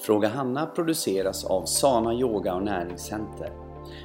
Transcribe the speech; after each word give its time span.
Fråga 0.00 0.28
Hanna 0.28 0.66
produceras 0.66 1.44
av 1.44 1.64
Sana 1.64 2.14
Yoga 2.14 2.54
och 2.54 2.62
Näringscenter. 2.62 3.52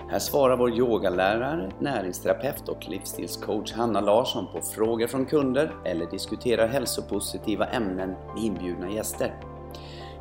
Här 0.10 0.20
svarar 0.20 0.58
vår 0.58 0.72
yogalärare, 0.72 1.72
näringsterapeut 1.80 2.70
och 2.70 2.90
livsstilscoach 2.90 3.74
Hanna 3.74 4.02
Larsson 4.02 4.48
på 4.54 4.62
frågor 4.62 5.08
från 5.08 5.26
kunder 5.26 5.76
eller 5.86 6.06
diskuterar 6.06 6.68
hälsopositiva 6.68 7.66
ämnen 7.66 8.10
med 8.10 8.44
inbjudna 8.44 8.92
gäster. 8.92 9.36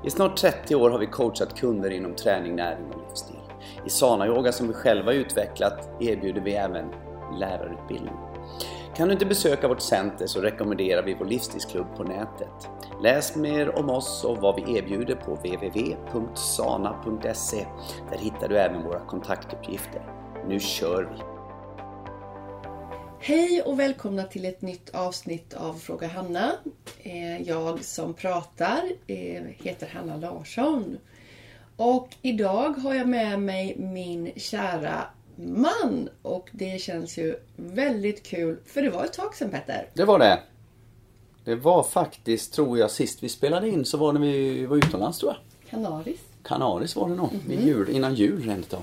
I 0.04 0.10
snart 0.10 0.36
30 0.36 0.74
år 0.74 0.90
har 0.90 0.98
vi 0.98 1.06
coachat 1.06 1.60
kunder 1.60 1.90
inom 1.90 2.14
träning, 2.14 2.56
näring 2.56 2.86
och 2.92 3.08
livsstil. 3.08 3.36
I 3.86 3.90
Sana 3.90 4.26
Yoga 4.26 4.52
som 4.52 4.68
vi 4.68 4.74
själva 4.74 5.12
utvecklat 5.12 5.88
erbjuder 6.00 6.40
vi 6.40 6.54
även 6.54 6.86
lärarutbildning. 7.38 8.29
Kan 8.96 9.08
du 9.08 9.12
inte 9.12 9.26
besöka 9.26 9.68
vårt 9.68 9.80
center 9.80 10.26
så 10.26 10.40
rekommenderar 10.40 11.02
vi 11.02 11.14
vår 11.14 11.26
livsstilsklubb 11.26 11.96
på 11.96 12.04
nätet. 12.04 12.68
Läs 13.02 13.36
mer 13.36 13.78
om 13.78 13.90
oss 13.90 14.24
och 14.24 14.38
vad 14.38 14.56
vi 14.56 14.78
erbjuder 14.78 15.14
på 15.14 15.34
www.sana.se. 15.34 16.06
Där 18.10 18.18
hittar 18.18 18.48
du 18.48 18.58
även 18.58 18.82
våra 18.82 19.00
kontaktuppgifter. 19.00 20.02
Nu 20.48 20.60
kör 20.60 21.02
vi! 21.02 21.22
Hej 23.20 23.62
och 23.62 23.80
välkomna 23.80 24.24
till 24.24 24.44
ett 24.44 24.62
nytt 24.62 24.90
avsnitt 24.94 25.54
av 25.54 25.74
Fråga 25.74 26.08
Hanna. 26.08 26.52
Eh, 27.02 27.42
jag 27.42 27.84
som 27.84 28.14
pratar 28.14 28.82
eh, 29.06 29.42
heter 29.42 29.86
Hanna 29.94 30.16
Larsson. 30.16 30.98
Och 31.76 32.08
idag 32.22 32.72
har 32.72 32.94
jag 32.94 33.08
med 33.08 33.40
mig 33.40 33.76
min 33.78 34.32
kära 34.36 35.04
man. 35.46 36.08
Och 36.22 36.48
det 36.52 36.80
känns 36.80 37.18
ju 37.18 37.36
väldigt 37.56 38.22
kul, 38.22 38.56
för 38.66 38.82
det 38.82 38.90
var 38.90 39.04
ett 39.04 39.12
tag 39.12 39.34
sedan 39.34 39.50
Petter. 39.50 39.88
Det 39.94 40.04
var 40.04 40.18
det. 40.18 40.38
Det 41.44 41.54
var 41.54 41.82
faktiskt, 41.82 42.52
tror 42.54 42.78
jag, 42.78 42.90
sist 42.90 43.22
vi 43.22 43.28
spelade 43.28 43.68
in 43.68 43.84
så 43.84 43.96
var 43.98 44.12
när 44.12 44.20
vi 44.20 44.66
var 44.66 44.76
utomlands 44.76 45.18
tror 45.18 45.32
jag. 45.32 45.70
Kanaris. 45.70 46.20
Canaris 46.42 46.96
var 46.96 47.08
det 47.08 47.14
nog, 47.14 47.28
vid 47.48 47.60
jul, 47.66 47.88
innan 47.90 48.14
jul 48.14 48.42
rent 48.48 48.72
av. 48.74 48.82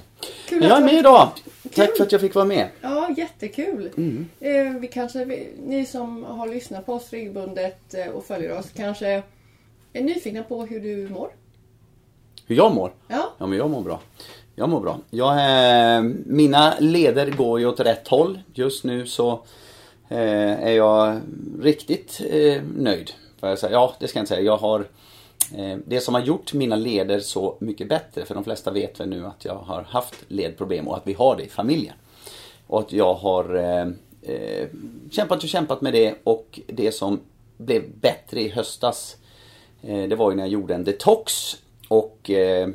Kul 0.50 0.60
Men 0.60 0.70
jag 0.70 0.78
är 0.78 0.86
med 0.86 0.94
idag! 0.94 1.30
Tack 1.76 1.98
för 1.98 2.04
att 2.04 2.12
jag 2.12 2.22
fick 2.22 2.36
vara 2.36 2.46
med. 2.46 2.70
Ja, 2.82 3.10
jättekul. 3.18 3.90
Mm. 3.98 4.28
Eh, 4.40 4.80
vi 4.82 4.88
kanske, 4.88 5.26
vi- 5.26 5.50
ni 5.66 5.86
som 5.86 6.24
har 6.24 6.48
lyssnat 6.48 6.86
på 6.86 6.94
oss 6.94 7.10
regelbundet 7.12 7.94
eh, 7.94 8.08
och 8.08 8.26
följer 8.26 8.58
oss 8.60 8.66
kanske 8.76 9.24
är 9.94 10.02
nyfikna 10.04 10.44
på 10.44 10.66
hur 10.66 10.80
du 10.80 11.10
mår. 11.10 11.30
Hur 12.48 12.56
jag 12.56 12.76
mår? 12.76 12.92
Ja, 13.08 13.34
Ja, 13.38 13.48
men 13.48 13.58
jag 13.58 13.70
mår 13.70 13.82
bra. 13.82 14.02
Jag 14.60 14.70
mår 14.70 14.80
bra. 14.80 15.00
Jag, 15.10 15.32
eh, 15.32 16.04
mina 16.26 16.74
leder 16.80 17.32
går 17.32 17.60
ju 17.60 17.66
åt 17.66 17.80
rätt 17.80 18.08
håll. 18.08 18.40
Just 18.54 18.84
nu 18.84 19.06
så 19.06 19.32
eh, 20.10 20.64
är 20.64 20.72
jag 20.72 21.22
riktigt 21.62 22.22
eh, 22.30 22.62
nöjd. 22.78 23.12
Får 23.40 23.50
jag 23.50 23.60
säga. 23.60 23.72
Ja, 23.72 23.96
det 24.00 24.08
ska 24.08 24.20
jag 24.20 24.22
inte 24.22 24.36
säga. 24.36 24.46
Jag 24.46 24.58
har 24.58 24.80
eh, 25.56 25.78
det 25.86 26.02
som 26.02 26.14
har 26.14 26.22
gjort 26.22 26.54
mina 26.54 26.76
leder 26.76 27.20
så 27.20 27.58
mycket 27.60 27.90
bättre, 27.90 28.26
för 28.26 28.36
de 28.36 28.44
flesta 28.44 28.72
vet 28.72 29.00
väl 29.00 29.10
nu 29.10 29.26
att 29.26 29.46
jag 29.46 29.56
har 29.56 29.82
haft 29.82 30.16
ledproblem 30.28 30.88
och 30.88 30.98
att 30.98 31.08
vi 31.08 31.14
har 31.14 31.36
det 31.36 31.44
i 31.44 31.50
familjen. 31.50 31.96
Och 32.68 32.80
att 32.80 32.92
jag 32.92 33.14
har 33.14 33.56
eh, 33.56 33.88
eh 34.22 34.68
kämpat 35.12 35.44
och 35.44 35.50
kämpat 35.50 35.82
med 35.82 35.94
det 35.94 36.16
och 36.24 36.60
det 36.68 36.92
som 36.92 37.20
blev 37.58 37.84
bättre 38.02 38.42
i 38.42 38.50
höstas 38.50 39.18
eh, 39.82 40.04
det 40.04 40.16
var 40.16 40.32
ju 40.32 40.38
när 40.38 40.44
jag 40.44 40.52
gjorde 40.52 40.76
en 40.76 40.84
detox 40.84 41.58
och 41.88 42.30
eh, 42.30 42.70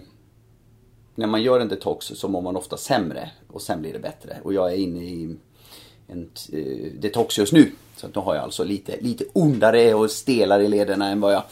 när 1.14 1.26
man 1.26 1.42
gör 1.42 1.60
en 1.60 1.68
detox 1.68 2.06
så 2.06 2.28
mår 2.28 2.40
man 2.42 2.56
ofta 2.56 2.76
sämre 2.76 3.30
och 3.52 3.62
sen 3.62 3.80
blir 3.80 3.92
det 3.92 3.98
bättre. 3.98 4.36
Och 4.42 4.54
jag 4.54 4.72
är 4.72 4.76
inne 4.76 5.04
i 5.04 5.36
en 6.06 6.30
eh, 6.52 6.92
detox 7.00 7.38
just 7.38 7.52
nu. 7.52 7.72
Så 7.96 8.06
att 8.06 8.14
då 8.14 8.20
har 8.20 8.34
jag 8.34 8.44
alltså 8.44 8.64
lite, 8.64 9.00
lite 9.00 9.24
ondare 9.32 9.94
och 9.94 10.10
stelare 10.10 10.64
i 10.64 10.68
lederna 10.68 11.08
än 11.08 11.20
vad 11.20 11.32
jag 11.34 11.42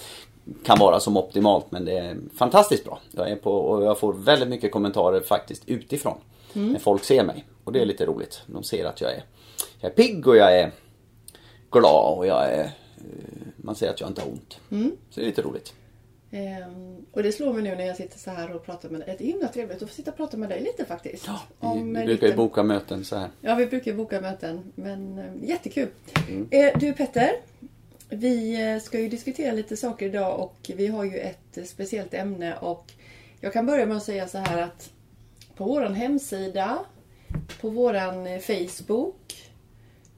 kan 0.65 0.79
vara 0.79 1.01
som 1.01 1.17
optimalt. 1.17 1.67
Men 1.71 1.85
det 1.85 1.99
är 1.99 2.17
fantastiskt 2.37 2.85
bra. 2.85 3.01
Jag 3.11 3.31
är 3.31 3.37
på 3.37 3.53
och 3.53 3.85
jag 3.85 3.99
får 3.99 4.13
väldigt 4.13 4.49
mycket 4.49 4.73
kommentarer 4.73 5.21
faktiskt 5.21 5.63
utifrån. 5.67 6.19
När 6.53 6.79
folk 6.79 7.05
ser 7.05 7.25
mig. 7.25 7.45
Och 7.65 7.73
det 7.73 7.81
är 7.81 7.87
lite 7.87 8.07
roligt. 8.07 8.43
De 8.47 8.63
ser 8.63 8.85
att 8.85 9.01
jag 9.01 9.11
är, 9.13 9.25
jag 9.81 9.91
är 9.91 9.95
pigg 9.95 10.27
och 10.27 10.37
jag 10.37 10.59
är 10.61 10.73
glad 11.71 12.19
och 12.19 12.27
jag 12.27 12.45
är... 12.53 12.65
eh, 12.65 12.71
Man 13.57 13.75
ser 13.75 13.91
att 13.91 14.01
jag 14.01 14.11
inte 14.11 14.21
har 14.21 14.29
ont. 14.29 14.59
Så 15.11 15.21
det 15.21 15.27
är 15.27 15.27
lite 15.27 15.43
roligt. 15.43 15.73
Ehm, 16.31 17.07
och 17.13 17.23
det 17.23 17.33
slår 17.33 17.53
mig 17.53 17.63
nu 17.63 17.75
när 17.75 17.87
jag 17.87 17.97
sitter 17.97 18.19
så 18.19 18.31
här 18.31 18.55
och 18.55 18.65
pratar 18.67 18.89
med 18.89 19.01
dig. 19.01 19.17
Det 19.19 19.25
är 19.25 19.27
himla 19.27 19.49
trevligt 19.49 19.83
att 19.83 19.89
få 19.89 19.95
sitta 19.95 20.11
och 20.11 20.17
prata 20.17 20.37
med 20.37 20.49
dig 20.49 20.61
lite 20.61 20.85
faktiskt. 20.85 21.29
Vi, 21.29 21.33
Om 21.59 21.95
vi 21.95 22.05
brukar 22.05 22.27
ju 22.27 22.35
boka 22.35 22.63
möten 22.63 23.05
så 23.05 23.17
här. 23.17 23.29
Ja, 23.41 23.55
vi 23.55 23.67
brukar 23.67 23.93
boka 23.93 24.21
möten. 24.21 24.73
Men 24.75 25.19
eh, 25.19 25.49
jättekul. 25.49 25.89
Mm. 26.29 26.49
Eh, 26.51 26.79
du 26.79 26.93
Petter, 26.93 27.31
vi 28.09 28.63
eh, 28.63 28.79
ska 28.79 29.01
ju 29.01 29.09
diskutera 29.09 29.53
lite 29.53 29.77
saker 29.77 30.07
idag 30.07 30.41
och 30.41 30.71
vi 30.77 30.87
har 30.87 31.05
ju 31.05 31.19
ett 31.19 31.59
speciellt 31.69 32.15
ämne 32.15 32.57
och 32.57 32.93
jag 33.41 33.53
kan 33.53 33.67
börja 33.67 33.87
med 33.87 33.97
att 33.97 34.03
säga 34.03 34.29
så 34.29 34.39
här 34.39 34.63
att 34.63 34.91
på 35.57 35.65
våran 35.65 35.95
hemsida, 35.95 36.79
på 37.61 37.71
våran 37.71 38.27
eh, 38.27 38.41
Facebook, 38.41 39.51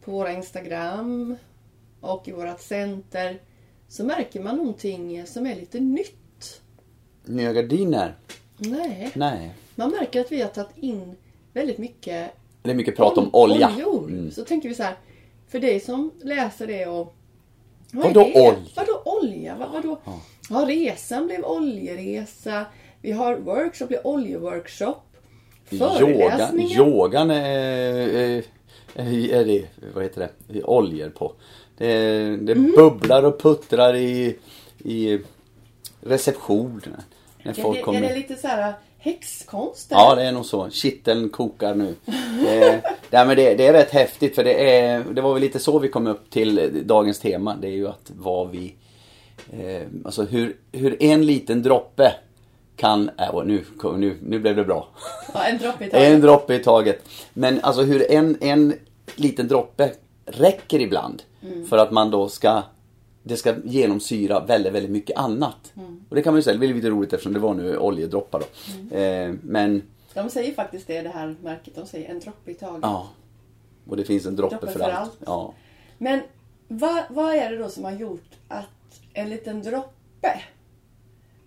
på 0.05 0.11
våra 0.11 0.33
Instagram 0.33 1.37
och 2.01 2.29
i 2.29 2.33
vårat 2.33 2.63
center 2.63 3.39
så 3.93 4.05
märker 4.05 4.41
man 4.41 4.57
någonting 4.57 5.27
som 5.27 5.47
är 5.47 5.57
lite 5.57 5.81
nytt. 5.81 6.61
Nya 7.25 7.53
gardiner? 7.53 8.15
Nej, 8.59 9.11
Nej. 9.15 9.55
man 9.75 9.91
märker 9.91 10.21
att 10.21 10.33
vi 10.33 10.43
har 10.43 10.49
tagit 10.49 10.79
in 10.79 11.17
väldigt 11.53 11.79
mycket 11.79 12.31
Det 12.63 12.71
är 12.71 12.75
mycket 12.75 12.97
prat 12.97 13.19
om 13.19 13.31
olja. 13.33 13.71
Oljor. 13.77 14.09
Mm. 14.09 14.31
Så 14.31 14.45
tänker 14.45 14.69
vi 14.69 14.75
så 14.75 14.83
här. 14.83 14.97
För 15.49 15.61
dig 15.61 15.81
som 15.81 16.11
läser 16.23 16.67
det 16.67 16.87
och... 16.87 17.15
Vad 17.93 18.05
Vadå 18.07 18.21
är 18.21 18.25
det? 18.25 18.41
olja? 18.41 18.71
Vadå 18.77 19.03
olja? 19.05 19.57
Vad, 19.57 19.73
vadå? 19.73 20.01
Ja. 20.51 20.65
resan 20.69 21.27
blev 21.27 21.45
oljeresa. 21.45 22.67
Vi 23.01 23.13
har 23.13 23.37
workshop, 23.37 23.87
blev 23.87 24.01
oljeworkshop. 24.05 25.03
Yoga, 25.71 25.89
Föreläsningar. 25.89 26.79
yogan 26.79 27.31
är, 27.31 27.45
är, 27.45 28.45
är, 28.95 29.35
är 29.35 29.45
det, 29.45 29.67
vad 29.95 30.05
heter 30.05 30.31
det, 30.49 30.65
oljor 30.65 31.11
på. 31.11 31.33
Det, 31.79 31.87
det 32.37 32.53
Mm. 32.53 32.73
bubblar 32.77 33.23
och 33.23 33.41
puttrar 33.41 33.97
i, 33.97 34.37
i 34.79 35.19
receptionen. 36.01 37.03
När 37.43 37.51
Är 37.59 37.63
folk 37.63 37.77
det, 37.77 37.81
är 37.81 37.85
kommer. 37.85 38.01
det 38.01 38.15
lite 38.15 38.37
så 38.37 38.47
här 38.49 38.75
häxkonst? 38.99 39.87
Ja, 39.91 40.15
det 40.15 40.23
är 40.23 40.33
nog 40.33 40.47
så. 40.47 40.71
Kitteln 40.71 41.29
kokar 41.29 41.75
nu. 41.75 41.95
Det, 42.45 42.83
nej, 43.11 43.27
men 43.27 43.37
det, 43.37 43.55
det 43.55 43.67
är 43.67 43.73
rätt 43.73 43.91
häftigt 43.91 44.35
för 44.35 44.45
det, 44.45 44.71
är, 44.79 45.05
det 45.05 45.21
var 45.21 45.33
väl 45.33 45.43
lite 45.43 45.59
så 45.59 45.79
vi 45.79 45.89
kom 45.89 46.07
upp 46.07 46.31
till 46.31 46.83
dagens 46.85 47.19
tema. 47.19 47.57
Det 47.61 47.67
är 47.69 47.73
ju 47.73 47.89
att 47.89 48.11
vad 48.17 48.51
vi... 48.51 48.75
Eh, 49.53 49.83
alltså 50.05 50.23
hur, 50.23 50.57
hur 50.73 51.03
en 51.03 51.27
liten 51.27 51.63
droppe 51.63 52.13
kan... 52.77 53.11
Äh, 53.19 53.45
nu, 53.45 53.65
nu, 53.97 54.17
nu 54.23 54.39
blev 54.39 54.57
det 54.57 54.65
bra. 54.65 54.89
Ja, 55.35 55.45
en 55.45 55.59
droppe 55.59 55.85
i 55.85 55.91
taget. 55.91 56.09
En 56.13 56.21
droppe 56.21 56.55
i 56.55 56.59
taget. 56.59 57.09
Men 57.33 57.61
alltså 57.61 57.83
hur 57.83 58.11
en, 58.13 58.37
en 58.41 58.75
liten 59.17 59.49
droppe 59.49 59.91
räcker 60.41 60.81
ibland. 60.81 61.23
För 61.69 61.79
att 61.79 61.91
man 61.91 62.11
då 62.11 62.29
ska 62.29 62.63
det 63.23 63.37
ska 63.37 63.55
genomsyra 63.65 64.41
väldigt, 64.41 64.73
väldigt 64.73 64.91
mycket 64.91 65.17
annat. 65.17 65.73
Och 66.09 66.17
det 66.17 66.23
kan 66.23 66.33
man 66.33 66.39
ju 66.39 66.43
säga, 66.43 66.57
det 66.59 66.67
är 66.67 66.75
lite 66.75 66.91
roligt 66.91 67.13
eftersom 67.13 67.33
det 67.33 67.39
var 67.39 67.55
nu 67.55 67.79
oljedroppar 67.79 68.41
då. 68.91 68.97
Eh, 68.97 69.35
men 69.43 69.83
De 70.15 70.31
säger 70.31 70.55
faktiskt 70.55 70.87
det, 70.87 71.03
det 71.03 71.09
här 71.09 71.37
märket. 71.43 71.75
De 71.75 71.87
säger 71.87 72.11
en 72.11 72.21
droppe 72.21 72.51
i 72.51 72.55
taget. 72.55 72.79
ja. 72.83 73.09
Och 73.89 73.97
det 73.97 74.05
finns 74.05 74.27
en 74.27 74.37
droppe, 74.37 74.55
Droppe 74.57 74.73
för, 74.73 74.79
för 74.79 74.91
allt. 74.91 74.99
allt. 75.01 75.19
Ja. 75.27 75.55
Men 75.99 76.21
vad, 76.69 77.03
vad 77.11 77.35
är 77.35 77.51
det 77.51 77.59
då 77.59 77.69
som 77.69 77.85
har 77.85 77.93
gjort 77.93 78.31
att 78.49 78.67
en 79.13 79.31
liten 79.31 79.63
droppe 79.63 80.41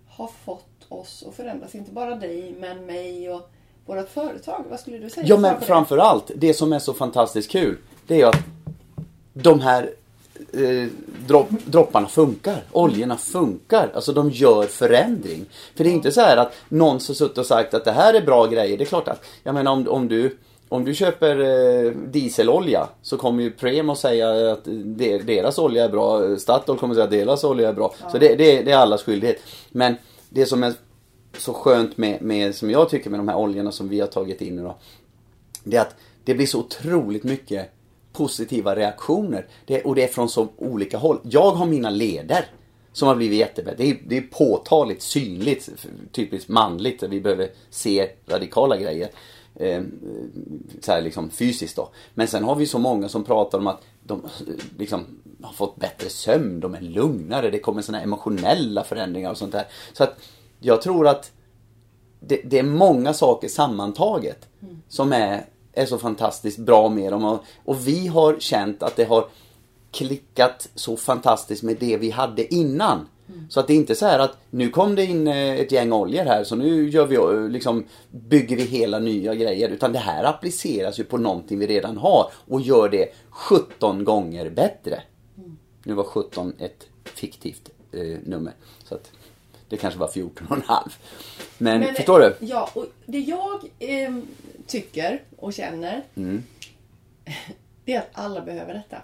har 0.08 0.26
fått 0.44 0.86
oss 0.88 1.24
att 1.28 1.34
förändras? 1.34 1.74
Inte 1.74 1.90
bara 1.92 2.14
dig, 2.14 2.54
men 2.58 2.86
mig 2.86 3.30
och 3.30 3.50
vårt 3.86 4.08
företag. 4.08 4.64
Vad 4.70 4.80
skulle 4.80 4.98
du 4.98 5.10
säga? 5.10 5.26
Ja 5.26 5.36
men 5.36 5.60
framförallt, 5.60 6.30
det 6.36 6.54
som 6.54 6.72
är 6.72 6.78
så 6.78 6.94
fantastiskt 6.94 7.50
kul, 7.50 7.78
det 8.06 8.14
är 8.14 8.18
ju 8.18 8.24
att 8.24 8.38
de 9.42 9.60
här 9.60 9.90
eh, 10.52 10.88
dropp, 11.26 11.48
dropparna 11.64 12.08
funkar. 12.08 12.62
Oljorna 12.72 13.16
funkar. 13.16 13.90
Alltså 13.94 14.12
de 14.12 14.30
gör 14.30 14.66
förändring. 14.66 15.46
För 15.74 15.84
det 15.84 15.90
är 15.90 15.94
inte 15.94 16.12
så 16.12 16.20
här 16.20 16.36
att 16.36 16.52
någon 16.68 16.92
har 16.92 16.98
suttit 16.98 17.38
och 17.38 17.46
sagt 17.46 17.74
att 17.74 17.84
det 17.84 17.92
här 17.92 18.14
är 18.14 18.20
bra 18.20 18.46
grejer. 18.46 18.78
Det 18.78 18.84
är 18.84 18.86
klart 18.86 19.08
att, 19.08 19.24
jag 19.42 19.54
menar 19.54 19.72
om, 19.72 19.88
om 19.88 20.08
du 20.08 20.36
om 20.68 20.84
du 20.84 20.94
köper 20.94 21.38
eh, 21.38 21.90
dieselolja 21.90 22.88
så 23.02 23.16
kommer 23.16 23.42
ju 23.42 23.50
Prem 23.50 23.90
att 23.90 23.98
säga 23.98 24.52
att 24.52 24.64
de, 24.64 25.18
deras 25.18 25.58
olja 25.58 25.84
är 25.84 25.88
bra. 25.88 26.36
Statoil 26.36 26.78
kommer 26.78 26.94
att 26.94 26.96
säga 26.96 27.04
att 27.04 27.10
deras 27.26 27.44
olja 27.44 27.68
är 27.68 27.72
bra. 27.72 27.94
Så 28.12 28.18
det, 28.18 28.34
det, 28.34 28.62
det 28.62 28.70
är 28.70 28.76
allas 28.76 29.02
skyldighet. 29.02 29.42
Men 29.70 29.94
det 30.28 30.46
som 30.46 30.62
är 30.62 30.74
så 31.38 31.52
skönt 31.52 31.96
med, 31.96 32.22
med, 32.22 32.54
som 32.54 32.70
jag 32.70 32.90
tycker 32.90 33.10
med 33.10 33.20
de 33.20 33.28
här 33.28 33.36
oljorna 33.36 33.72
som 33.72 33.88
vi 33.88 34.00
har 34.00 34.06
tagit 34.06 34.40
in 34.40 34.56
då. 34.56 34.76
Det 35.64 35.76
är 35.76 35.80
att 35.80 35.94
det 36.24 36.34
blir 36.34 36.46
så 36.46 36.58
otroligt 36.58 37.24
mycket 37.24 37.70
positiva 38.16 38.76
reaktioner. 38.76 39.46
Det, 39.64 39.82
och 39.82 39.94
det 39.94 40.04
är 40.04 40.08
från 40.08 40.28
så 40.28 40.48
olika 40.56 40.98
håll. 40.98 41.20
Jag 41.22 41.50
har 41.50 41.66
mina 41.66 41.90
leder 41.90 42.46
som 42.92 43.08
har 43.08 43.16
blivit 43.16 43.38
jättebättre. 43.38 43.76
Det 43.76 43.90
är, 43.90 43.98
det 44.06 44.16
är 44.16 44.22
påtagligt 44.22 45.02
synligt, 45.02 45.68
typiskt 46.12 46.48
manligt. 46.48 47.02
Vi 47.02 47.20
behöver 47.20 47.48
se 47.70 48.10
radikala 48.26 48.76
grejer. 48.76 49.08
Eh, 49.54 49.82
så 50.80 50.92
här 50.92 51.02
liksom 51.02 51.30
fysiskt 51.30 51.76
då. 51.76 51.88
Men 52.14 52.28
sen 52.28 52.44
har 52.44 52.54
vi 52.54 52.66
så 52.66 52.78
många 52.78 53.08
som 53.08 53.24
pratar 53.24 53.58
om 53.58 53.66
att 53.66 53.82
de 54.02 54.24
eh, 54.24 54.30
liksom 54.78 55.04
har 55.42 55.52
fått 55.52 55.76
bättre 55.76 56.08
sömn, 56.08 56.60
de 56.60 56.74
är 56.74 56.80
lugnare, 56.80 57.50
det 57.50 57.58
kommer 57.58 57.92
här 57.92 58.02
emotionella 58.02 58.84
förändringar 58.84 59.30
och 59.30 59.38
sånt 59.38 59.52
där. 59.52 59.66
Så 59.92 60.04
att 60.04 60.18
jag 60.60 60.82
tror 60.82 61.08
att 61.08 61.32
det, 62.20 62.40
det 62.44 62.58
är 62.58 62.62
många 62.62 63.14
saker 63.14 63.48
sammantaget 63.48 64.48
som 64.88 65.12
är, 65.12 65.46
är 65.76 65.86
så 65.86 65.98
fantastiskt 65.98 66.58
bra 66.58 66.88
med 66.88 67.12
dem. 67.12 67.24
Och, 67.24 67.44
och 67.64 67.88
vi 67.88 68.06
har 68.06 68.36
känt 68.38 68.82
att 68.82 68.96
det 68.96 69.04
har 69.04 69.28
klickat 69.90 70.68
så 70.74 70.96
fantastiskt 70.96 71.62
med 71.62 71.76
det 71.80 71.96
vi 71.96 72.10
hade 72.10 72.54
innan. 72.54 73.08
Så 73.48 73.60
att 73.60 73.66
det 73.66 73.72
är 73.72 73.76
inte 73.76 73.94
så 73.94 74.06
här 74.06 74.18
att 74.18 74.38
nu 74.50 74.70
kom 74.70 74.94
det 74.94 75.04
in 75.04 75.26
eh, 75.26 75.54
ett 75.54 75.72
gäng 75.72 75.92
oljor 75.92 76.24
här 76.24 76.44
så 76.44 76.56
nu 76.56 76.88
gör 76.88 77.06
vi, 77.06 77.16
eh, 77.16 77.48
liksom, 77.48 77.84
bygger 78.10 78.56
vi 78.56 78.62
hela 78.62 78.98
nya 78.98 79.34
grejer. 79.34 79.68
Utan 79.68 79.92
det 79.92 79.98
här 79.98 80.24
appliceras 80.24 81.00
ju 81.00 81.04
på 81.04 81.18
någonting 81.18 81.58
vi 81.58 81.66
redan 81.66 81.96
har 81.96 82.30
och 82.48 82.60
gör 82.60 82.88
det 82.88 83.08
17 83.30 84.04
gånger 84.04 84.50
bättre. 84.50 85.02
Nu 85.84 85.94
var 85.94 86.04
17 86.04 86.52
ett 86.58 86.86
fiktivt 87.04 87.70
eh, 87.92 88.18
nummer. 88.24 88.52
Så 88.84 88.94
att 88.94 89.10
det 89.68 89.76
kanske 89.76 90.00
var 90.00 90.08
14 90.08 90.46
och 90.50 90.56
en 90.56 90.62
halv. 90.62 90.96
Men, 91.58 91.80
Men, 91.80 91.94
förstår 91.94 92.20
du? 92.20 92.36
Ja, 92.40 92.70
och 92.74 92.86
det 93.06 93.18
jag 93.18 93.60
eh, 93.78 94.16
tycker 94.66 95.22
och 95.36 95.52
känner 95.52 96.02
Mm. 96.14 96.42
det 97.84 97.92
är 97.92 97.98
att 97.98 98.10
alla 98.12 98.40
behöver 98.40 98.74
detta. 98.74 99.02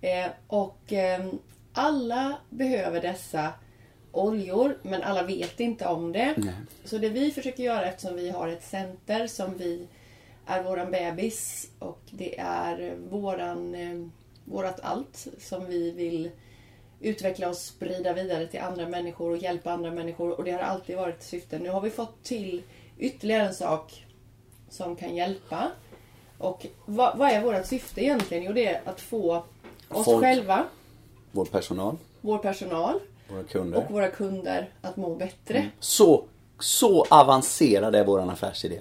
Eh, 0.00 0.30
och 0.46 0.92
eh, 0.92 1.26
alla 1.72 2.36
behöver 2.50 3.02
dessa 3.02 3.52
oljor 4.12 4.78
men 4.82 5.02
alla 5.02 5.22
vet 5.22 5.60
inte 5.60 5.86
om 5.86 6.12
det. 6.12 6.34
Nej. 6.36 6.54
Så 6.84 6.98
det 6.98 7.08
vi 7.08 7.30
försöker 7.30 7.62
göra 7.62 7.86
eftersom 7.86 8.16
vi 8.16 8.30
har 8.30 8.48
ett 8.48 8.64
center 8.64 9.26
som 9.26 9.56
vi 9.56 9.86
är 10.46 10.62
våran 10.62 10.90
bebis 10.90 11.70
och 11.78 12.00
det 12.10 12.38
är 12.40 12.94
våran, 13.10 13.74
eh, 13.74 14.08
vårat 14.44 14.80
allt 14.82 15.26
som 15.38 15.66
vi 15.66 15.90
vill 15.90 16.30
utveckla 17.00 17.48
och 17.48 17.56
sprida 17.56 18.12
vidare 18.12 18.46
till 18.46 18.60
andra 18.60 18.88
människor 18.88 19.30
och 19.30 19.36
hjälpa 19.36 19.70
andra 19.72 19.90
människor 19.90 20.30
och 20.38 20.44
det 20.44 20.50
har 20.50 20.58
alltid 20.60 20.96
varit 20.96 21.22
syftet. 21.22 21.62
Nu 21.62 21.70
har 21.70 21.80
vi 21.80 21.90
fått 21.90 22.22
till 22.24 22.62
ytterligare 22.98 23.46
en 23.46 23.54
sak 23.54 24.06
som 24.70 24.96
kan 24.96 25.14
hjälpa. 25.16 25.70
Och 26.38 26.66
vad, 26.86 27.18
vad 27.18 27.30
är 27.30 27.42
vårt 27.42 27.66
syfte 27.66 28.00
egentligen? 28.04 28.44
Jo, 28.44 28.52
det 28.52 28.66
är 28.66 28.80
att 28.84 29.00
få 29.00 29.44
oss 29.88 30.04
Folk. 30.04 30.20
själva, 30.24 30.64
Vår 31.32 31.44
personal, 31.44 31.96
vår 32.20 32.38
personal 32.38 33.00
våra 33.28 33.42
kunder. 33.42 33.78
och 33.84 33.90
våra 33.90 34.08
kunder 34.10 34.68
att 34.82 34.96
må 34.96 35.14
bättre. 35.14 35.70
Så, 35.80 36.24
så 36.58 37.04
avancerad 37.10 37.94
är 37.94 38.04
våran 38.04 38.30
affärsidé. 38.30 38.80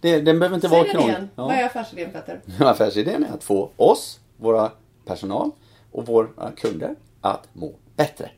Det, 0.00 0.20
den 0.20 0.38
behöver 0.38 0.56
inte 0.56 0.68
Säg 0.68 0.78
vara 0.78 0.88
krånglig. 0.92 1.10
igen. 1.12 1.30
Vad 1.34 1.50
är 1.54 1.64
affärsidén 1.64 2.12
Petter? 2.12 2.40
Affärsidén 2.60 3.24
är 3.24 3.34
att 3.34 3.44
få 3.44 3.70
oss, 3.76 4.20
våra 4.36 4.70
personal 5.04 5.50
och 5.94 6.06
våra 6.06 6.50
kunder 6.56 6.94
att 7.20 7.48
må 7.52 7.72
bättre. 7.96 8.30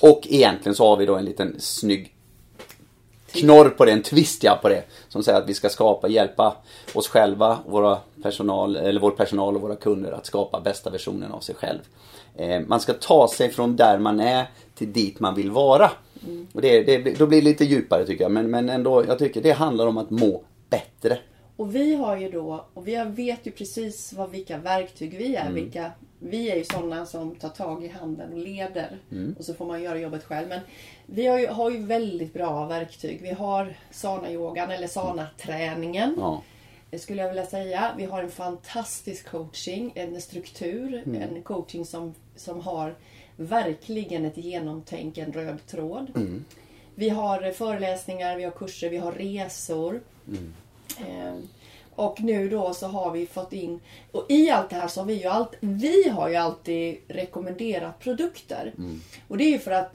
Och 0.00 0.26
egentligen 0.30 0.74
så 0.74 0.88
har 0.88 0.96
vi 0.96 1.06
då 1.06 1.16
en 1.16 1.24
liten 1.24 1.54
snygg 1.58 2.14
knorr 3.32 3.68
på 3.68 3.84
det, 3.84 3.92
en 3.92 4.02
twist 4.02 4.44
ja 4.44 4.58
på 4.62 4.68
det. 4.68 4.84
Som 5.08 5.22
säger 5.22 5.38
att 5.38 5.48
vi 5.48 5.54
ska 5.54 5.68
skapa, 5.68 6.08
hjälpa 6.08 6.56
oss 6.94 7.08
själva, 7.08 7.58
våra 7.66 7.98
personal, 8.22 8.76
eller 8.76 9.00
vår 9.00 9.10
personal 9.10 9.56
och 9.56 9.62
våra 9.62 9.76
kunder 9.76 10.12
att 10.12 10.26
skapa 10.26 10.60
bästa 10.60 10.90
versionen 10.90 11.32
av 11.32 11.40
sig 11.40 11.54
själv. 11.54 11.78
Eh, 12.36 12.60
man 12.66 12.80
ska 12.80 12.92
ta 12.92 13.28
sig 13.28 13.50
från 13.50 13.76
där 13.76 13.98
man 13.98 14.20
är 14.20 14.46
till 14.74 14.92
dit 14.92 15.20
man 15.20 15.34
vill 15.34 15.50
vara. 15.50 15.90
Och 16.52 16.60
det, 16.60 16.82
det, 16.82 17.18
då 17.18 17.26
blir 17.26 17.38
det 17.38 17.44
lite 17.44 17.64
djupare 17.64 18.06
tycker 18.06 18.24
jag, 18.24 18.32
men, 18.32 18.50
men 18.50 18.68
ändå, 18.68 19.04
jag 19.06 19.18
tycker 19.18 19.42
det 19.42 19.52
handlar 19.52 19.86
om 19.86 19.98
att 19.98 20.10
må 20.10 20.42
bättre. 20.70 21.18
Och 21.60 21.74
vi 21.74 21.94
har 21.94 22.16
ju 22.16 22.30
då, 22.30 22.64
och 22.74 22.88
vi 22.88 23.04
vet 23.04 23.46
ju 23.46 23.50
precis 23.50 24.12
vad, 24.12 24.30
vilka 24.30 24.58
verktyg 24.58 25.16
vi 25.18 25.36
är. 25.36 25.52
Vilka, 25.52 25.92
vi 26.18 26.50
är 26.50 26.56
ju 26.56 26.64
sådana 26.64 27.06
som 27.06 27.34
tar 27.34 27.48
tag 27.48 27.84
i 27.84 27.88
handen 27.88 28.32
och 28.32 28.38
leder. 28.38 28.98
Och 29.38 29.44
så 29.44 29.54
får 29.54 29.66
man 29.66 29.82
göra 29.82 29.98
jobbet 29.98 30.24
själv. 30.24 30.48
Men 30.48 30.60
vi 31.06 31.26
har 31.26 31.38
ju, 31.38 31.46
har 31.46 31.70
ju 31.70 31.78
väldigt 31.78 32.32
bra 32.32 32.66
verktyg. 32.66 33.20
Vi 33.22 33.30
har 33.30 33.76
sana-yogan 33.90 34.70
eller 34.70 34.86
sana-träningen. 34.86 36.14
Ja. 36.18 36.42
Det 36.90 36.98
skulle 36.98 37.22
jag 37.22 37.28
vilja 37.28 37.46
säga. 37.46 37.94
Vi 37.96 38.04
har 38.04 38.22
en 38.22 38.30
fantastisk 38.30 39.30
coaching, 39.30 39.92
en 39.94 40.20
struktur, 40.20 41.02
en 41.22 41.42
coaching 41.42 41.84
som, 41.84 42.14
som 42.36 42.60
har 42.60 42.94
verkligen 43.36 44.24
ett 44.24 44.36
genomtänk, 44.36 45.18
en 45.18 45.32
röd 45.32 45.66
tråd. 45.66 46.10
Vi 46.94 47.08
har 47.08 47.52
föreläsningar, 47.52 48.36
vi 48.36 48.44
har 48.44 48.50
kurser, 48.50 48.90
vi 48.90 48.96
har 48.96 49.12
resor. 49.12 50.00
Eh, 51.08 51.34
och 51.94 52.20
nu 52.20 52.48
då 52.48 52.74
så 52.74 52.86
har 52.86 53.10
vi 53.10 53.26
fått 53.26 53.52
in, 53.52 53.80
och 54.12 54.26
i 54.28 54.50
allt 54.50 54.70
det 54.70 54.76
här 54.76 54.88
så 54.88 55.00
har 55.00 55.06
vi 55.06 55.14
ju 55.14 55.26
alltid, 55.26 55.58
vi 55.60 56.08
har 56.08 56.28
ju 56.28 56.36
alltid 56.36 56.96
rekommenderat 57.08 57.98
produkter. 57.98 58.72
Och 59.28 59.38
det 59.38 59.44
är 59.44 59.50
ju 59.50 59.58
för 59.58 59.70
att 59.70 59.92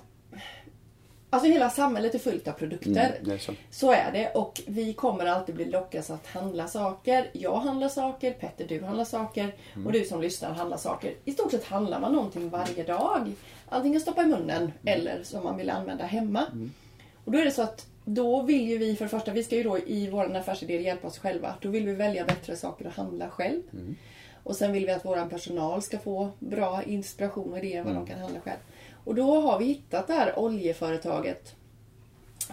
Alltså 1.30 1.50
hela 1.50 1.70
samhället 1.70 2.16
är 2.16 2.20
fullt 2.20 2.48
av 2.48 2.52
produkter. 2.52 3.18
Mm, 3.20 3.32
är 3.32 3.38
så. 3.38 3.54
Så 3.72 3.92
är 3.92 4.12
det 4.12 4.30
och 4.30 4.62
vi 4.68 4.94
kommer 4.94 5.26
alltid 5.26 5.56
bli 5.56 5.66
lockas 5.66 6.10
att 6.10 6.28
handla 6.28 6.68
saker. 6.68 7.30
Jag 7.34 7.56
handlar 7.56 7.90
saker, 7.90 8.34
Petter 8.34 8.68
du 8.68 8.84
handlar 8.84 9.06
saker 9.06 9.56
och 9.86 9.92
du 9.92 10.06
som 10.06 10.22
lyssnar 10.22 10.54
handlar 10.54 10.78
saker. 10.78 11.14
I 11.26 11.32
stort 11.32 11.52
sett 11.52 11.66
handlar 11.66 12.00
man 12.00 12.14
någonting 12.14 12.50
varje 12.50 12.84
dag. 12.84 13.32
Antingen 13.70 14.02
stoppa 14.02 14.22
i 14.22 14.26
munnen 14.26 14.72
eller 14.86 15.24
som 15.24 15.44
man 15.44 15.58
vill 15.58 15.70
använda 15.70 16.06
hemma. 16.06 16.46
Och 17.26 17.32
då 17.32 17.38
är 17.38 17.46
det 17.46 17.52
så 17.52 17.62
att 17.62 17.86
då 18.06 18.42
vill 18.42 18.70
ju 18.70 18.78
vi 18.78 18.96
för 18.96 19.06
det 19.06 19.10
första, 19.10 19.32
vi 19.32 19.44
ska 19.44 19.56
ju 19.56 19.64
då 19.64 19.80
i 19.80 20.10
vår 20.10 20.36
affärsidé 20.36 20.82
hjälpa 20.82 21.08
oss 21.08 21.18
själva. 21.18 21.56
Då 21.62 21.70
vill 21.70 21.86
vi 21.86 21.94
välja 21.94 22.26
bättre 22.26 22.56
saker 22.56 22.88
att 22.88 22.96
handla 22.96 23.30
själv. 23.30 23.62
Och 24.44 24.56
sen 24.56 24.72
vill 24.72 24.86
vi 24.86 24.92
att 24.92 25.06
vår 25.06 25.30
personal 25.30 25.82
ska 25.82 26.00
få 26.00 26.30
bra 26.40 26.84
inspiration 26.84 27.52
och 27.52 27.58
idéer 27.58 27.84
vad 27.84 27.96
de 27.96 28.06
kan 28.06 28.20
handla 28.20 28.40
själv. 28.40 28.60
Och 29.04 29.16
då 29.16 29.42
har 29.42 29.60
vi 29.60 29.66
hittat 29.66 30.08
det 30.08 30.14
här 30.14 30.40
oljeföretaget 30.40 31.56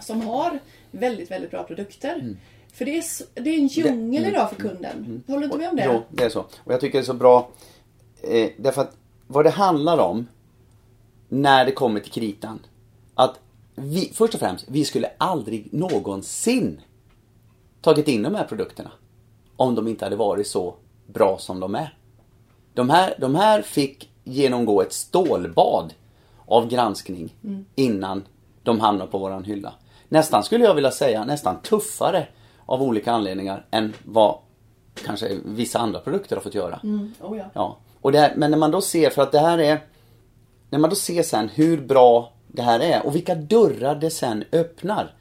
som 0.01 0.21
har 0.21 0.59
väldigt, 0.91 1.31
väldigt 1.31 1.51
bra 1.51 1.63
produkter. 1.63 2.35
För 2.73 2.85
det 2.85 2.97
är, 2.97 3.03
det 3.41 3.49
är 3.49 3.57
en 3.57 3.67
djungel 3.67 4.25
idag 4.25 4.49
för 4.49 4.55
kunden. 4.55 5.23
Håller 5.27 5.39
du 5.39 5.45
inte 5.45 5.57
med 5.57 5.69
om 5.69 5.75
det? 5.75 5.85
Jo, 5.85 6.01
det 6.09 6.23
är 6.23 6.29
så. 6.29 6.39
Och 6.39 6.73
jag 6.73 6.79
tycker 6.79 6.97
det 6.97 7.03
är 7.03 7.05
så 7.05 7.13
bra. 7.13 7.49
Eh, 8.21 8.49
därför 8.57 8.81
att 8.81 8.97
vad 9.27 9.45
det 9.45 9.49
handlar 9.49 9.97
om 9.97 10.27
när 11.29 11.65
det 11.65 11.71
kommer 11.71 11.99
till 11.99 12.11
kritan. 12.11 12.59
Att 13.15 13.39
vi, 13.75 14.11
först 14.13 14.33
och 14.33 14.39
främst, 14.39 14.65
vi 14.67 14.85
skulle 14.85 15.11
aldrig 15.17 15.73
någonsin 15.73 16.81
tagit 17.81 18.07
in 18.07 18.23
de 18.23 18.35
här 18.35 18.43
produkterna. 18.43 18.91
Om 19.55 19.75
de 19.75 19.87
inte 19.87 20.05
hade 20.05 20.15
varit 20.15 20.47
så 20.47 20.75
bra 21.07 21.37
som 21.37 21.59
de 21.59 21.75
är. 21.75 21.97
De 22.73 22.89
här, 22.89 23.15
de 23.19 23.35
här 23.35 23.61
fick 23.61 24.09
genomgå 24.23 24.81
ett 24.81 24.93
stålbad 24.93 25.93
av 26.45 26.67
granskning 26.67 27.35
innan 27.75 28.23
de 28.63 28.79
hamnar 28.79 29.07
på 29.07 29.17
våran 29.17 29.43
hylla. 29.43 29.73
Nästan 30.09 30.43
skulle 30.43 30.65
jag 30.65 30.75
vilja 30.75 30.91
säga 30.91 31.25
nästan 31.25 31.61
tuffare 31.61 32.27
av 32.65 32.81
olika 32.81 33.11
anledningar 33.11 33.65
än 33.71 33.93
vad 34.05 34.37
kanske 35.05 35.37
vissa 35.45 35.79
andra 35.79 35.99
produkter 35.99 36.35
har 36.35 36.43
fått 36.43 36.55
göra. 36.55 36.79
Oh, 37.21 37.37
ja. 37.37 37.45
Ja. 37.53 37.77
Och 38.01 38.13
här, 38.13 38.33
men 38.35 38.51
när 38.51 38.57
man 38.57 38.71
då 38.71 38.81
ser, 38.81 39.09
för 39.09 39.21
att 39.21 39.31
det 39.31 39.39
här 39.39 39.57
är 39.57 39.79
När 40.69 40.79
man 40.79 40.89
då 40.89 40.95
ser 40.95 41.23
sen 41.23 41.49
hur 41.49 41.81
bra 41.81 42.33
det 42.53 42.61
här 42.61 42.79
är 42.79 43.05
och 43.05 43.15
vilka 43.15 43.35
dörrar 43.35 43.95
det 43.95 44.09
sen 44.09 44.43
öppnar. 44.51 45.13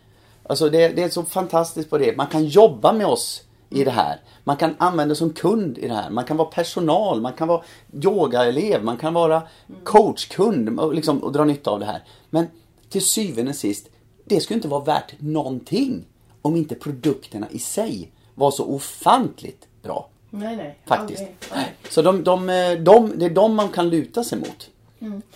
Alltså 0.43 0.69
det, 0.69 0.89
det 0.89 1.03
är 1.03 1.09
så 1.09 1.23
fantastiskt 1.23 1.91
på 1.91 1.99
det. 1.99 2.17
Man 2.17 2.27
kan 2.27 2.45
jobba 2.45 2.93
med 2.93 3.07
oss 3.07 3.43
i 3.71 3.85
det 3.85 3.91
här. 3.91 4.21
Man 4.45 4.57
kan 4.57 4.75
använda 4.79 5.15
som 5.15 5.33
kund 5.33 5.79
i 5.79 5.89
det 5.89 5.95
här. 5.95 6.11
Man 6.11 6.25
kan 6.25 6.37
vara 6.37 6.49
personal, 6.49 7.21
man 7.21 7.33
kan 7.33 7.49
vara 7.49 7.63
yogaelev, 8.05 8.85
man 8.85 8.97
kan 8.97 9.15
vara 9.15 9.43
coachkund 9.85 10.81
och, 10.81 10.95
liksom, 10.95 11.23
och 11.23 11.33
dra 11.33 11.45
nytta 11.45 11.71
av 11.71 11.81
det 11.81 11.87
här. 11.87 12.03
Men 12.31 12.47
till 12.89 13.05
syvende 13.05 13.51
och 13.51 13.57
sist, 13.57 13.89
det 14.25 14.41
skulle 14.41 14.57
inte 14.57 14.69
vara 14.69 14.85
värt 14.85 15.15
någonting 15.19 16.05
om 16.43 16.57
inte 16.57 16.75
produkterna 16.75 17.47
i 17.51 17.59
sig 17.59 18.13
var 18.35 18.51
så 18.51 18.65
ofantligt 18.65 19.67
bra. 19.83 20.09
Nej, 20.31 20.57
nej. 20.57 20.79
Faktiskt. 20.87 21.21
Aldrig. 21.21 21.37
aldrig. 21.51 21.75
Så 21.91 22.03
de, 22.03 22.25
de, 22.25 22.47
de, 22.85 23.13
det 23.19 23.27
är 23.27 23.31
de 23.31 23.55
man 23.55 23.69
kan 23.69 23.89
luta 23.89 24.25
sig 24.25 24.39
mot. 24.39 24.71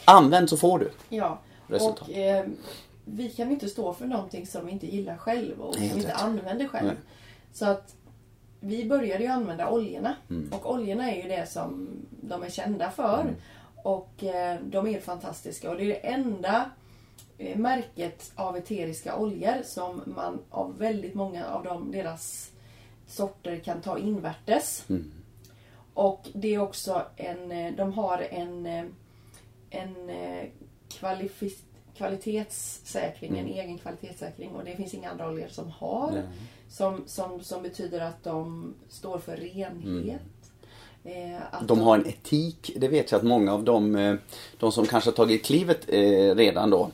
Använd 0.04 0.50
så 0.50 0.56
får 0.56 0.78
du. 0.78 0.90
Ja. 1.08 1.38
Resultat. 1.66 2.08
Och 2.08 2.14
eh, 2.14 2.46
vi 3.04 3.30
kan 3.30 3.50
inte 3.50 3.68
stå 3.68 3.94
för 3.94 4.06
någonting 4.06 4.46
som 4.46 4.66
vi 4.66 4.72
inte 4.72 4.86
gillar 4.86 5.16
själv 5.16 5.60
och 5.60 5.74
som 5.74 5.82
vi 5.82 5.88
inte 5.88 6.08
rätt. 6.08 6.22
använder 6.22 6.68
själv. 6.68 6.86
Nej. 6.86 6.96
Så 7.52 7.66
att 7.66 7.94
vi 8.60 8.84
började 8.84 9.24
ju 9.24 9.30
använda 9.30 9.70
oljorna. 9.70 10.16
Mm. 10.30 10.52
Och 10.52 10.70
oljorna 10.72 11.12
är 11.12 11.22
ju 11.22 11.28
det 11.28 11.50
som 11.50 11.88
de 12.20 12.42
är 12.42 12.50
kända 12.50 12.90
för. 12.90 13.20
Mm. 13.20 13.34
Och 13.84 14.24
eh, 14.24 14.60
de 14.60 14.86
är 14.86 15.00
fantastiska. 15.00 15.70
Och 15.70 15.76
det 15.76 15.82
är 15.82 15.88
det 15.88 16.06
enda 16.06 16.70
eh, 17.38 17.58
märket 17.58 18.32
av 18.34 18.56
eteriska 18.56 19.16
oljor 19.16 19.62
som 19.64 20.02
man 20.06 20.38
av 20.50 20.78
väldigt 20.78 21.14
många 21.14 21.46
av 21.46 21.64
dem, 21.64 21.92
deras 21.92 22.50
sorter 23.06 23.58
kan 23.58 23.80
ta 23.80 23.98
invärtes. 23.98 24.84
Mm. 24.88 25.12
Och 25.94 26.28
det 26.32 26.54
är 26.54 26.58
också 26.58 27.02
en, 27.16 27.52
eh, 27.52 27.72
de 27.72 27.92
har 27.92 28.26
en, 28.30 28.66
eh, 28.66 28.84
en 29.70 30.10
eh, 30.10 30.48
kvalitetssäkring, 31.96 33.38
en 33.38 33.46
egen 33.46 33.78
kvalitetssäkring 33.78 34.50
och 34.50 34.64
det 34.64 34.76
finns 34.76 34.94
inga 34.94 35.10
andra 35.10 35.28
oljor 35.28 35.48
som 35.48 35.70
har. 35.70 36.22
Som, 36.68 37.02
som, 37.06 37.40
som 37.40 37.62
betyder 37.62 38.00
att 38.00 38.24
de 38.24 38.74
står 38.88 39.18
för 39.18 39.36
renhet. 39.36 40.20
Eh, 41.06 41.36
att 41.50 41.68
De 41.68 41.80
har 41.80 41.98
en 41.98 42.06
etik, 42.06 42.70
det 42.76 42.88
vet 42.88 43.10
jag 43.12 43.18
att 43.18 43.24
många 43.24 43.54
av 43.54 43.64
dem, 43.64 43.96
eh, 43.96 44.14
de 44.58 44.72
som 44.72 44.86
kanske 44.86 45.10
har 45.10 45.14
tagit 45.14 45.44
klivet 45.44 45.80
eh, 45.88 46.34
redan 46.34 46.70
då 46.70 46.90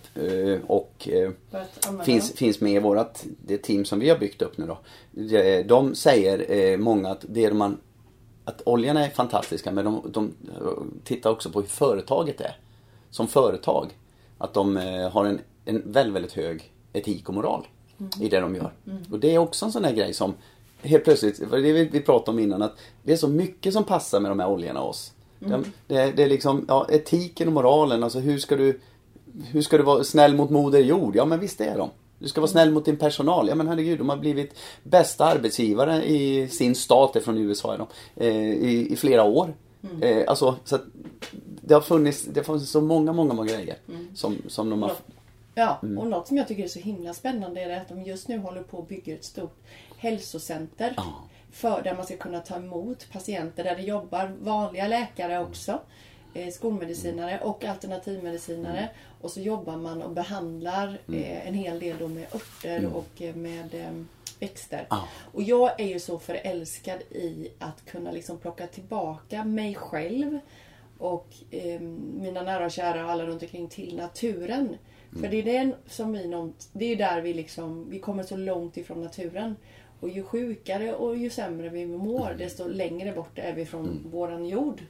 och 0.66 1.08
finns, 2.04 2.32
finns 2.32 2.60
med 2.60 2.72
i 2.72 2.78
vårat, 2.78 3.26
det 3.46 3.58
team 3.58 3.84
som 3.84 4.00
vi 4.00 4.08
har 4.08 4.18
byggt 4.18 4.42
upp 4.42 4.58
nu 4.58 4.66
då. 4.66 4.78
De, 5.64 5.94
säger 5.94 6.76
många 6.76 7.10
att 7.10 7.24
det 7.28 7.44
är 7.44 7.52
man, 7.52 7.78
att 8.44 8.62
oljorna 8.66 9.06
är 9.06 9.10
fantastiska 9.10 9.72
men 9.72 9.84
de, 9.84 10.10
de 10.12 10.32
tittar 11.04 11.30
också 11.30 11.50
på 11.50 11.60
hur 11.60 11.68
företaget 11.68 12.40
är. 12.40 12.56
Som 13.12 13.28
företag. 13.28 13.98
Att 14.38 14.54
de 14.54 14.76
eh, 14.76 15.10
har 15.10 15.24
en, 15.24 15.40
en 15.64 15.92
väldigt, 15.92 16.14
väldigt 16.14 16.32
hög 16.32 16.72
etik 16.92 17.28
och 17.28 17.34
moral 17.34 17.66
i 18.20 18.28
det 18.28 18.40
de 18.40 18.54
gör. 18.54 18.72
Och 19.10 19.18
det 19.18 19.34
är 19.34 19.38
också 19.38 19.64
en 19.64 19.72
sån 19.72 19.84
här 19.84 19.92
grej 19.92 20.14
som 20.14 20.34
helt 20.82 21.04
plötsligt, 21.04 21.50
det 21.50 21.60
det 21.60 21.72
vi 21.72 21.84
vi 21.84 22.00
pratade 22.00 22.30
om 22.30 22.38
innan, 22.38 22.62
att 22.62 22.78
det 23.02 23.12
är 23.12 23.16
så 23.16 23.28
mycket 23.28 23.72
som 23.72 23.84
passar 23.84 24.20
med 24.20 24.30
de 24.30 24.40
här 24.40 24.48
oljorna 24.48 24.82
oss. 24.82 25.12
De, 25.38 25.64
det, 25.86 26.12
det 26.16 26.22
är 26.22 26.28
liksom, 26.28 26.64
ja, 26.68 26.86
etiken 26.90 27.48
och 27.48 27.54
moralen, 27.54 28.02
alltså 28.02 28.18
hur 28.18 28.38
ska 28.38 28.56
du 28.56 28.80
hur 29.44 29.62
ska 29.62 29.76
du 29.76 29.82
vara 29.82 30.04
snäll 30.04 30.34
mot 30.34 30.50
moder 30.50 30.80
jord? 30.80 31.16
Ja 31.16 31.24
men 31.24 31.40
visst 31.40 31.60
är 31.60 31.78
de. 31.78 31.90
Du 32.18 32.28
ska 32.28 32.40
vara 32.40 32.50
snäll 32.50 32.72
mot 32.72 32.84
din 32.84 32.96
personal. 32.96 33.48
Ja 33.48 33.54
men 33.54 33.68
herregud, 33.68 33.98
de 33.98 34.08
har 34.08 34.16
blivit 34.16 34.54
bästa 34.82 35.24
arbetsgivare 35.24 36.04
i 36.04 36.48
sin 36.48 36.74
stat, 36.74 37.12
det 37.12 37.20
från 37.20 37.38
USA 37.38 37.74
är 37.74 37.78
de, 37.78 37.86
eh, 38.16 38.52
i, 38.52 38.92
i 38.92 38.96
flera 38.96 39.24
år. 39.24 39.54
Eh, 40.00 40.24
alltså, 40.26 40.56
så 40.64 40.76
att 40.76 40.84
det 41.72 41.76
har 41.76 41.82
funnits, 41.82 42.22
det 42.24 42.40
har 42.40 42.44
funnits 42.44 42.70
så 42.70 42.80
många, 42.80 43.12
många, 43.12 43.34
många 43.34 43.52
grejer 43.52 43.76
som, 44.14 44.36
som 44.48 44.70
de 44.70 44.82
har... 44.82 44.92
Ja, 45.54 45.78
Mm. 45.82 45.98
och 45.98 46.06
något 46.06 46.28
som 46.28 46.36
jag 46.36 46.48
tycker 46.48 46.64
är 46.64 46.68
så 46.68 46.78
himla 46.78 47.14
spännande 47.14 47.60
är 47.60 47.80
att 47.80 47.88
de 47.88 48.02
just 48.02 48.28
nu 48.28 48.38
håller 48.38 48.62
på 48.62 48.78
att 48.78 48.88
bygga 48.88 49.14
ett 49.14 49.24
stort 49.24 49.58
hälsocenter. 49.98 50.94
Ja. 50.96 51.14
För 51.52 51.82
där 51.82 51.94
man 51.94 52.04
ska 52.04 52.16
kunna 52.16 52.40
ta 52.40 52.56
emot 52.56 53.06
patienter 53.12 53.64
där 53.64 53.76
det 53.76 53.82
jobbar 53.82 54.32
vanliga 54.42 54.88
läkare 54.88 55.40
också. 55.40 55.78
Eh, 56.34 56.48
skolmedicinare 56.48 57.40
och 57.40 57.64
alternativmedicinare. 57.64 58.78
Mm. 58.78 58.90
Och 59.20 59.30
så 59.30 59.40
jobbar 59.40 59.76
man 59.76 60.02
och 60.02 60.10
behandlar 60.10 60.98
eh, 61.08 61.48
en 61.48 61.54
hel 61.54 61.78
del 61.80 61.96
då 61.98 62.08
med 62.08 62.26
örter 62.34 62.86
och 62.94 63.22
eh, 63.22 63.34
med 63.34 63.74
eh, 63.74 64.04
växter. 64.40 64.86
Ja. 64.90 65.08
Och 65.32 65.42
jag 65.42 65.80
är 65.80 65.86
ju 65.86 66.00
så 66.00 66.18
förälskad 66.18 67.00
i 67.10 67.48
att 67.58 67.84
kunna 67.84 68.10
liksom 68.12 68.38
plocka 68.38 68.66
tillbaka 68.66 69.44
mig 69.44 69.74
själv 69.74 70.38
och 71.02 71.34
eh, 71.50 71.80
mina 72.20 72.42
nära 72.42 72.64
och 72.64 72.70
kära 72.70 73.04
och 73.04 73.10
alla 73.10 73.26
runt 73.26 73.42
omkring 73.42 73.68
till 73.68 73.96
naturen. 73.96 74.76
För 75.20 75.28
det 75.28 75.36
är 75.36 75.42
den 75.42 75.74
som 75.86 76.12
vi 76.12 76.52
det 76.72 76.84
är 76.84 76.96
där 76.96 77.20
vi 77.20 77.34
liksom, 77.34 77.90
vi 77.90 77.98
kommer 77.98 78.22
så 78.22 78.36
långt 78.36 78.76
ifrån 78.76 79.02
naturen. 79.02 79.56
Och 80.00 80.08
ju 80.08 80.22
sjukare 80.22 80.94
och 80.94 81.16
ju 81.16 81.30
sämre 81.30 81.68
vi 81.68 81.86
mår, 81.86 82.34
desto 82.38 82.68
längre 82.68 83.12
bort 83.12 83.38
är 83.38 83.52
vi 83.52 83.66
från 83.66 84.10
våran 84.10 84.46
jord. 84.46 84.82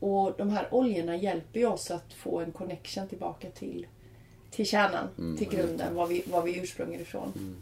Och 0.00 0.32
de 0.38 0.50
här 0.50 0.68
oljorna 0.70 1.16
hjälper 1.16 1.60
ju 1.60 1.66
oss 1.66 1.90
att 1.90 2.12
få 2.12 2.40
en 2.40 2.52
connection 2.52 3.08
tillbaka 3.08 3.50
till, 3.50 3.86
till 4.50 4.66
kärnan, 4.66 5.36
till 5.38 5.48
grunden, 5.48 5.94
var 5.94 6.06
vi, 6.06 6.22
var 6.26 6.42
vi 6.42 6.58
ursprungar 6.58 7.00
ifrån. 7.00 7.56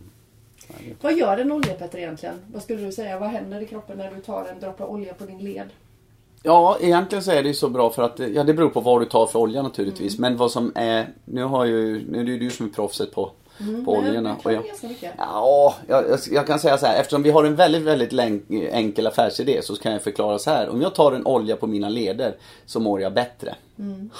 Vad 1.01 1.19
gör 1.19 1.39
en 1.39 1.53
olja 1.53 1.75
Petter 1.75 1.99
egentligen? 1.99 2.35
Vad 2.53 2.63
skulle 2.63 2.83
du 2.83 2.93
säga? 2.93 3.19
Vad 3.19 3.29
händer 3.29 3.61
i 3.61 3.67
kroppen 3.67 3.99
när 3.99 4.15
du 4.15 4.21
tar 4.21 4.49
en 4.53 4.61
droppe 4.61 4.85
olja 4.85 5.15
på 5.15 5.25
din 5.25 5.39
led? 5.39 5.69
Ja, 6.43 6.77
egentligen 6.81 7.25
så 7.25 7.31
är 7.31 7.43
det 7.43 7.49
ju 7.49 7.55
så 7.55 7.69
bra 7.69 7.91
för 7.91 8.03
att, 8.03 8.19
ja 8.35 8.45
det 8.45 8.55
beror 8.55 8.69
på 8.69 8.81
vad 8.81 9.01
du 9.01 9.05
tar 9.05 9.27
för 9.27 9.39
olja 9.39 9.63
naturligtvis. 9.63 10.19
Men 10.19 10.37
vad 10.37 10.51
som 10.51 10.73
är, 10.75 11.13
nu 11.25 11.45
har 11.45 11.65
ju, 11.65 12.05
nu 12.11 12.21
är 12.21 12.25
det 12.25 12.31
ju 12.31 12.39
du 12.39 12.51
som 12.51 12.67
är 12.67 12.71
proffset 12.71 13.13
på, 13.15 13.25
på 13.59 13.65
Men 13.65 13.89
oljorna. 13.89 14.37
Och 14.45 14.53
jag. 14.53 14.63
Ja, 15.19 15.75
jag, 15.89 16.05
jag- 16.31 16.47
kan 16.47 16.59
säga 16.59 16.79
så 16.79 16.87
här. 16.87 17.01
Eftersom 17.01 17.23
vi 17.23 17.31
har 17.31 17.45
en 17.45 17.57
väldigt, 17.57 17.83
väldigt 17.83 18.13
enkel 18.73 19.07
affärsidé 19.07 19.63
så 19.63 19.77
kan 19.77 19.93
jag 19.93 20.03
förklara 20.03 20.39
så 20.39 20.51
här. 20.51 20.69
Om 20.69 20.83
jag 20.83 20.95
tar 20.95 21.13
en 21.13 21.27
olja 21.27 21.57
på 21.57 21.67
mina 21.67 21.89
leder 21.89 22.37
så 22.67 22.81
mår 22.81 23.01
jag 23.01 23.15
bättre. 23.15 23.55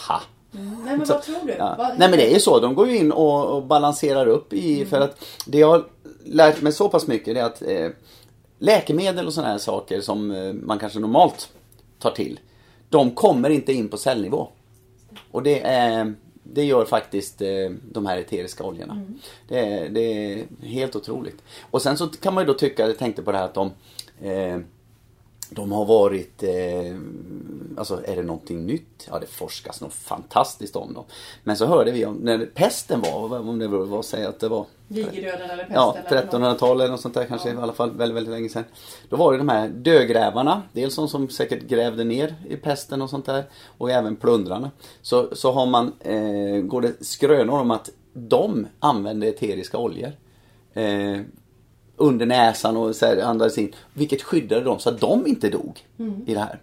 Ha! 0.09 0.21
Nej 0.53 0.97
men 0.97 1.07
Så- 1.07 1.13
vad 1.13 1.23
tror 1.23 1.37
du? 1.47 1.53
Ja. 1.59 1.75
Vad 1.79 1.89
Nej 1.89 2.09
men 2.11 2.19
det 2.19 2.31
är 2.31 2.35
ju 2.35 2.41
så. 2.41 2.61
De 2.61 2.75
går 2.75 2.89
ju 2.89 2.97
in 2.97 3.13
och, 3.13 3.45
och 3.47 3.63
balanserar 3.63 4.27
upp 4.27 4.53
i, 4.53 4.75
Mm. 4.77 4.89
för 4.89 5.01
att 5.01 5.25
det 5.47 5.59
jag 5.59 5.69
har 5.69 5.85
lärt 6.25 6.63
mig 6.63 6.73
så 6.73 6.89
pass 6.89 7.07
mycket 7.07 7.37
är 7.37 7.43
att 7.45 7.63
eh, 7.63 7.89
läkemedel 8.59 9.27
och 9.27 9.33
sådana 9.33 9.51
här 9.53 9.59
saker 9.59 10.01
som 10.01 10.31
eh, 10.31 10.53
man 10.53 10.79
kanske 10.79 10.99
normalt 10.99 11.49
tar 12.01 12.11
till. 12.11 12.41
De 12.89 13.11
kommer 13.11 13.51
inte 13.51 13.73
in 13.73 13.89
på 13.89 13.97
cellnivå. 13.97 14.49
Och 15.31 15.43
det, 15.43 15.61
är, 15.61 16.15
det 16.43 16.65
gör 16.65 16.85
faktiskt 16.85 17.43
eh, 17.43 17.71
de 17.93 18.07
här 18.07 18.19
eteriska 18.19 18.65
oljorna. 18.65 18.93
Mm. 18.93 19.19
Det, 19.49 19.59
är, 19.59 19.89
det 19.89 20.01
är 20.01 20.45
helt 20.63 20.97
otroligt. 20.97 21.43
Och 21.71 21.83
sen 21.83 21.99
så 21.99 22.09
kan 22.09 22.35
man 22.35 22.43
ju 22.43 22.47
då 22.47 22.55
tycka, 22.55 22.87
jag 22.87 22.99
tänkte 22.99 23.23
på 23.23 23.33
det 23.33 23.39
här 23.39 23.45
att 23.45 23.55
de 23.55 23.71
eh, 24.23 24.59
de 25.51 25.73
har 25.73 25.85
varit, 25.85 26.43
eh, 26.43 26.97
alltså 27.77 28.01
är 28.05 28.17
det 28.17 28.23
någonting 28.23 28.67
nytt? 28.67 29.09
Ja 29.11 29.19
det 29.19 29.27
forskas 29.27 29.81
nog 29.81 29.93
fantastiskt 29.93 30.77
om 30.77 30.95
dem. 30.95 31.05
Men 31.45 31.57
så 31.57 31.67
hörde 31.67 31.91
vi 31.91 32.05
om 32.07 32.15
när 32.15 32.47
pesten 32.47 33.01
var, 33.01 33.39
om 33.49 33.59
det 33.59 33.69
var, 33.69 34.05
jag 34.13 34.25
att 34.25 34.41
det 34.41 34.49
var? 34.49 34.67
Digerdöden 34.89 35.51
eller 35.51 35.65
pesten? 35.65 35.75
Ja, 35.75 35.97
eller 36.07 36.23
något? 36.23 36.33
1300-tal 36.33 36.81
eller 36.81 36.91
något 36.91 37.01
sånt 37.01 37.15
där 37.15 37.25
kanske 37.25 37.49
Ja. 37.49 37.55
i 37.55 37.59
alla 37.59 37.73
fall 37.73 37.91
väldigt, 37.91 38.17
väldigt 38.17 38.33
länge 38.35 38.49
sedan. 38.49 38.65
Då 39.09 39.17
var 39.17 39.33
det 39.33 39.39
de 39.39 39.49
här 39.49 39.69
dödgrävarna, 39.69 40.63
dels 40.73 40.97
de 40.97 41.09
som 41.09 41.29
säkert 41.29 41.63
grävde 41.63 42.05
ner 42.05 42.35
i 42.49 42.57
pesten 42.57 43.03
och 43.03 43.11
sånt 43.11 43.27
där 43.27 43.45
och 43.79 43.91
även 43.91 44.17
plundrarna. 44.17 44.71
Så, 45.03 45.37
så 45.37 45.53
har 45.53 45.67
man, 45.67 45.93
eh, 46.01 46.63
går 46.63 46.81
det 46.81 47.05
skrönor 47.05 47.61
om 47.61 47.71
att 47.71 47.91
de 48.13 48.67
använde 48.79 49.27
eteriska 49.27 49.79
oljor. 49.79 50.13
Eh, 50.73 51.21
under 52.01 52.27
näsan 52.27 52.77
och 52.77 52.97
så 52.97 53.07
här, 53.07 53.17
andades 53.17 53.59
in. 53.59 53.75
Vilket 53.95 54.23
skyddade 54.23 54.65
dem 54.65 54.79
så 54.79 54.89
att 54.89 55.01
de 55.01 55.27
inte 55.27 55.49
dog 55.49 55.87
i 56.27 56.35
det 56.35 56.41
här. 56.41 56.61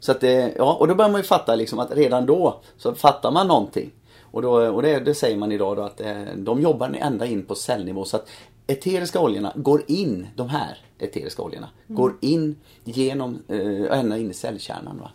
Så 0.00 0.12
att 0.12 0.22
ja, 0.56 0.76
och 0.80 0.88
då 0.88 0.94
börjar 0.94 1.10
man 1.10 1.20
ju 1.20 1.26
fatta 1.26 1.54
liksom 1.54 1.78
att 1.78 1.92
redan 1.92 2.26
då 2.26 2.60
så 2.76 2.94
fattar 2.94 3.30
man 3.30 3.48
någonting. 3.48 3.90
Och, 4.32 4.42
då, 4.42 4.50
och 4.50 4.82
det, 4.82 5.00
det 5.00 5.14
säger 5.14 5.36
man 5.36 5.52
idag 5.52 5.76
då 5.76 5.82
att 5.82 6.00
eh, 6.00 6.22
de 6.36 6.60
jobbar 6.60 6.96
ända 7.00 7.26
in 7.26 7.42
på 7.44 7.54
cellnivå 7.54 8.04
så 8.04 8.16
att 8.16 8.28
eteriska 8.66 9.20
oljorna 9.20 9.52
går 9.54 9.82
in, 9.86 10.26
de 10.36 10.48
här 10.48 10.78
eteriska 10.98 11.42
oljorna, 11.42 11.68
går 11.86 12.16
in 12.20 12.56
genom, 12.84 13.38
eh, 13.48 13.98
ända 13.98 14.18
in 14.18 14.30
i 14.30 14.34
cellkärnan. 14.34 14.98
Va? 14.98 15.10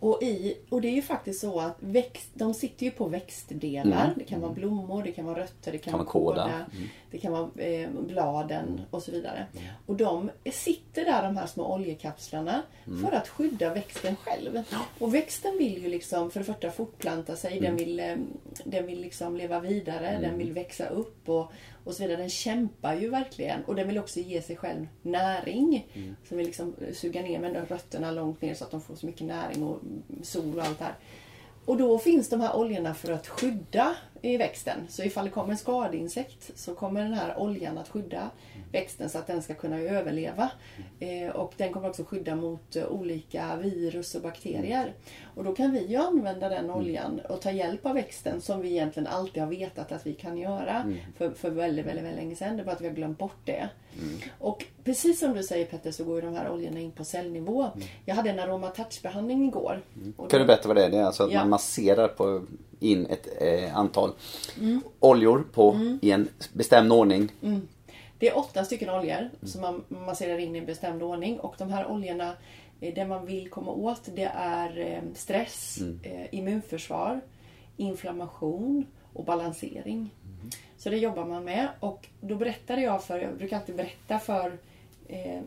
Och, 0.00 0.22
i, 0.22 0.56
och 0.68 0.80
det 0.80 0.88
är 0.88 0.92
ju 0.92 1.02
faktiskt 1.02 1.40
så 1.40 1.60
att 1.60 1.76
växt, 1.80 2.30
de 2.34 2.54
sitter 2.54 2.84
ju 2.84 2.90
på 2.90 3.08
växtdelar. 3.08 4.14
Det 4.16 4.24
kan 4.24 4.40
vara 4.40 4.52
blommor, 4.52 5.02
det 5.02 5.12
kan 5.12 5.24
vara 5.24 5.38
rötter, 5.40 5.72
det 5.72 5.78
kan, 5.78 5.90
Kan 5.90 5.98
vara 5.98 6.08
kåda. 6.08 6.42
kåda, 6.42 6.66
det 7.10 7.18
kan 7.18 7.32
vara 7.32 7.50
eh, 7.56 7.88
bladen 7.90 8.80
och 8.90 9.02
så 9.02 9.10
vidare. 9.10 9.46
Och 9.86 9.96
de 9.96 10.30
sitter 10.52 11.04
där, 11.04 11.22
de 11.22 11.36
här 11.36 11.46
små 11.46 11.74
oljekapslarna, 11.74 12.62
för 12.84 13.12
att 13.16 13.28
skydda 13.28 13.74
växten 13.74 14.16
själv. 14.16 14.62
Och 14.98 15.14
växten 15.14 15.58
vill 15.58 15.82
ju 15.82 15.88
liksom 15.88 16.30
för 16.30 16.40
det 16.40 16.46
första 16.46 16.70
fortplanta 16.70 17.36
sig, 17.36 17.60
den 17.60 17.76
vill, 17.76 18.00
eh, 18.00 18.16
den 18.64 18.86
vill 18.86 19.00
liksom 19.00 19.36
leva 19.36 19.60
vidare, 19.60 20.18
den 20.20 20.38
vill 20.38 20.52
växa 20.52 20.86
upp 20.88 21.28
och, 21.28 21.52
och 21.88 21.94
så 21.94 22.02
vidare. 22.02 22.20
Den 22.20 22.30
kämpar 22.30 22.94
ju 22.94 23.10
verkligen 23.10 23.64
och 23.64 23.74
den 23.76 23.88
vill 23.88 23.98
också 23.98 24.20
ge 24.20 24.42
sig 24.42 24.56
själv 24.56 24.86
näring. 25.02 25.86
Som 26.28 26.36
vill 26.36 26.46
liksom 26.46 26.74
suga 26.92 27.22
ner 27.22 27.40
med 27.40 27.54
de 27.54 27.60
rötterna 27.60 28.10
långt 28.10 28.42
ner 28.42 28.54
så 28.54 28.64
att 28.64 28.70
de 28.70 28.80
får 28.80 28.94
så 28.94 29.06
mycket 29.06 29.26
näring 29.26 29.62
och 29.62 29.80
sol 30.22 30.58
och 30.58 30.64
allt 30.64 30.78
det 30.78 30.84
här. 30.84 30.94
Och 31.64 31.76
då 31.76 31.98
finns 31.98 32.28
de 32.28 32.40
här 32.40 32.56
oljorna 32.56 32.94
för 32.94 33.12
att 33.12 33.26
skydda 33.26 33.96
i 34.22 34.36
växten. 34.36 34.78
Så 34.88 35.02
ifall 35.02 35.24
det 35.24 35.30
kommer 35.30 35.50
en 35.50 35.56
skadeinsekt 35.58 36.50
så 36.54 36.74
kommer 36.74 37.02
den 37.02 37.12
här 37.14 37.38
oljan 37.38 37.78
att 37.78 37.88
skydda 37.88 38.30
växten 38.72 39.08
så 39.10 39.18
att 39.18 39.26
den 39.26 39.42
ska 39.42 39.54
kunna 39.54 39.78
överleva. 39.80 40.50
Eh, 41.00 41.30
och 41.36 41.52
den 41.56 41.72
kommer 41.72 41.88
också 41.88 42.04
skydda 42.04 42.36
mot 42.36 42.76
eh, 42.76 42.86
olika 42.86 43.56
virus 43.56 44.14
och 44.14 44.22
bakterier. 44.22 44.92
Och 45.34 45.44
då 45.44 45.54
kan 45.54 45.72
vi 45.72 45.86
ju 45.86 45.96
använda 45.96 46.48
den 46.48 46.70
oljan 46.70 47.20
och 47.28 47.40
ta 47.40 47.50
hjälp 47.50 47.86
av 47.86 47.94
växten 47.94 48.40
som 48.40 48.60
vi 48.60 48.70
egentligen 48.70 49.06
alltid 49.06 49.42
har 49.42 49.50
vetat 49.50 49.92
att 49.92 50.06
vi 50.06 50.14
kan 50.14 50.38
göra 50.38 50.92
för, 51.16 51.30
för 51.30 51.50
väldigt, 51.50 51.86
väldigt, 51.86 52.04
väldigt 52.04 52.22
länge 52.22 52.36
sedan. 52.36 52.56
Det 52.56 52.62
är 52.62 52.64
bara 52.64 52.72
att 52.72 52.80
vi 52.80 52.86
har 52.88 52.94
glömt 52.94 53.18
bort 53.18 53.38
det. 53.44 53.68
Och 54.38 54.64
precis 54.84 55.20
som 55.20 55.32
du 55.34 55.42
säger 55.42 55.66
Petter 55.66 55.90
så 55.90 56.04
går 56.04 56.22
de 56.22 56.34
här 56.34 56.50
oljorna 56.50 56.80
in 56.80 56.90
på 56.92 57.04
cellnivå. 57.04 57.66
Jag 58.04 58.14
hade 58.14 58.30
en 58.30 58.38
aroma 58.38 58.68
touch-behandling 58.70 59.48
igår. 59.48 59.80
Och 60.16 60.30
Kan 60.30 60.40
du 60.40 60.46
berätta 60.46 60.68
vad 60.68 60.76
det 60.76 60.84
är? 60.84 60.90
Det 60.90 60.96
är 60.98 61.04
alltså 61.04 61.24
att 61.24 61.32
Ja. 61.32 61.40
man 61.40 61.48
masserar 61.48 62.08
på, 62.08 62.42
in 62.80 63.06
ett 63.06 63.28
eh, 63.40 63.76
antal 63.76 64.10
oljor 65.00 65.44
på, 65.52 65.96
i 66.02 66.10
en 66.10 66.28
bestämd 66.52 66.92
ordning. 66.92 67.32
Det 68.18 68.28
är 68.28 68.38
åtta 68.38 68.64
stycken 68.64 68.90
oljor 68.90 69.30
som 69.42 69.60
man 69.60 69.84
masserar 69.88 70.38
in 70.38 70.56
i 70.56 70.58
en 70.58 70.66
bestämd 70.66 71.02
ordning 71.02 71.40
och 71.40 71.54
de 71.58 71.70
här 71.70 71.86
oljorna, 71.90 72.34
eh, 72.80 72.94
det 72.94 73.06
man 73.06 73.26
vill 73.26 73.50
komma 73.50 73.72
åt 73.72 74.00
det 74.14 74.30
är 74.34 74.78
eh, 74.78 75.02
stress, 75.14 75.78
eh, 76.02 76.34
immunförsvar, 76.34 77.20
inflammation 77.76 78.86
och 79.12 79.24
balansering. 79.24 80.10
Så 80.76 80.90
det 80.90 80.96
jobbar 80.96 81.24
man 81.24 81.44
med 81.44 81.68
och 81.80 82.06
då 82.20 82.34
berättade 82.34 82.80
jag 82.82 83.04
för, 83.04 83.18
jag 83.18 83.36
brukar 83.36 83.56
alltid 83.56 83.76
berätta 83.76 84.18
för 84.18 84.58
eh, 85.08 85.40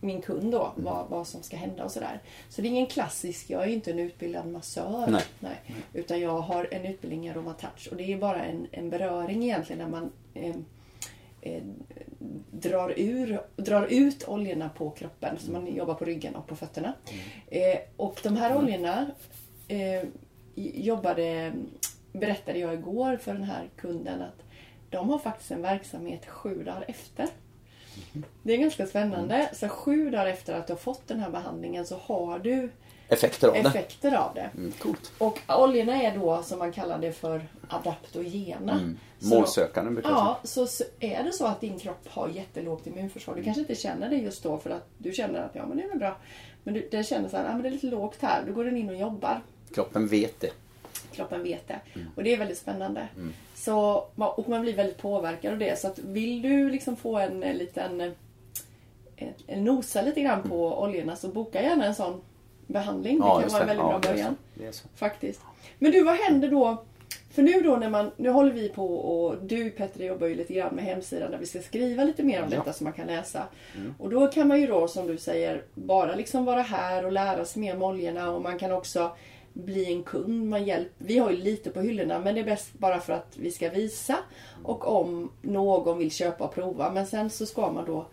min, 0.00 0.22
kund 0.22 0.52
då 0.52 0.72
vad, 0.76 1.08
vad 1.08 1.26
som 1.26 1.42
ska 1.42 1.56
hända 1.56 1.84
och 1.84 1.90
sådär. 1.90 2.20
Så 2.48 2.62
det 2.62 2.68
är 2.68 2.70
ingen 2.70 2.86
klassisk, 2.86 3.50
jag 3.50 3.62
är 3.62 3.66
ju 3.66 3.74
inte 3.74 3.90
en 3.90 3.98
utbildad 3.98 4.46
massör. 4.46 5.06
Nej. 5.40 5.56
Utan 5.92 6.20
jag 6.20 6.40
har 6.40 6.68
en 6.70 6.86
utbildning 6.86 7.26
i 7.26 7.30
aromatouch 7.30 7.88
och 7.90 7.96
det 7.96 8.12
är 8.12 8.18
bara 8.18 8.44
en, 8.44 8.66
en 8.72 8.90
beröring 8.90 9.42
egentligen 9.42 9.78
när 9.78 9.88
man 9.88 10.12
eh, 10.34 10.56
eh, 11.40 11.62
drar, 12.50 12.94
ur, 12.96 13.40
drar 13.56 13.86
ut 13.86 14.28
oljorna 14.28 14.68
på 14.68 14.90
kroppen. 14.90 15.38
Så 15.38 15.52
man 15.52 15.74
jobbar 15.74 15.94
på 15.94 16.04
ryggen 16.04 16.36
och 16.36 16.46
på 16.46 16.56
fötterna. 16.56 16.92
Eh, 17.46 17.78
och 17.96 18.20
de 18.22 18.36
här 18.36 18.56
oljorna 18.56 19.10
eh, 19.68 20.02
jobbade, 20.54 21.52
berättade 22.12 22.58
jag 22.58 22.74
igår 22.74 23.16
för 23.16 23.32
den 23.32 23.44
här 23.44 23.70
kunden 23.76 24.22
att 24.22 24.42
de 24.90 25.08
har 25.08 25.18
faktiskt 25.18 25.50
en 25.50 25.62
verksamhet 25.62 26.26
sju 26.26 26.64
dagar 26.64 26.84
efter. 26.88 27.28
Det 28.42 28.52
är 28.52 28.58
ganska 28.58 28.86
spännande. 28.86 29.50
Så 29.52 29.68
sju 29.68 30.10
dagar 30.10 30.26
efter 30.26 30.54
att 30.54 30.66
du 30.66 30.72
har 30.72 30.78
fått 30.78 31.08
den 31.08 31.20
här 31.20 31.30
behandlingen 31.30 31.86
så 31.86 31.96
har 31.96 32.38
du 32.38 32.70
Effekter 33.08 33.48
av 33.48 33.54
det. 33.54 33.60
effekter 33.60 34.14
av 34.16 34.34
det. 34.34 34.50
Mm. 34.54 34.72
Och 35.18 35.38
oljorna 35.48 36.02
är 36.02 36.18
då 36.18 36.42
som 36.42 36.58
man 36.58 36.72
kallar 36.72 36.98
det 36.98 37.12
för 37.12 37.46
adaptogena. 37.68 38.72
Mm. 38.72 38.98
Målsökande 39.18 39.90
brukar 39.90 40.10
Ja, 40.10 40.40
så 40.44 40.66
så 40.66 40.84
är 41.00 41.24
det 41.24 41.32
så 41.32 41.46
att 41.46 41.60
din 41.60 41.78
kropp 41.78 42.08
har 42.08 42.28
jättelågt 42.28 42.86
immunförsvar. 42.86 43.34
Du 43.34 43.42
kanske 43.44 43.60
inte 43.60 43.74
känner 43.74 44.08
det 44.08 44.16
just 44.16 44.42
då 44.42 44.58
för 44.58 44.70
att 44.70 44.86
du 44.98 45.12
känner 45.12 45.40
att 45.40 45.54
ja 45.54 45.66
men 45.66 45.76
det 45.76 45.82
är 45.82 45.88
väl 45.88 45.98
bra. 45.98 46.16
Men 46.62 46.74
du, 46.74 46.88
den 46.90 47.04
känner 47.04 47.28
så 47.28 47.36
här, 47.36 47.44
ja 47.44 47.52
men 47.52 47.62
det 47.62 47.68
är 47.68 47.72
lite 47.72 47.86
lågt 47.86 48.16
här. 48.20 48.44
Då 48.46 48.52
går 48.52 48.64
den 48.64 48.76
in 48.76 48.88
och 48.88 48.96
jobbar. 48.96 49.40
Kroppen 49.74 50.08
vet 50.08 50.40
det. 50.40 50.50
Kroppen 51.12 51.42
vet 51.42 51.68
det. 51.68 51.80
Mm. 51.94 52.06
Och 52.16 52.24
det 52.24 52.32
är 52.32 52.36
väldigt 52.38 52.58
spännande. 52.58 53.08
Så, 53.54 54.04
och 54.16 54.48
man 54.48 54.60
blir 54.62 54.74
väldigt 54.76 54.98
påverkad 54.98 55.52
av 55.52 55.58
det. 55.58 55.78
Så 55.78 55.88
att 55.88 55.98
vill 55.98 56.42
du 56.42 56.70
liksom 56.70 56.96
få 56.96 57.18
en 57.18 57.42
eh, 57.42 57.54
liten 57.54 58.00
eh, 59.16 59.58
nosa 59.58 60.02
lite 60.02 60.20
grann 60.20 60.42
på 60.42 60.82
oljorna 60.82 61.16
så 61.16 61.28
boka 61.28 61.62
gärna 61.62 61.84
en 61.84 61.94
sån 61.94 62.20
behandling. 62.66 63.16
Det 63.16 63.22
kan 63.22 63.28
vara 63.30 63.42
en 63.42 63.66
väldigt 63.66 63.76
Ja, 63.76 63.88
bra 63.88 63.98
början. 63.98 64.36
Faktiskt. 64.94 65.40
Men 65.78 65.92
du, 65.92 66.04
vad 66.04 66.14
händer 66.16 66.48
då? 66.48 66.84
För 67.30 67.42
nu 67.42 67.60
då 67.60 67.76
när 67.76 67.88
man, 67.90 68.10
nu 68.16 68.30
håller 68.30 68.52
vi 68.52 68.68
på 68.68 68.94
och 68.96 69.36
du 69.42 69.70
Petter 69.70 70.04
jobbar 70.04 70.26
ju 70.26 70.34
lite 70.34 70.54
grann 70.54 70.74
med 70.74 70.84
hemsidan 70.84 71.30
där 71.30 71.38
vi 71.38 71.46
ska 71.46 71.58
skriva 71.62 72.04
lite 72.04 72.22
mer 72.22 72.42
om 72.42 72.48
Ja. 72.50 72.56
detta 72.58 72.72
så 72.72 72.84
man 72.84 72.92
kan 72.92 73.06
läsa. 73.06 73.46
Och 73.98 74.10
då 74.10 74.26
kan 74.26 74.48
man 74.48 74.60
ju 74.60 74.66
då 74.66 74.88
som 74.88 75.06
du 75.06 75.18
säger 75.18 75.62
bara 75.74 76.14
liksom 76.14 76.44
vara 76.44 76.62
här 76.62 77.04
och 77.04 77.12
lära 77.12 77.44
sig 77.44 77.60
mer 77.60 77.76
om 77.76 77.82
oljorna 77.82 78.30
och 78.30 78.42
man 78.42 78.58
kan 78.58 78.72
också 78.72 79.16
bli 79.52 79.92
en 79.92 80.02
kund. 80.02 80.48
Man 80.48 80.64
hjälp, 80.64 80.88
vi 80.98 81.18
har 81.18 81.30
ju 81.30 81.36
lite 81.36 81.70
på 81.70 81.80
hyllorna 81.80 82.18
men 82.18 82.34
det 82.34 82.40
är 82.40 82.44
bäst 82.44 82.78
bara 82.78 83.00
för 83.00 83.12
att 83.12 83.36
vi 83.36 83.50
ska 83.50 83.70
visa 83.70 84.18
och 84.62 84.86
om 84.86 85.32
någon 85.42 85.98
vill 85.98 86.10
köpa 86.10 86.44
och 86.44 86.54
prova. 86.54 86.92
Men 86.92 87.06
sen 87.06 87.30
så 87.30 87.46
ska 87.46 87.72
man 87.72 87.84
då 87.84 88.06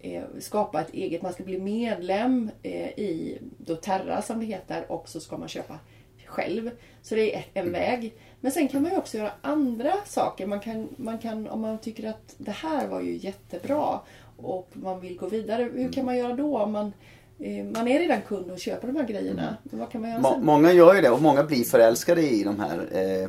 eh, 0.00 0.22
skapa 0.38 0.80
ett 0.80 0.94
eget, 0.94 1.22
man 1.22 1.32
ska 1.32 1.44
bli 1.44 1.60
medlem 1.60 2.50
eh, 2.62 2.88
i 2.88 3.38
doTERRA 3.58 4.22
som 4.22 4.40
det 4.40 4.46
heter 4.46 4.92
och 4.92 5.08
så 5.08 5.20
ska 5.20 5.36
man 5.36 5.48
köpa 5.48 5.78
själv. 6.26 6.70
Så 7.02 7.14
det 7.14 7.34
är 7.34 7.44
en 7.54 7.72
väg. 7.72 8.14
Men 8.40 8.52
sen 8.52 8.68
kan 8.68 8.82
man 8.82 8.90
ju 8.90 8.98
också 8.98 9.18
göra 9.18 9.32
andra 9.40 9.92
saker. 10.04 10.46
Man 10.46 10.60
kan, 10.60 10.88
man 10.96 11.18
kan, 11.18 11.48
om 11.48 11.60
man 11.60 11.78
tycker 11.78 12.08
att 12.08 12.34
det 12.38 12.50
här 12.50 12.88
var 12.88 13.00
ju 13.00 13.16
jättebra 13.16 14.00
och 14.36 14.70
man 14.72 15.00
vill 15.00 15.16
gå 15.16 15.26
vidare. 15.26 15.70
Hur 15.74 15.92
kan 15.92 16.04
man 16.04 16.18
göra 16.18 16.32
då? 16.32 16.58
Om 16.58 16.72
man, 16.72 16.92
man 17.74 17.88
är 17.88 17.98
redan 17.98 18.22
kund 18.22 18.50
och 18.50 18.58
köper 18.58 18.86
de 18.86 18.96
här 18.96 19.06
grejerna. 19.06 19.56
Men 19.62 19.80
vad 19.80 19.90
kan 19.90 20.00
man 20.00 20.10
göra 20.10 20.20
Må, 20.20 20.32
sen? 20.32 20.44
många 20.44 20.72
gör 20.72 20.94
ju 20.94 21.00
det 21.00 21.10
och 21.10 21.22
många 21.22 21.42
blir 21.44 21.64
förälskade 21.64 22.22
i 22.22 22.44
de 22.44 22.60
här 22.60 22.88
eh, 22.92 23.28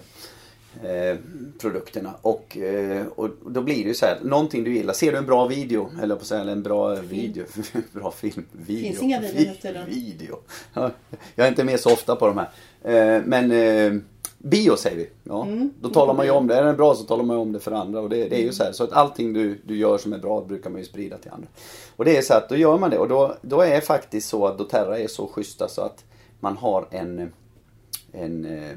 eh, 0.92 1.18
produkterna. 1.62 2.14
Och, 2.22 2.58
eh, 2.58 3.06
och 3.08 3.30
då 3.46 3.62
blir 3.62 3.76
det 3.84 3.88
ju 3.90 3.94
så 3.94 4.06
här, 4.06 4.18
någonting 4.24 4.64
du 4.64 4.76
gillar. 4.76 4.94
Ser 4.94 5.12
du 5.12 5.18
en 5.18 5.26
bra 5.26 5.48
video, 5.48 5.92
eller 6.04 6.16
på 6.16 6.26
säga, 6.26 6.42
eller 6.42 6.52
en 6.52 6.64
bra 6.64 6.96
video, 6.96 7.46
bra 7.92 8.12
film, 8.12 8.46
video. 8.52 8.84
Finns 8.90 9.02
inga 9.04 9.22
videor. 9.22 9.86
Video. 9.90 10.40
Ja, 10.74 10.92
Jag 11.36 11.46
är 11.46 11.50
inte 11.50 11.64
med 11.64 11.80
så 11.80 11.94
ofta 11.94 12.16
på 12.16 12.28
de 12.28 12.38
här. 12.38 12.50
Eh, 13.18 13.22
men 13.26 13.52
eh, 13.52 14.02
bio 14.50 14.76
säger 14.78 14.98
vi. 14.98 15.10
Ja, 15.24 15.44
Mm. 15.46 15.74
Då 15.82 15.90
talar 15.90 16.14
man 16.14 16.26
ju 16.26 16.32
om 16.32 16.48
det. 16.48 16.56
Är 16.56 16.64
den 16.64 16.76
bra 16.76 16.96
så 16.96 17.04
talar 17.04 17.24
man 17.24 17.36
ju 17.36 17.42
om 17.42 17.52
det 17.52 17.60
för 17.60 17.72
andra. 17.72 18.00
Och 18.00 18.10
det, 18.10 18.30
det 18.30 18.36
är 18.36 18.44
ju 18.44 18.52
så 18.52 18.64
här. 18.64 18.72
Så 18.72 18.84
att 18.84 18.92
allting 18.92 19.34
du, 19.34 19.62
du 19.64 19.78
gör 19.78 19.98
som 19.98 20.14
är 20.14 20.18
bra 20.18 20.42
brukar 20.42 20.70
man 20.70 20.80
ju 20.80 20.86
sprida 20.86 21.18
till 21.18 21.32
andra. 21.32 21.48
Och 21.96 22.06
det 22.06 22.18
är 22.18 22.22
så 22.22 22.34
att 22.34 22.50
då 22.50 22.56
gör 22.56 22.78
man 22.78 22.90
det. 22.90 22.98
Och 22.98 23.08
då, 23.08 23.36
då 23.42 23.62
är 23.62 23.82
faktiskt 23.82 24.30
så 24.30 24.46
att 24.46 24.58
doTERRA 24.58 25.00
är 25.00 25.08
så 25.08 25.28
schyssta 25.28 25.68
så 25.68 25.82
att 25.82 26.04
man 26.40 26.58
har 26.58 26.88
en 26.92 27.32
en, 28.12 28.46
eh, 28.46 28.76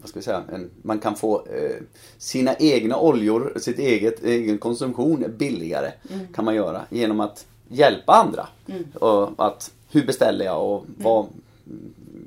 vad 0.00 0.08
ska 0.08 0.18
vi 0.18 0.24
säga, 0.24 0.42
en, 0.52 0.70
man 0.82 0.98
kan 0.98 1.16
få 1.16 1.46
eh, 1.46 1.76
sina 2.18 2.54
egna 2.58 2.98
oljor, 2.98 3.52
sitt 3.56 3.78
eget 3.78 4.24
egen 4.24 4.58
konsumtion 4.58 5.24
billigare 5.38 5.92
kan 6.34 6.44
man 6.44 6.54
göra 6.54 6.82
genom 6.90 7.20
att 7.20 7.46
hjälpa 7.68 8.12
andra. 8.12 8.48
Och 8.94 9.46
att, 9.46 9.72
hur 9.90 10.06
beställer 10.06 10.44
jag 10.44 10.70
och 10.70 10.86
vad 10.98 11.26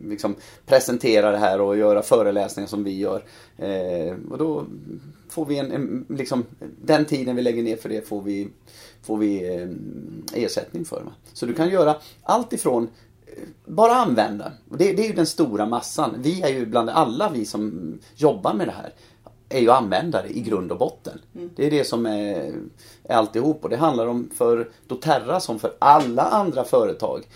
liksom 0.09 0.35
presentera 0.65 1.31
det 1.31 1.37
här 1.37 1.61
och 1.61 1.77
göra 1.77 2.01
föreläsningar 2.01 2.67
som 2.67 2.83
vi 2.83 2.99
gör. 2.99 3.23
Eh, 3.57 4.15
och 4.29 4.37
då 4.37 4.65
får 5.29 5.45
vi 5.45 5.57
en, 5.57 5.71
en 5.71 6.05
liksom, 6.09 6.45
den 6.81 7.05
tiden 7.05 7.35
vi 7.35 7.41
lägger 7.41 7.63
ner 7.63 7.77
för 7.77 7.89
det 7.89 8.07
får 8.07 8.21
vi, 8.21 8.47
får 9.03 9.17
vi 9.17 9.55
eh, 9.55 10.43
ersättning 10.43 10.85
för. 10.85 11.01
Va? 11.01 11.11
Så 11.33 11.45
du 11.45 11.53
kan 11.53 11.69
göra 11.69 11.95
allt 12.23 12.53
ifrån 12.53 12.89
eh, 13.25 13.43
bara 13.65 13.95
använda. 13.95 14.51
Det, 14.65 14.93
det 14.93 15.03
är 15.03 15.07
ju 15.07 15.13
den 15.13 15.25
stora 15.25 15.65
massan. 15.65 16.15
Vi 16.19 16.41
är 16.41 16.49
ju 16.49 16.65
bland 16.65 16.89
alla 16.89 17.29
vi 17.29 17.45
som 17.45 17.93
jobbar 18.15 18.53
med 18.53 18.67
det 18.67 18.73
här 18.73 18.93
är 19.49 19.59
ju 19.59 19.71
användare 19.71 20.29
i 20.29 20.41
grund 20.41 20.71
och 20.71 20.77
botten. 20.77 21.21
Det 21.55 21.67
är 21.67 21.71
det 21.71 21.83
som 21.83 22.05
är, 22.05 22.53
är 23.03 23.15
alltihop 23.15 23.63
och 23.63 23.69
det 23.69 23.77
handlar 23.77 24.07
om 24.07 24.29
för 24.35 24.69
doTERRA 24.87 25.39
som 25.39 25.59
för 25.59 25.73
alla 25.79 26.23
andra 26.23 26.63
företag. 26.63 27.27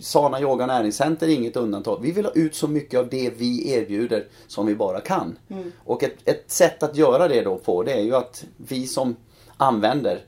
Sana 0.00 0.40
Yoga 0.40 0.66
Näringscenter 0.66 1.28
är 1.28 1.30
inget 1.34 1.56
undantag. 1.56 1.98
Vi 2.02 2.12
vill 2.12 2.24
ha 2.24 2.32
ut 2.32 2.54
så 2.54 2.68
mycket 2.68 3.00
av 3.00 3.08
det 3.08 3.30
vi 3.36 3.70
erbjuder 3.72 4.26
som 4.46 4.66
vi 4.66 4.74
bara 4.74 5.00
kan. 5.00 5.38
Och 5.84 6.02
ett, 6.02 6.28
ett 6.28 6.50
sätt 6.50 6.82
att 6.82 6.96
göra 6.96 7.28
det 7.28 7.42
då 7.42 7.56
på 7.56 7.82
det 7.82 7.92
är 7.92 8.02
ju 8.02 8.14
att 8.16 8.44
vi 8.56 8.86
som 8.86 9.16
använder 9.56 10.24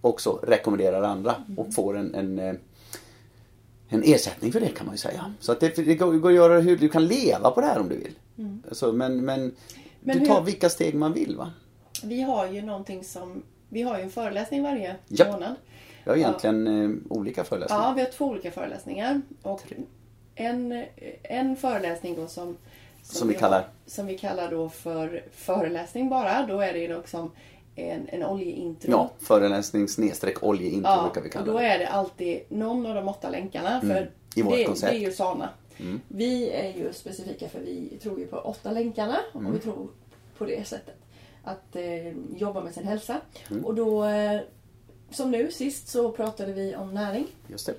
också 0.00 0.30
rekommenderar 0.42 1.02
andra 1.02 1.34
och 1.56 1.74
får 1.74 1.96
en, 1.96 2.14
en 2.14 2.38
eh, 2.38 2.54
en 3.88 4.02
ersättning 4.02 4.52
för 4.52 4.60
det 4.60 4.68
kan 4.68 4.86
man 4.86 4.94
ju 4.94 4.98
säga. 4.98 5.34
Så 5.40 5.52
att 5.52 5.60
det, 5.60 5.76
det 5.76 5.94
går, 5.94 6.28
att 6.28 6.34
göra 6.34 6.60
hur 6.60 6.76
du 6.76 6.88
kan 6.88 7.06
leva 7.06 7.50
på 7.50 7.60
det 7.60 7.66
här 7.66 7.80
om 7.80 7.88
du 7.88 7.96
vill. 7.96 8.12
Alltså, 8.68 8.92
men, 8.92 9.24
men, 9.24 9.54
Men 10.00 10.18
du 10.18 10.26
tar 10.26 10.38
hur- 10.38 10.44
vilka 10.46 10.70
steg 10.70 10.94
man 10.94 11.12
vill 11.12 11.36
va? 11.36 11.50
Vi 12.04 12.22
har 12.22 12.46
ju 12.46 12.62
någonting 12.62 13.04
som, 13.04 13.42
vi 13.68 13.82
har 13.82 13.96
ju 13.98 14.02
en 14.02 14.10
föreläsning 14.10 14.62
varje 14.62 14.96
Ja. 15.08 15.32
månad. 15.32 15.54
Jag 16.04 16.12
har 16.12 16.16
egentligen 16.16 16.66
eh, 16.66 16.90
olika 17.18 17.44
föreläsningar. 17.44 17.82
Ja, 17.82 17.92
vi 17.96 18.00
har 18.02 18.08
två 18.10 18.24
olika 18.26 18.50
föreläsningar. 18.50 19.20
Och 19.42 19.62
en, 20.34 20.84
en 21.22 21.56
föreläsning 21.56 22.14
då 22.16 22.26
som, 22.26 22.56
Som 23.02 23.28
vi 23.28 23.34
har- 23.34 23.40
kallar? 23.40 23.68
som 23.86 24.06
vi 24.06 24.18
kallar 24.18 24.50
då 24.50 24.68
för 24.68 25.24
föreläsning 25.32 26.08
bara. 26.08 26.46
Då 26.46 26.60
är 26.60 26.72
det 26.72 26.78
ju 26.78 26.96
liksom 26.96 27.30
en, 27.74 28.08
en 28.08 28.24
oljeintro. 28.24 28.90
Ja, 28.90 29.10
föreläsning 29.18 29.88
snedstreck 29.88 30.42
oljeintro 30.42 30.90
Ja, 30.90 31.02
brukar 31.02 31.20
vi 31.22 31.28
och 31.28 31.32
kalla 31.32 31.46
då 31.46 31.58
det. 31.58 31.66
är 31.66 31.78
det 31.78 31.86
alltid 31.88 32.40
någon 32.48 32.86
av 32.86 32.94
de 32.94 33.08
åtta 33.08 33.30
länkarna. 33.30 33.80
För 33.80 33.90
Mm, 33.96 34.08
i 34.36 34.42
vårt 34.42 34.54
det, 34.54 34.64
koncept. 34.64 34.90
Mm. 34.92 35.00
det 35.00 35.06
är 35.06 35.10
ju 35.10 35.16
Sana. 35.16 35.48
Vi 36.08 36.50
är 36.50 36.72
ju 36.72 36.92
specifika 36.92 37.48
för 37.48 37.60
vi 37.60 37.98
tror 38.02 38.18
ju 38.18 38.26
på 38.26 38.36
åtta 38.36 38.70
länkarna 38.70 39.16
Mm. 39.34 39.46
och 39.46 39.54
vi 39.54 39.58
tror 39.58 39.88
på 40.38 40.44
det 40.44 40.66
sättet. 40.68 40.94
Att 41.44 41.76
eh, 41.76 42.08
jobba 42.36 42.60
med 42.60 42.74
sin 42.74 42.84
hälsa. 42.86 43.20
Mm. 43.50 43.64
Och 43.64 43.74
då, 43.74 44.04
eh, 44.04 44.40
som 45.12 45.30
nu 45.30 45.50
sist 45.52 45.88
så 45.88 46.12
pratade 46.12 46.52
vi 46.52 46.76
om 46.76 46.94
näring. 46.94 47.26
Just 47.48 47.66
det. 47.66 47.74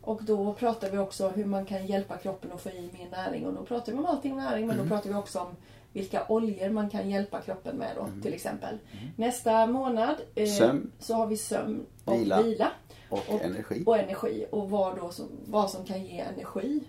Och 0.00 0.24
då 0.24 0.52
pratar 0.52 0.90
vi 0.90 0.98
också 0.98 1.28
hur 1.28 1.44
man 1.44 1.64
kan 1.66 1.86
hjälpa 1.86 2.16
kroppen 2.16 2.52
att 2.52 2.60
få 2.60 2.68
i 2.70 2.90
mer 2.98 3.08
näring. 3.10 3.46
Och 3.46 3.52
då 3.52 3.64
pratar 3.64 3.92
vi 3.92 3.98
om 3.98 4.06
allting 4.06 4.32
om 4.32 4.38
näring 4.38 4.66
men 4.66 4.76
Mm. 4.76 4.88
då 4.88 4.94
pratar 4.94 5.10
vi 5.10 5.14
också 5.16 5.38
om 5.40 5.56
vilka 5.92 6.26
oljor 6.28 6.70
man 6.70 6.90
kan 6.90 7.10
hjälpa 7.10 7.40
kroppen 7.40 7.76
med 7.76 7.90
då 7.96 8.02
Mm. 8.02 8.22
till 8.22 8.34
exempel. 8.34 8.78
Nästa 9.16 9.66
månad 9.66 10.14
eh, 10.34 10.46
så 10.98 11.14
har 11.14 11.26
vi 11.26 11.36
sömn 11.36 11.86
och 12.04 12.14
Vila. 12.14 12.42
vila. 12.42 12.70
Och, 13.10 13.18
Och- 13.28 13.40
energi. 13.42 13.82
Och 13.86 13.98
energi. 13.98 14.46
Och 14.50 14.70
vad, 14.70 14.96
då 14.96 15.10
som, 15.10 15.26
vad 15.46 15.70
som 15.70 15.84
kan 15.84 16.04
ge 16.04 16.18
energi 16.20 16.80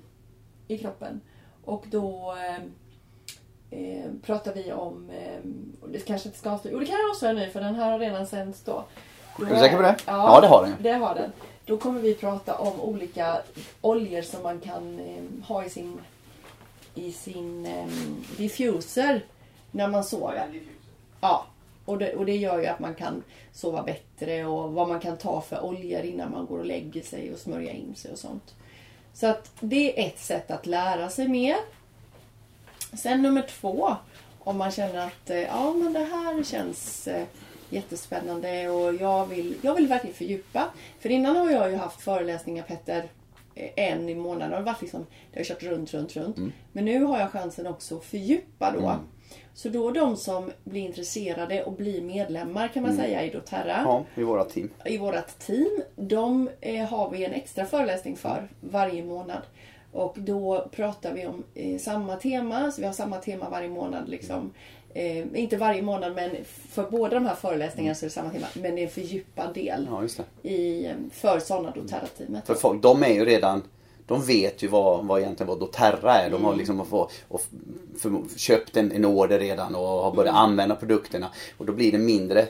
i 0.67 0.77
kroppen. 0.77 1.21
Och 1.63 1.86
då 1.89 2.36
eh, 2.38 2.63
eh, 3.79 4.05
pratar 4.21 4.53
vi 4.53 4.71
om, 4.73 5.10
eh, 5.10 5.39
det 5.89 5.99
kanske 5.99 6.29
inte 6.29 6.39
ska 6.39 6.51
avslöja, 6.51 6.73
jo 6.73 6.79
det 6.79 6.86
kan 6.86 6.95
jag 6.99 7.10
avslöja 7.10 7.33
nu 7.33 7.49
för 7.49 7.62
den 7.62 7.75
här 7.75 7.91
har 7.91 7.99
redan 7.99 8.27
sänts 8.27 8.63
då. 8.63 8.86
Är 9.39 9.45
du 9.45 9.56
säker 9.56 9.76
på 9.76 9.82
det? 9.82 9.95
Ja, 10.06 10.34
Ja, 10.36 10.41
det 10.41 10.47
har 10.47 10.63
den. 10.63 10.76
Det 10.80 10.91
har 10.91 11.15
den. 11.15 11.32
Då 11.65 11.78
kommer 11.78 12.02
vi 12.02 12.13
prata 12.15 12.56
om 12.56 12.82
olika 12.82 13.41
oljor 13.82 14.21
som 14.21 14.43
man 14.43 14.60
kan 14.60 15.00
eh, 15.00 15.47
ha 15.47 15.63
i 15.65 15.69
sin, 15.69 16.00
i 16.95 17.12
sin 17.12 17.65
eh, 17.65 17.88
diffuser 18.38 19.26
när 19.71 19.88
man 19.88 20.04
sover. 20.04 20.47
Ja, 21.21 21.45
och 21.86 21.97
det, 21.97 22.15
och 22.15 22.26
det 22.26 22.36
gör 22.36 22.60
ju 22.60 22.65
att 22.65 22.80
man 22.80 22.95
kan 22.95 23.23
sova 23.54 23.84
bättre 23.84 24.45
och 24.45 24.73
vad 24.73 24.88
man 24.88 25.00
kan 25.00 25.17
ta 25.17 25.41
för 25.41 25.65
oljor 25.65 26.02
innan 26.02 26.32
man 26.32 26.45
går 26.45 26.60
och 26.60 26.65
lägger 26.65 27.02
sig 27.02 27.34
och 27.34 27.39
smörja 27.39 27.71
in 27.71 27.95
sig 27.95 28.12
och 28.12 28.19
sånt. 28.19 28.56
Så 29.13 29.28
att 29.28 29.52
det 29.60 30.00
är 30.04 30.08
ett 30.08 30.19
sätt 30.19 30.52
att 30.52 30.65
lära 30.65 31.10
sig 31.10 31.28
mer. 31.28 31.56
Sen 32.93 33.21
nummer 33.21 33.41
två, 33.41 33.95
om 34.39 34.58
man 34.58 34.71
känner 34.71 35.08
att 35.08 35.30
eh, 35.30 35.41
ja 35.41 35.73
men 35.73 35.93
det 35.93 36.04
här 36.04 36.43
känns 36.43 37.08
eh, 37.08 37.26
jättespännande 37.69 38.69
och 38.69 38.93
jag 38.95 39.25
vill, 39.25 39.56
jag 39.62 39.75
vill 39.75 39.88
verkligen 39.88 40.15
fördjupa. 40.15 40.65
För 40.99 41.10
innan 41.10 41.36
har 41.36 41.51
jag 41.51 41.69
ju 41.71 41.75
haft 41.75 42.01
föreläsningar 42.01 42.63
Petter, 42.63 43.03
eh, 43.56 43.69
en 43.75 44.10
i 44.10 44.15
månaden. 44.15 44.49
Det 44.49 44.56
har 44.58 44.63
varit 44.63 44.82
liksom, 44.82 45.06
det 45.34 45.39
har 45.39 45.43
kört 45.45 45.63
runt, 45.63 45.93
runt, 45.93 46.15
runt. 46.15 46.38
Men 46.71 46.86
nu 46.86 47.03
har 47.03 47.19
jag 47.19 47.32
chansen 47.32 47.67
också 47.67 47.97
att 47.97 48.03
fördjupa 48.06 48.71
då. 48.71 48.80
Så 49.53 49.69
då 49.69 49.91
de 49.91 50.17
som 50.17 50.51
blir 50.63 50.82
intresserade 50.82 51.63
och 51.63 51.73
blir 51.73 52.01
medlemmar 52.01 52.67
kan 52.67 52.84
man 52.84 52.95
säga 52.95 53.23
i 53.23 53.30
doTERRA, 53.30 53.75
Mm. 53.77 53.88
Ja, 53.88 54.06
i 54.15 54.23
våra 54.23 54.43
team. 54.43 54.69
i 54.86 54.97
vårt 54.97 55.39
team, 55.39 55.82
de 55.95 56.49
eh, 56.62 56.86
har 56.86 57.10
vi 57.10 57.25
en 57.25 57.34
extra 57.34 57.65
föreläsning 57.65 58.15
för 58.15 58.47
varje 58.60 59.03
månad. 59.03 59.41
Och 59.91 60.15
då 60.19 60.67
pratar 60.71 61.13
vi 61.13 61.25
om 61.25 61.43
eh, 61.56 61.77
samma 61.80 62.15
tema, 62.15 62.71
så 62.71 62.82
vi 62.82 62.88
har 62.88 62.93
samma 62.93 63.17
tema 63.17 63.49
varje 63.49 63.69
månad. 63.69 64.10
Liksom. 64.10 64.53
Eh, 64.97 65.25
inte 65.41 65.57
varje 65.57 65.81
månad, 65.81 66.15
men 66.15 66.31
för 66.69 66.89
båda 66.91 67.13
de 67.13 67.25
här 67.25 67.36
föreläsningarna 67.36 67.95
så 67.95 68.05
är 68.05 68.07
det 68.07 68.13
samma 68.13 68.29
tema. 68.29 68.47
Men 68.53 68.75
det 68.75 68.81
är 68.81 68.83
en 68.86 68.89
fördjupad 68.91 69.53
del 69.53 69.88
Ja, 69.91 70.01
just 70.01 70.19
i, 70.43 70.86
eh, 70.86 70.91
för 71.13 71.39
sådana 71.39 71.71
doTERRA-teamet. 71.71 72.47
För 72.47 72.55
folk, 72.55 72.81
de 72.81 73.03
är 73.03 73.10
ju 73.13 73.25
redan 73.25 73.62
de 74.07 74.21
vet 74.25 74.63
ju 74.63 74.67
vad, 74.67 75.05
vad 75.05 75.19
egentligen 75.21 75.47
vad 75.47 75.60
doTERRA 75.60 76.13
är. 76.13 76.29
De 76.29 76.43
har 76.43 76.51
Mm. 76.51 76.57
liksom 76.57 76.86
få, 76.86 77.10
och 77.27 77.41
för, 77.99 78.12
köpt 78.38 78.77
en, 78.77 78.91
en 78.91 79.05
order 79.05 79.39
redan 79.39 79.75
och 79.75 79.81
har 79.88 80.12
börjat 80.12 80.31
Mm. 80.36 80.43
använda 80.43 80.75
produkterna. 80.75 81.27
Och 81.57 81.65
då 81.65 81.73
blir 81.73 81.91
det 81.91 81.97
mindre 81.97 82.47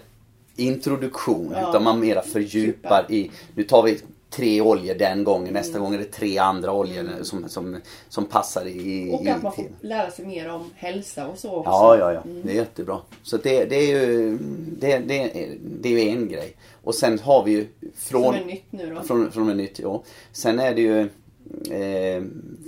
introduktion 0.56 1.52
Ja. 1.56 1.70
utan 1.70 1.84
man 1.84 2.00
mera 2.00 2.22
fördjupar 2.22 3.06
i, 3.10 3.32
nu 3.56 3.64
tar 3.64 3.84
vi 3.84 4.00
tre 4.30 4.62
oljor 4.62 4.96
den 4.96 5.24
gången, 5.24 5.54
nästa 5.54 5.78
Mm. 5.78 5.84
gång 5.84 5.94
är 5.94 5.98
det 5.98 6.12
tre 6.12 6.38
andra 6.38 6.72
oljor 6.74 7.10
som, 7.24 7.50
som, 7.50 7.78
som 8.10 8.26
passar 8.26 8.66
i, 8.66 9.12
Och 9.14 9.28
att 9.28 9.44
man 9.44 9.52
får 9.54 9.66
lära 9.82 10.12
sig 10.12 10.26
mer 10.26 10.50
om 10.50 10.70
hälsa 10.76 11.28
och 11.28 11.38
så 11.38 11.56
också. 11.56 11.70
Ja, 11.72 11.98
ja, 11.98 12.14
ja. 12.14 12.22
Det 12.44 12.52
är 12.52 12.56
jättebra. 12.56 13.00
Så 13.24 13.38
det, 13.38 13.66
det 13.66 13.76
är 13.76 13.88
ju 13.88 14.38
det, 14.80 14.98
det, 14.98 15.32
det 15.82 15.90
är 15.90 16.12
en 16.12 16.28
grej. 16.30 16.56
Och 16.84 16.96
sen 16.96 17.20
har 17.20 17.44
vi 17.44 17.52
ju 17.52 17.68
från... 17.96 18.24
Som 18.24 18.34
är 18.36 18.46
nytt 18.46 18.72
nu 18.72 18.94
då. 18.96 19.02
Från, 19.02 19.32
från 19.32 19.50
en 19.50 19.58
nytt, 19.58 19.80
ja. 19.80 20.04
Sen 20.32 20.60
är 20.60 20.76
det 20.76 20.82
ju 20.82 21.00
eh, 21.72 22.24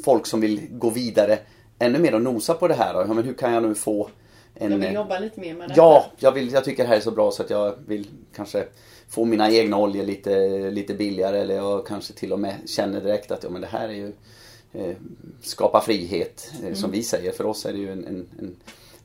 folk 0.05 0.25
som 0.25 0.41
vill 0.41 0.61
gå 0.71 0.89
vidare 0.89 1.39
ännu 1.79 1.99
mer 1.99 2.15
och 2.15 2.21
nosa 2.21 2.53
på 2.53 2.67
det 2.67 2.73
här. 2.73 2.93
Ja, 2.93 3.13
men 3.13 3.23
hur 3.23 3.33
kan 3.33 3.53
jag 3.53 3.63
nu 3.63 3.75
få 3.75 4.09
en... 4.55 4.71
Jag 4.71 4.77
vill 4.77 4.93
jobba 4.93 5.19
lite 5.19 5.39
mer 5.39 5.53
med 5.53 5.69
det. 5.69 5.73
Ja, 5.77 6.05
jag, 6.17 6.31
vill, 6.31 6.51
jag 6.51 6.63
tycker 6.63 6.83
det 6.83 6.89
här 6.89 6.95
är 6.95 7.01
så 7.01 7.11
bra 7.11 7.31
så 7.31 7.43
att 7.43 7.49
jag 7.49 7.73
vill 7.87 8.07
kanske 8.35 8.65
få 9.09 9.25
mina 9.25 9.51
egna 9.51 9.77
oljor 9.77 10.03
lite, 10.03 10.71
lite 10.71 10.93
billigare 10.93 11.39
eller 11.39 11.55
jag 11.55 11.87
kanske 11.87 12.13
till 12.13 12.33
och 12.33 12.39
med 12.39 12.55
känner 12.65 13.01
direkt 13.01 13.31
att 13.31 13.43
ja, 13.43 13.49
men 13.49 13.61
det 13.61 13.67
här 13.67 13.89
är 13.89 13.93
ju 13.93 14.13
eh, 14.73 14.95
skapa 15.41 15.81
frihet 15.81 16.51
eh, 16.63 16.73
som 16.73 16.91
vi 16.91 17.03
säger. 17.03 17.31
För 17.31 17.45
oss 17.45 17.65
är 17.65 17.73
det 17.73 17.79
ju 17.79 17.91
en, 17.91 18.05
en, 18.05 18.27
en, 18.39 18.55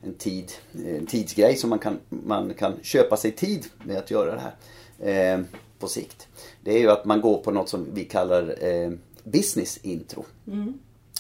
en, 0.03 0.15
tid, 0.15 0.53
en 0.87 1.07
tidsgrej 1.07 1.57
som 1.57 1.71
man 1.71 1.79
kan, 1.79 1.99
man 2.09 2.55
kan 2.55 2.73
köpa 2.83 3.17
sig 3.17 3.31
tid 3.31 3.67
med 3.85 3.99
att 3.99 4.11
göra 4.11 4.35
det 4.35 4.41
här 4.41 5.35
eh, 5.35 5.45
på 5.79 5.89
sikt. 5.89 6.29
Det 6.61 6.73
är 6.73 6.79
ju 6.79 6.91
att 6.91 7.05
man 7.05 7.21
går 7.21 7.39
på 7.39 7.51
något 7.51 7.69
som 7.69 7.87
vi 7.93 8.05
kallar 8.05 8.65
eh, 8.65 8.91
business 9.25 9.79
intro. 9.83 10.25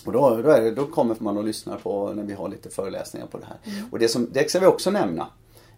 Och 0.04 0.12
då, 0.12 0.30
då, 0.30 0.42
det, 0.42 0.70
då 0.70 0.86
kommer 0.86 1.16
man 1.18 1.38
och 1.38 1.44
lyssnar 1.44 1.76
på 1.76 2.12
när 2.12 2.22
vi 2.22 2.32
har 2.32 2.48
lite 2.48 2.70
föreläsningar 2.70 3.26
på 3.26 3.38
det 3.38 3.46
här. 3.46 3.84
Och 3.90 3.98
det, 3.98 4.08
som, 4.08 4.28
det 4.32 4.50
ska 4.50 4.60
vi 4.60 4.66
också 4.66 4.90
nämna. 4.90 5.28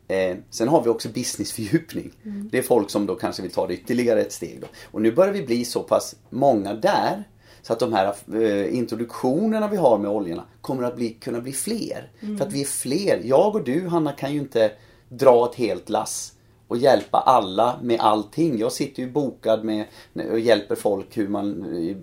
Eh, 0.08 0.36
sen 0.50 0.68
har 0.68 0.82
vi 0.82 0.88
också 0.88 1.08
businessfördjupning. 1.08 2.12
Det 2.50 2.58
är 2.58 2.62
folk 2.62 2.90
som 2.90 3.06
då 3.06 3.14
kanske 3.14 3.42
vill 3.42 3.50
ta 3.50 3.66
det 3.66 3.74
ytterligare 3.74 4.20
ett 4.20 4.32
steg. 4.32 4.60
Då. 4.60 4.66
Och 4.90 5.02
nu 5.02 5.12
börjar 5.12 5.32
vi 5.32 5.42
bli 5.42 5.64
så 5.64 5.82
pass 5.82 6.16
många 6.30 6.74
där 6.74 7.24
så 7.62 7.72
att 7.72 7.78
de 7.78 7.92
här 7.92 8.14
eh, 8.34 8.76
introduktionerna 8.76 9.68
vi 9.68 9.76
har 9.76 9.98
med 9.98 10.10
oljorna 10.10 10.44
kommer 10.60 10.82
att 10.82 10.96
bli, 10.96 11.10
kunna 11.10 11.40
bli 11.40 11.52
fler. 11.52 12.10
För 12.38 12.46
att 12.46 12.52
vi 12.52 12.60
är 12.60 12.66
fler. 12.66 13.20
Jag 13.24 13.56
och 13.56 13.64
du 13.64 13.86
Hanna 13.86 14.12
kan 14.12 14.32
ju 14.32 14.38
inte 14.38 14.72
dra 15.08 15.48
ett 15.50 15.54
helt 15.54 15.88
lass 15.88 16.32
och 16.68 16.76
hjälpa 16.76 17.18
alla 17.18 17.78
med 17.82 18.00
allting. 18.00 18.58
Jag 18.58 18.72
sitter 18.72 19.02
ju 19.02 19.10
bokad 19.10 19.64
med 19.64 19.84
och 20.30 20.40
hjälper 20.40 20.74
folk 20.74 21.16
hur 21.16 21.28
man 21.28 21.74
i, 21.74 21.96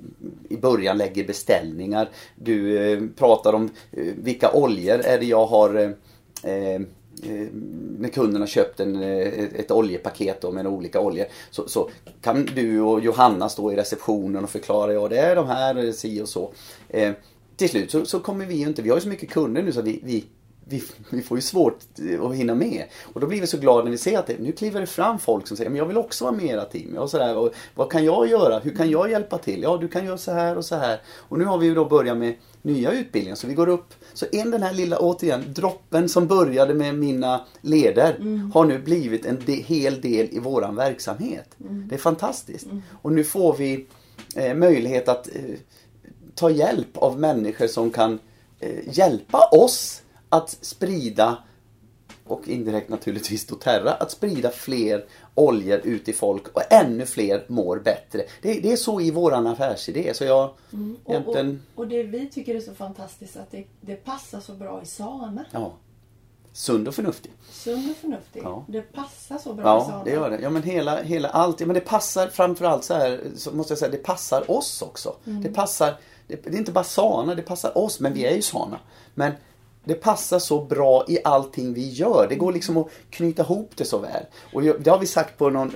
i 0.50 0.58
början 0.58 0.98
lägger 0.98 1.28
beställningar. 1.28 2.10
Du 2.36 2.78
eh, 2.78 3.02
pratar 3.16 3.54
om 3.54 3.70
eh, 3.92 4.14
vilka 4.18 4.52
oljor 4.52 5.00
är 5.00 5.20
det 5.20 5.26
jag 5.26 5.46
har 5.46 5.76
eh, 5.76 5.90
eh, 6.44 6.74
eh, 6.74 6.82
Eh, 7.24 7.48
när 8.00 8.10
kunden 8.10 8.42
har 8.42 8.48
köpt 8.48 8.80
en, 8.80 9.04
eh, 9.04 9.28
ett, 9.56 9.72
oljepaket 9.72 10.42
då 10.42 10.52
med 10.52 10.68
olika 10.68 11.00
oljor 11.00 11.26
så, 11.52 11.68
så 11.68 11.90
kan 12.22 12.46
du 12.56 12.82
och 12.82 13.00
Johanna 13.00 13.50
stå 13.50 13.72
i 13.72 13.76
receptionen 13.76 14.44
och 14.44 14.50
förklara 14.50 14.94
ja 14.94 15.08
det 15.08 15.18
är 15.18 15.36
de 15.36 15.48
här, 15.48 15.86
eh, 15.86 15.92
si 15.92 16.22
och 16.22 16.30
så. 16.30 16.52
Eh, 16.90 17.12
till 17.56 17.70
slut 17.70 17.92
så, 17.92 18.06
så 18.06 18.20
kommer 18.20 18.46
vi 18.46 18.56
ju 18.56 18.68
inte, 18.68 18.82
vi 18.82 18.90
har 18.90 18.98
ju 18.98 19.02
så 19.02 19.08
mycket 19.08 19.30
kunder 19.30 19.64
nu 19.64 19.72
så 19.72 19.82
vi, 19.82 20.00
vi 20.04 20.26
vi, 20.66 20.84
vi 21.10 21.22
får 21.22 21.38
ju 21.38 21.42
svårt 21.42 21.78
att 22.22 22.36
hinna 22.36 22.56
med. 22.56 22.84
Och 23.14 23.20
då 23.20 23.28
blir 23.28 23.42
vi 23.42 23.48
så 23.48 23.58
glada 23.58 23.84
när 23.84 23.92
vi 23.92 23.98
ser 23.98 24.20
att 24.20 24.28
det, 24.28 24.40
nu 24.40 24.52
kliver 24.52 24.82
det 24.82 24.88
fram 24.88 25.20
folk 25.20 25.48
som 25.48 25.58
säger 25.58 25.70
men 25.70 25.78
jag 25.78 25.86
vill 25.86 25.98
också 25.98 26.26
vara 26.26 26.36
med 26.36 26.46
i 26.46 26.50
era 26.50 26.66
team. 26.66 26.98
Och 26.98 27.10
sådär, 27.10 27.38
och 27.38 27.54
vad 27.76 27.92
kan 27.92 28.06
jag 28.06 28.28
göra? 28.28 28.60
Hur 28.60 28.76
kan 28.76 28.90
jag 28.90 29.12
hjälpa 29.12 29.38
till? 29.38 29.62
Ja, 29.62 29.78
du 29.78 29.88
kan 29.88 30.06
göra 30.06 30.18
så 30.18 30.32
här 30.32 30.58
och 30.58 30.66
så 30.66 30.76
här. 30.76 31.02
Och 31.08 31.40
nu 31.40 31.46
har 31.46 31.58
vi 31.58 31.66
ju 31.66 31.76
då 31.76 31.86
börjat 31.86 32.18
med 32.18 32.34
nya 32.64 32.92
utbildningar. 32.92 33.36
Så 33.36 33.48
vi 33.48 33.54
går 33.54 33.70
upp. 33.70 33.94
Så 34.14 34.26
en 34.32 34.52
den 34.52 34.64
här 34.64 34.74
lilla, 34.74 35.00
återigen, 35.00 35.44
droppen 35.54 36.10
som 36.10 36.28
började 36.28 36.74
med 36.74 36.96
mina 36.96 37.46
leder 37.62 38.18
har 38.54 38.66
nu 38.66 38.80
blivit 38.80 39.26
en 39.26 39.40
de, 39.46 39.54
hel 39.54 40.02
del 40.02 40.28
i 40.32 40.40
våran 40.40 40.76
verksamhet. 40.76 41.50
Det 41.58 41.96
är 41.96 42.00
fantastiskt. 42.00 42.68
Och 43.02 43.12
nu 43.12 43.24
får 43.24 43.58
vi 43.58 43.86
eh, 44.36 44.56
möjlighet 44.56 45.08
att 45.08 45.28
eh, 45.28 45.42
ta 46.36 46.50
hjälp 46.50 46.98
av 46.98 47.20
människor 47.20 47.68
som 47.68 47.92
kan 47.92 48.20
eh, 48.60 48.98
hjälpa 48.98 49.48
oss 49.52 50.02
att 50.30 50.50
sprida 50.50 51.38
och 52.26 52.48
indirekt 52.48 52.90
naturligtvis 52.90 53.46
doTERRA, 53.46 53.94
att 53.94 54.12
sprida 54.12 54.50
fler 54.50 55.06
oljor 55.36 55.80
ut 55.84 56.06
till 56.06 56.16
folk 56.16 56.48
och 56.48 56.62
ännu 56.70 57.06
fler 57.06 57.44
mår 57.48 57.80
bättre. 57.80 58.24
Det, 58.42 58.54
det 58.54 58.72
är 58.72 58.76
så 58.78 59.02
i 59.02 59.12
våran 59.12 59.48
affärsidé. 59.48 60.14
Så 60.14 60.24
jag 60.24 60.44
Och, 60.44 60.54
och, 61.04 61.14
egentligen, 61.14 61.62
och 61.76 61.88
det 61.88 62.04
vi 62.04 62.30
tycker 62.30 62.56
är 62.56 62.60
så 62.60 62.74
fantastiskt 62.74 63.38
att 63.38 63.52
det, 63.52 63.64
det 63.82 63.96
passar 63.96 64.40
så 64.40 64.54
bra 64.54 64.82
i 64.84 64.86
Sana. 64.86 65.46
ja, 65.52 65.74
sund 66.54 66.88
och 66.88 66.96
förnuftig. 66.96 67.32
Sund 67.52 67.92
och 67.92 67.98
förnuftig. 67.98 68.42
Ja. 68.44 68.66
Det 68.68 68.82
passar 68.82 69.38
så 69.38 69.54
bra 69.54 69.64
i. 69.64 69.66
Ja, 69.66 70.02
det 70.06 70.12
gör 70.12 70.30
det. 70.30 70.40
Ja, 70.42 70.50
men 70.50 70.64
hela, 70.64 71.02
hela 71.02 71.30
allt. 71.30 71.60
Ja, 71.60 71.66
men 71.66 71.74
det 71.74 71.82
passar 71.82 72.28
framförallt 72.28 72.84
så 72.84 72.94
här, 72.94 73.22
så 73.36 73.52
måste 73.52 73.72
jag 73.72 73.80
säga, 73.80 73.92
det 73.92 73.98
passar 73.98 74.52
oss 74.52 74.82
också. 74.82 75.16
Det 75.24 75.50
passar, 75.50 75.94
det, 76.28 76.36
det 76.44 76.50
är 76.50 76.58
inte 76.58 76.72
bara 76.72 76.84
Sana, 76.84 77.36
det 77.36 77.42
passar 77.42 77.78
oss, 77.78 78.00
men 78.00 78.14
vi 78.14 78.26
är 78.26 78.36
ju 78.36 78.42
Sana. 78.42 78.80
Men 79.14 79.32
det 79.86 79.94
passar 79.94 80.40
så 80.40 80.66
bra 80.66 81.06
i 81.08 81.18
allting 81.24 81.74
vi 81.74 81.90
gör. 81.90 82.26
Det 82.30 82.36
går 82.36 82.52
liksom 82.54 82.78
att 82.78 82.88
knyta 83.10 83.42
ihop 83.44 83.72
det 83.76 83.86
så 83.86 83.98
väl. 83.98 84.24
Och 84.54 84.62
det 84.62 84.88
har 84.88 85.00
vi 85.00 85.06
sagt 85.06 85.38
på 85.38 85.50
någon, 85.50 85.72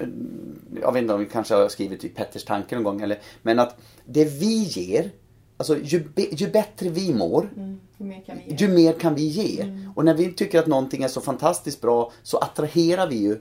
jag 0.82 0.92
vet 0.94 1.02
inte 1.02 1.14
om 1.14 1.20
vi 1.20 1.26
kanske 1.26 1.56
har 1.56 1.68
skrivit 1.70 2.04
i 2.04 2.10
Petters 2.10 2.44
tanke 2.46 2.76
någon 2.76 2.84
gång, 2.84 3.02
eller, 3.02 3.20
men 3.42 3.60
att 3.60 3.78
det 4.06 4.26
vi 4.26 4.64
ger, 4.64 5.12
alltså 5.58 5.78
ju, 5.78 6.04
ju 6.32 6.48
bättre 6.52 6.90
vi 6.90 7.14
mår, 7.14 7.50
Mm, 7.58 7.80
hur 7.98 8.06
mer 8.06 8.22
kan 8.26 8.38
vi 8.48 8.56
ju 8.56 8.68
mer 8.68 8.94
kan 8.94 9.16
vi 9.16 9.22
ge. 9.28 9.66
Och 9.96 10.06
när 10.06 10.14
vi 10.14 10.34
tycker 10.34 10.60
att 10.60 10.68
någonting 10.68 11.04
är 11.04 11.08
så 11.08 11.22
fantastiskt 11.22 11.82
bra 11.82 12.12
så 12.24 12.38
attraherar 12.38 13.08
vi 13.08 13.16
ju 13.16 13.40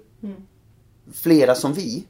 flera 1.12 1.54
som 1.54 1.72
vi. 1.72 2.04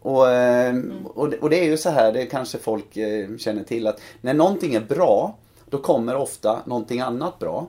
Och, 0.00 0.30
eh, 0.30 0.76
och, 1.04 1.30
det- 1.30 1.38
och 1.38 1.50
det 1.50 1.60
är 1.60 1.64
ju 1.64 1.76
så 1.76 1.90
här, 1.90 2.12
det 2.12 2.26
kanske 2.26 2.58
folk 2.58 2.96
eh, 2.96 3.36
känner 3.36 3.62
till 3.64 3.86
att 3.86 4.00
när 4.20 4.34
någonting 4.34 4.74
är 4.74 4.80
bra 4.80 5.36
då 5.70 5.78
kommer 5.78 6.16
ofta 6.16 6.62
någonting 6.66 7.00
annat 7.00 7.38
bra. 7.38 7.66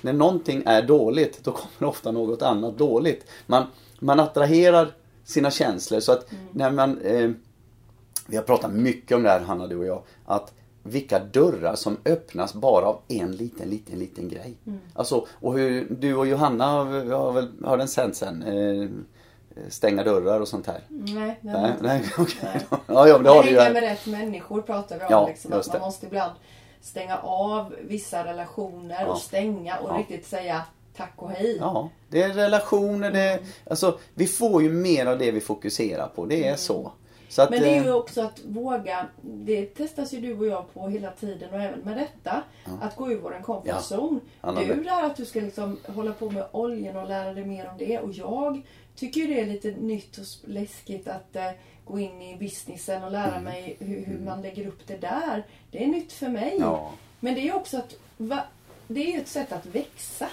När 0.00 0.12
någonting 0.12 0.62
är 0.66 0.82
dåligt 0.82 1.44
då 1.44 1.52
kommer 1.52 1.90
ofta 1.90 2.12
något 2.12 2.42
annat 2.42 2.78
dåligt. 2.78 3.26
Man, 3.46 3.66
man 3.98 4.20
attraherar 4.20 4.94
sina 5.24 5.50
känslor 5.50 6.00
så 6.00 6.12
att 6.12 6.26
när 6.52 6.70
man 6.70 6.98
eh, 6.98 7.30
vi 8.26 8.36
har 8.36 8.44
pratat 8.44 8.72
mycket 8.72 9.16
om 9.16 9.22
det 9.22 9.30
här 9.30 9.40
Hanna, 9.40 9.66
du 9.66 9.76
och 9.76 9.86
jag. 9.86 10.02
Att 10.24 10.52
vilka 10.82 11.18
dörrar 11.18 11.74
som 11.74 11.96
öppnas 12.04 12.54
bara 12.54 12.84
av 12.86 13.00
en 13.08 13.36
liten, 13.36 13.68
liten, 13.68 13.98
liten 13.98 14.28
grej. 14.28 14.54
Alltså, 14.94 15.26
och 15.32 15.58
hur 15.58 15.86
du 15.90 16.14
och 16.14 16.26
Johanna 16.26 16.66
har, 16.66 17.32
väl, 17.32 17.48
har 17.64 17.76
den 17.76 17.88
sen 17.88 18.14
sen. 18.14 18.42
Eh, 18.42 18.88
stänga 19.68 20.04
dörrar 20.04 20.40
och 20.40 20.48
sånt 20.48 20.66
här. 20.66 20.80
Nej, 20.88 21.40
har 21.42 21.52
Nej, 21.52 21.62
vi 21.62 21.68
inte. 21.70 21.82
nej, 21.82 22.04
okej. 22.18 22.38
Nej. 22.42 22.80
Ja, 22.86 23.08
ja, 23.08 23.18
det 23.18 23.30
har 23.30 23.42
Hänga 23.42 23.70
med 23.72 23.82
rätt 23.82 24.06
människor 24.06 24.62
pratar 24.62 24.98
vi 24.98 25.04
om. 25.04 25.08
Ja, 25.10 25.28
liksom, 25.28 25.52
att 25.52 25.72
man 25.72 25.80
måste 25.80 26.06
ibland 26.06 26.32
stänga 26.84 27.18
av 27.18 27.74
vissa 27.80 28.24
relationer 28.24 29.00
Ja. 29.00 29.06
och 29.06 29.18
stänga 29.18 29.78
och 29.78 29.90
Ja. 29.90 29.98
riktigt 29.98 30.26
säga 30.26 30.62
tack 30.96 31.12
och 31.16 31.30
hej. 31.30 31.56
Ja, 31.60 31.88
det 32.08 32.22
är 32.22 32.28
relationer, 32.34 33.10
det 33.10 33.20
är, 33.20 33.40
alltså 33.70 33.98
vi 34.14 34.26
får 34.26 34.62
ju 34.62 34.70
mer 34.70 35.06
av 35.06 35.18
det 35.18 35.30
vi 35.30 35.40
fokuserar 35.40 36.08
på. 36.08 36.26
Det 36.26 36.48
är 36.48 36.56
så. 36.56 36.92
så 37.28 37.42
att, 37.42 37.50
Men 37.50 37.60
det 37.60 37.68
är 37.68 37.80
eh, 37.80 37.84
ju 37.84 37.92
också 37.92 38.20
att 38.20 38.40
våga, 38.44 39.06
det 39.22 39.66
testas 39.66 40.12
ju 40.12 40.20
du 40.20 40.38
och 40.38 40.46
jag 40.46 40.74
på 40.74 40.88
hela 40.88 41.10
tiden 41.10 41.54
och 41.54 41.60
även 41.60 41.80
med 41.80 41.96
detta. 41.96 42.42
Att 42.80 42.96
gå 42.96 43.12
ur 43.12 43.20
vår 43.20 43.42
comfort 43.42 43.66
Ja. 44.42 44.52
Du 44.52 44.84
där 44.84 45.02
att 45.02 45.16
du 45.16 45.24
ska 45.24 45.40
liksom 45.40 45.78
hålla 45.86 46.12
på 46.12 46.30
med 46.30 46.46
oljan 46.52 46.96
och 46.96 47.08
lära 47.08 47.34
dig 47.34 47.44
mer 47.44 47.68
om 47.68 47.78
det. 47.78 47.98
Och 47.98 48.12
jag 48.12 48.62
tycker 48.96 49.20
ju 49.20 49.26
det 49.26 49.40
är 49.40 49.46
lite 49.46 49.70
nytt 49.70 50.18
och 50.18 50.24
läskigt 50.48 51.08
att 51.08 51.36
eh, 51.36 51.50
gå 51.84 51.98
in 51.98 52.22
i 52.22 52.36
businessen 52.36 53.04
och 53.04 53.12
lära 53.12 53.30
Mm. 53.32 53.44
mig 53.44 53.76
hur, 53.80 54.04
hur 54.06 54.18
man 54.18 54.42
lägger 54.42 54.66
upp 54.66 54.86
det 54.86 54.96
där. 54.96 55.44
Det 55.70 55.84
är 55.84 55.88
nytt 55.88 56.12
för 56.12 56.28
mig. 56.28 56.56
Ja. 56.60 56.90
Men 57.20 57.34
det 57.34 57.48
är 57.48 57.54
också 57.56 57.76
att, 57.76 57.94
va, 58.16 58.40
det 58.88 59.14
är 59.14 59.20
ett 59.20 59.28
sätt 59.28 59.52
att 59.52 59.66
växa. 59.66 60.28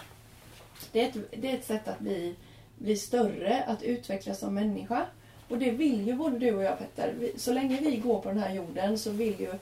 Det 0.91 1.01
är 1.01 1.07
ett, 1.09 1.17
det 1.41 1.51
är 1.51 1.53
ett 1.57 1.65
sätt 1.65 1.87
att 1.87 1.99
bli, 1.99 2.35
bli 2.77 2.95
större, 2.95 3.63
att 3.67 3.83
utvecklas 3.83 4.39
som 4.39 4.53
människa. 4.55 5.05
Och 5.49 5.57
det 5.57 5.71
vill 5.71 6.07
ju 6.07 6.13
både 6.15 6.39
du 6.39 6.55
och 6.55 6.63
jag 6.63 6.77
Petter. 6.79 7.13
Så 7.37 7.53
länge 7.53 7.79
vi 7.81 7.97
går 7.97 8.19
på 8.21 8.29
den 8.29 8.39
här 8.39 8.53
jorden 8.55 8.97
så 8.97 9.11
vill 9.11 9.39
ju 9.39 9.53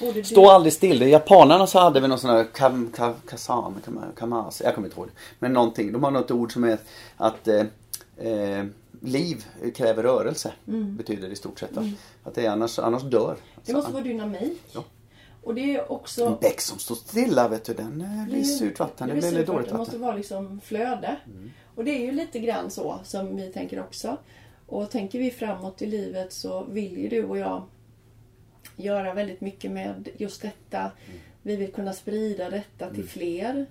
Både 0.00 0.12
du- 0.12 0.24
Stå 0.24 0.50
aldrig 0.50 0.72
still. 0.72 1.02
Japanerna 1.02 1.66
så 1.66 1.78
hade 1.78 2.00
vi 2.00 2.08
någon 2.08 2.18
sån 2.18 2.30
här 2.30 2.44
kam, 2.54 2.92
kam, 2.96 3.14
kasam, 3.28 3.74
kam, 4.16 4.44
jag 4.64 4.74
kommer 4.74 4.88
inte 4.88 5.00
ihåg 5.00 5.06
det. 5.06 5.12
Men 5.38 5.52
någonting. 5.52 5.92
De 5.92 6.04
har 6.04 6.10
något 6.10 6.30
ord 6.30 6.52
som 6.52 6.64
är 6.64 6.78
att 7.16 7.48
eh, 7.48 7.60
eh, 8.16 8.64
liv 9.00 9.44
kräver 9.74 10.02
rörelse. 10.02 10.52
Betyder 10.96 11.26
det 11.28 11.32
i 11.32 11.36
stort 11.36 11.58
sett. 11.58 11.72
va? 11.72 11.90
Att 12.22 12.34
det 12.34 12.46
är 12.46 12.50
annars, 12.50 12.78
annars 12.78 13.02
dör. 13.02 13.30
Mm. 13.30 13.38
Det 13.64 13.72
måste 13.72 13.92
vara 13.92 14.04
dynamik. 14.04 14.62
Ja. 14.72 14.84
Och 15.42 15.54
det 15.54 15.76
är 15.76 15.92
också... 15.92 16.24
En 16.26 16.36
bäck 16.40 16.60
som 16.60 16.78
står 16.78 16.94
stilla 16.94 17.48
vet 17.48 17.64
du, 17.64 17.74
den 17.74 18.00
eh, 18.00 18.24
blir 18.24 18.42
surt 18.42 18.78
vatten. 18.78 19.08
Det 19.08 19.14
blir 19.14 19.46
dåligt 19.46 19.46
Det 19.46 19.54
måste 19.54 19.74
vatten. 19.76 20.00
vara 20.00 20.16
liksom 20.16 20.60
flöde. 20.64 21.16
Och 21.74 21.84
det 21.84 21.90
är 21.90 22.00
ju 22.06 22.12
lite 22.12 22.38
grann 22.38 22.70
så 22.70 23.00
som 23.04 23.36
vi 23.36 23.52
tänker 23.52 23.80
också. 23.80 24.16
Och 24.66 24.90
tänker 24.90 25.18
vi 25.18 25.30
framåt 25.30 25.82
i 25.82 25.86
livet 25.86 26.32
så 26.32 26.64
vill 26.64 26.98
ju 26.98 27.08
du 27.08 27.24
och 27.24 27.38
jag 27.38 27.62
göra 28.76 29.14
väldigt 29.14 29.40
mycket 29.40 29.70
med 29.70 30.08
just 30.16 30.42
detta. 30.42 30.90
Vi 31.42 31.56
vill 31.56 31.72
kunna 31.72 31.92
sprida 31.92 32.50
detta 32.50 32.90
till 32.94 33.08
fler. 33.08 33.66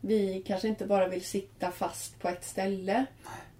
Vi 0.00 0.42
kanske 0.46 0.68
inte 0.68 0.86
bara 0.86 1.08
vill 1.08 1.24
sitta 1.24 1.70
fast 1.70 2.18
på 2.20 2.28
ett 2.28 2.44
ställe. 2.44 3.06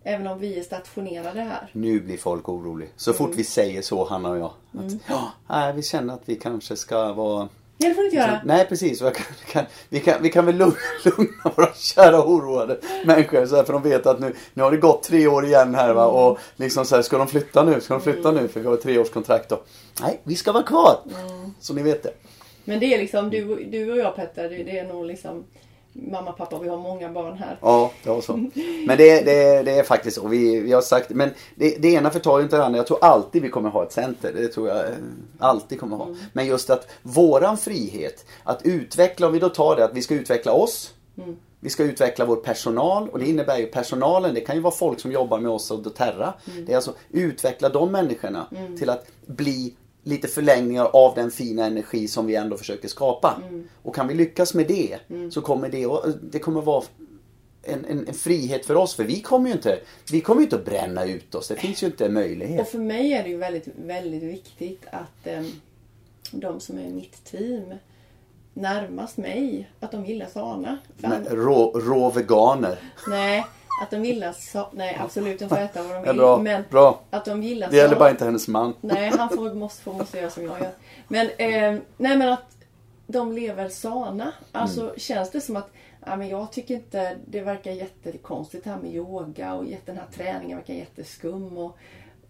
Även 0.05 0.27
om 0.27 0.39
vi 0.39 0.59
är 0.59 0.63
stationerade 0.63 1.41
här. 1.41 1.71
Nu 1.73 2.01
blir 2.01 2.17
folk 2.17 2.49
oroliga. 2.49 2.89
Så 2.97 3.13
fort 3.13 3.35
vi 3.35 3.45
säger 3.45 3.83
så, 3.83 4.05
Hanna 4.05 4.31
och 4.31 4.39
jag. 4.39 4.53
Att, 4.79 4.93
ja, 5.09 5.33
nej, 5.49 5.73
vi 5.73 5.83
känner 5.83 6.15
att 6.15 6.23
vi 6.25 6.37
kanske 6.37 6.77
ska 6.77 7.13
vara 7.13 7.49
Nej, 7.81 7.89
det 7.89 7.95
får 7.95 8.03
du 8.03 8.07
inte 8.07 8.17
göra. 8.17 8.41
Nej 8.45 8.67
precis, 8.67 9.01
jag 9.01 9.15
kan, 9.15 9.27
kan, 9.51 9.65
vi, 9.89 10.01
kan, 10.01 10.23
vi 10.23 10.31
kan 10.31 10.47
väl 10.47 10.57
lugna, 10.57 10.77
lugna 11.05 11.53
våra 11.57 11.75
kära 11.75 12.25
oroade 12.25 12.79
människor 13.05 13.47
så 13.47 13.57
här, 13.57 13.65
för 13.65 13.73
de 13.73 13.83
vet 13.83 14.07
att 14.07 14.21
nu, 14.21 14.35
nu 14.55 14.63
har 14.63 14.71
det 14.71 14.77
gått 14.77 15.03
tre 15.03 15.27
år 15.27 15.45
igen 15.45 15.75
här 15.75 15.95
va 15.95 16.07
och 16.07 16.39
liksom 16.57 16.85
så 16.85 16.95
här, 16.95 17.03
ska 17.03 17.19
de 17.19 17.27
flytta 17.27 17.65
nu? 17.65 17.81
Ska 17.81 17.95
de 17.95 18.01
flytta 18.01 18.33
nu? 18.33 18.49
För 18.49 18.61
vi 18.61 18.67
har 18.67 18.75
ett 18.75 18.83
treårskontrakt 18.83 19.49
då. 19.49 19.61
Nej, 20.01 20.21
vi 20.25 20.37
ska 20.37 20.53
vara 20.53 20.63
kvar! 20.63 20.97
Så 21.61 21.75
ni 21.75 21.83
vet 21.83 22.03
det. 22.03 22.13
Men 22.65 22.81
det 22.81 22.95
är 22.95 22.99
liksom 22.99 23.31
du, 23.31 23.65
du 23.65 23.93
och 23.93 23.99
jag 23.99 24.17
Petter, 24.17 24.49
det, 24.49 24.63
det 24.63 24.79
är 24.79 24.89
nog 24.89 25.07
liksom 25.07 25.45
mamma, 25.93 26.33
pappa, 26.33 26.59
vi 26.59 26.69
har 26.69 26.77
många 26.77 27.09
barn 27.09 27.37
här. 27.37 27.59
Ja, 27.61 27.93
det 28.03 28.11
var 28.11 28.21
så. 28.21 28.37
Men 28.87 28.99
det, 28.99 29.21
det, 29.25 29.63
det 29.63 29.79
är 29.79 29.83
faktiskt 29.83 30.17
så. 30.17 30.29
Vi, 30.29 30.61
vi 30.61 30.73
har 30.73 30.83
sagt, 30.83 31.11
men 31.11 31.31
det, 31.55 31.77
det 31.79 31.89
ena 31.89 32.11
förtar 32.11 32.39
ju 32.39 32.45
inte 32.45 32.57
det 32.57 32.65
andra. 32.65 32.77
Jag 32.77 32.87
tror 32.87 33.05
alltid 33.05 33.43
vi 33.43 33.49
kommer 33.49 33.71
ha 33.71 33.85
ett 33.85 33.93
center. 33.93 34.33
Det 34.33 34.49
tror 34.49 34.69
jag 34.69 34.85
alltid 35.39 35.81
kommer 35.81 35.97
ha. 35.97 36.09
Men 36.33 36.47
just 36.47 36.71
att 36.71 36.91
våran 37.03 37.57
frihet 37.57 38.25
att 38.45 38.61
utveckla, 38.65 39.27
om 39.27 39.33
vi 39.33 39.39
då 39.39 39.49
tar 39.49 39.77
det 39.77 39.85
att 39.85 39.95
vi 39.95 40.03
ska 40.03 40.15
utveckla 40.15 40.53
oss. 40.53 40.95
Vi 41.61 41.71
ska 41.71 41.83
utveckla 41.83 42.25
vår 42.25 42.37
personal 42.37 43.09
och 43.09 43.19
det 43.19 43.27
innebär 43.27 43.59
ju 43.59 43.67
personalen, 43.67 44.35
det 44.35 44.41
kan 44.41 44.57
ju 44.57 44.63
vara 44.63 44.75
folk 44.75 45.01
som 45.01 45.13
jobbar 45.13 45.39
med 45.39 45.51
oss 45.51 45.71
och 45.71 45.83
doTERRA. 45.83 46.35
Det 46.67 46.73
är 46.73 46.77
alltså 46.77 46.95
utveckla 47.11 47.69
de 47.69 47.93
människorna 47.93 48.47
till 48.79 48.91
att 48.91 49.07
bli 49.27 49.75
lite 50.03 50.29
förlängningar 50.29 50.85
av 50.93 51.15
den 51.15 51.31
fina 51.31 51.67
energi 51.67 52.09
som 52.09 52.27
vi 52.27 52.35
ändå 52.35 52.57
försöker 52.57 52.89
skapa. 52.89 53.43
Och 53.83 53.95
kan 53.95 54.09
vi 54.09 54.15
lyckas 54.15 54.55
med 54.55 54.67
det 54.69 54.99
så 55.31 55.41
kommer 55.41 55.69
det, 55.69 55.87
det 56.23 56.39
kommer 56.39 56.61
vara 56.63 56.85
en, 57.63 57.85
en, 57.85 58.09
en 58.09 58.15
frihet 58.15 58.67
för 58.67 58.75
oss. 58.75 58.95
För 58.95 59.05
vi 59.05 59.21
kommer 59.21 59.49
ju 59.49 59.53
inte, 59.55 59.79
vi 60.13 60.21
kommer 60.21 60.43
inte 60.43 60.57
att 60.57 60.65
bränna 60.65 61.05
ut 61.05 61.35
oss. 61.35 61.49
Det 61.49 61.57
finns 61.57 61.83
ju 61.83 61.87
inte 61.87 62.05
Och 62.07 62.13
möjlighet. 62.13 62.69
för 62.69 62.79
mig 62.79 63.13
är 63.13 63.23
det 63.23 63.29
ju 63.29 63.37
väldigt, 63.37 63.69
väldigt 63.77 64.23
viktigt 64.23 64.85
att 64.93 65.27
eh, 65.27 65.43
de 66.33 66.61
som 66.61 66.79
är 66.79 66.89
mitt 66.89 67.25
team 67.25 67.75
närmast 68.55 69.17
mig, 69.17 69.71
att 69.81 69.93
de 69.93 70.07
gillar 70.07 70.27
Sana. 70.27 70.79
Rå, 71.31 71.71
rå 71.81 72.11
veganer. 72.11 72.79
Nej, 73.09 73.47
att 73.81 73.91
de 73.91 74.05
gillar 74.05 74.33
Sa- 74.33 74.71
Nej, 74.73 74.99
absolut, 75.01 75.39
de 75.39 75.49
får 75.49 75.59
äta 75.59 75.83
vad 75.83 75.91
de 75.93 76.05
Ja, 76.05 76.13
vill. 76.13 76.17
bra, 76.17 76.39
men 76.39 76.65
bra. 76.71 77.01
att 77.11 77.25
de 77.25 77.43
gillar 77.43 77.71
Det 77.71 77.77
gäller 77.77 77.97
bara 77.97 78.11
inte 78.11 78.25
hennes 78.25 78.49
man. 78.49 78.75
Nej, 78.81 79.13
han 79.19 79.29
får, 79.29 79.55
måste, 79.55 79.83
får, 79.83 79.93
måste 79.93 80.19
göra 80.19 80.31
som 80.31 80.45
jag 80.45 80.61
gör. 80.61 80.71
Men, 81.09 81.27
eh, 81.27 81.81
nej, 81.97 82.17
men 82.17 82.29
att 82.33 82.57
de 83.07 83.33
lever 83.33 83.69
sana. 83.69 84.33
Alltså 84.53 84.81
Mm. 84.83 84.95
känns 84.97 85.31
det 85.31 85.41
som 85.41 85.57
att 85.57 85.71
ja, 86.07 86.17
men 86.17 86.29
jag 86.29 86.53
tycker 86.53 86.75
inte 86.75 87.17
det 87.27 87.41
verkar 87.41 87.71
jättekonstigt 87.73 88.67
här 88.67 88.77
med 88.77 88.95
yoga 88.95 89.55
och 89.55 89.65
den 89.85 89.97
här 89.97 90.07
träningen 90.17 90.57
verkar 90.59 90.75
jätteskum. 90.75 91.59
Och, 91.59 91.77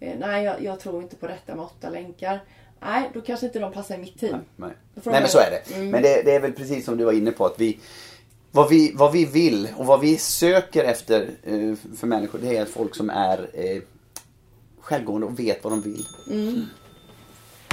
eh, 0.00 0.18
nej, 0.18 0.44
jag, 0.44 0.62
jag 0.62 0.80
tror 0.80 1.02
inte 1.02 1.16
på 1.16 1.26
detta 1.26 1.54
med 1.54 1.64
åtta 1.64 1.90
länkar. 1.90 2.40
Nej, 2.80 3.10
då 3.14 3.20
kanske 3.20 3.46
inte 3.46 3.58
de 3.58 3.72
passar 3.72 3.94
i 3.94 3.98
mitt 3.98 4.20
team. 4.20 4.32
Nej, 4.56 4.70
Nej 4.94 5.04
de- 5.04 5.10
men 5.10 5.28
så 5.28 5.38
är 5.38 5.50
det. 5.50 5.74
Mm. 5.74 5.90
Men 5.90 6.02
det, 6.02 6.22
det 6.24 6.34
är 6.34 6.40
väl 6.40 6.52
precis 6.52 6.84
som 6.84 6.96
du 6.96 7.04
var 7.04 7.12
inne 7.12 7.30
på 7.32 7.46
att 7.46 7.60
vi 7.60 7.78
vad 8.52 8.68
vi, 8.68 8.92
vad 8.94 9.12
vi 9.12 9.24
vill 9.24 9.68
och 9.76 9.86
vad 9.86 10.00
vi 10.00 10.18
söker 10.18 10.84
efter 10.84 11.30
eh, 11.42 11.74
för 11.96 12.06
människor 12.06 12.38
det 12.38 12.56
är 12.56 12.64
folk 12.64 12.94
som 12.94 13.10
är 13.10 13.50
eh, 13.54 13.82
självgående 14.80 15.26
och 15.26 15.38
vet 15.38 15.64
vad 15.64 15.72
de 15.72 15.82
vill. 15.82 16.04
Mm. 16.30 16.66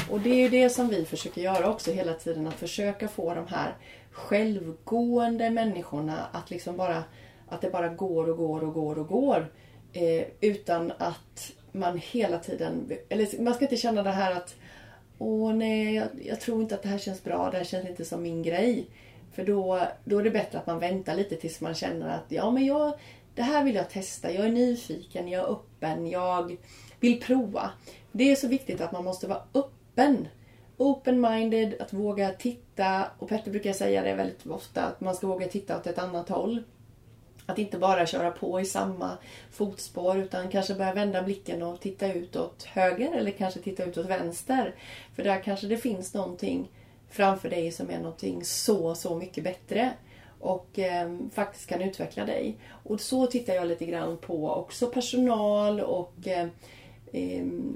Och 0.10 0.20
det 0.20 0.30
är 0.30 0.36
ju 0.36 0.50
det 0.50 0.70
som 0.70 0.88
vi 0.88 1.06
försöker 1.06 1.42
göra 1.42 1.70
också 1.70 1.92
hela 1.92 2.14
tiden. 2.14 2.48
Att 2.48 2.60
försöka 2.60 3.08
få 3.08 3.34
de 3.34 3.48
här 3.48 3.76
självgående 4.12 5.50
människorna 5.50 6.28
att 6.32 6.50
liksom 6.50 6.78
bara 6.78 7.04
att 7.50 7.62
det 7.62 7.70
bara 7.70 7.90
går 7.90 8.30
och 8.30 8.38
går 8.38 8.64
och 8.64 8.74
går 8.74 8.98
och 8.98 9.08
går. 9.08 9.52
Eh, 9.94 10.28
utan 10.42 10.92
att 10.98 11.52
man 11.72 11.98
hela 11.98 12.40
tiden, 12.40 12.92
eller 13.10 13.42
man 13.42 13.54
ska 13.54 13.66
inte 13.66 13.78
känna 13.78 14.04
det 14.04 14.12
här 14.12 14.32
att 14.32 14.56
Åh 15.20 15.54
nej, 15.54 15.96
jag, 15.96 16.08
jag 16.24 16.42
tror 16.42 16.62
inte 16.62 16.76
att 16.76 16.84
det 16.84 16.90
här 16.90 16.98
känns 16.98 17.24
bra, 17.24 17.50
det 17.52 17.58
här 17.58 17.64
känns 17.64 17.90
inte 17.90 18.06
som 18.06 18.24
min 18.24 18.44
grej. 18.44 18.88
För 19.38 19.46
då, 19.46 19.80
då 20.04 20.20
är 20.20 20.24
det 20.24 20.32
bättre 20.32 20.58
att 20.58 20.68
man 20.68 20.80
väntar 20.80 21.16
lite 21.16 21.36
tills 21.36 21.62
man 21.62 21.76
känner 21.76 22.10
att 22.10 22.26
ja 22.28 22.52
men 22.52 22.66
jag, 22.66 22.94
det 23.36 23.42
här 23.42 23.64
vill 23.64 23.76
jag 23.76 23.90
testa, 23.90 24.32
jag 24.32 24.46
är 24.46 24.52
nyfiken, 24.52 25.28
jag 25.28 25.44
är 25.44 25.52
öppen, 25.52 26.08
jag 26.08 26.58
vill 27.00 27.22
prova. 27.22 27.72
Det 28.12 28.32
är 28.32 28.36
så 28.36 28.48
viktigt 28.48 28.82
att 28.82 28.92
man 28.92 29.04
måste 29.04 29.28
vara 29.28 29.42
öppen. 29.54 30.28
Open-minded, 30.78 31.82
att 31.82 31.94
våga 31.94 32.30
titta. 32.30 33.06
Och 33.20 33.30
Petter 33.30 33.52
brukar 33.52 33.74
säga 33.74 34.04
det 34.04 34.16
väldigt 34.16 34.48
ofta, 34.48 34.84
att 34.84 35.02
man 35.02 35.16
ska 35.16 35.28
våga 35.28 35.48
titta 35.48 35.78
åt 35.78 35.88
ett 35.88 36.00
annat 36.00 36.30
håll. 36.30 36.64
Att 37.46 37.60
inte 37.60 37.78
bara 37.78 38.06
köra 38.06 38.32
på 38.32 38.62
i 38.62 38.66
samma 38.66 39.18
fotspår 39.52 40.18
utan 40.18 40.50
kanske 40.50 40.76
börja 40.76 40.94
vända 40.94 41.22
blicken 41.22 41.64
och 41.64 41.80
titta 41.80 42.14
ut 42.14 42.36
åt 42.36 42.64
höger 42.64 43.12
eller 43.12 43.32
kanske 43.32 43.60
titta 43.60 43.84
ut 43.84 43.98
åt 43.98 44.06
vänster. 44.06 44.76
För 45.16 45.24
där 45.24 45.44
kanske 45.44 45.68
det 45.68 45.78
finns 45.78 46.14
någonting 46.14 46.70
framför 47.10 47.50
dig 47.50 47.72
som 47.72 47.90
är 47.90 47.98
någonting 47.98 48.44
så, 48.44 48.96
så 48.96 49.16
mycket 49.16 49.44
bättre. 49.44 49.94
Och 50.40 50.80
eh, 50.80 51.18
faktiskt 51.34 51.70
kan 51.70 51.82
utveckla 51.82 52.26
dig. 52.26 52.58
Och 52.84 53.02
så 53.02 53.28
tittar 53.28 53.54
jag 53.54 53.68
lite 53.68 53.86
grann 53.86 54.18
på 54.18 54.50
också 54.50 54.88
personal 54.88 55.82
och 55.82 56.28
eh, 56.28 56.48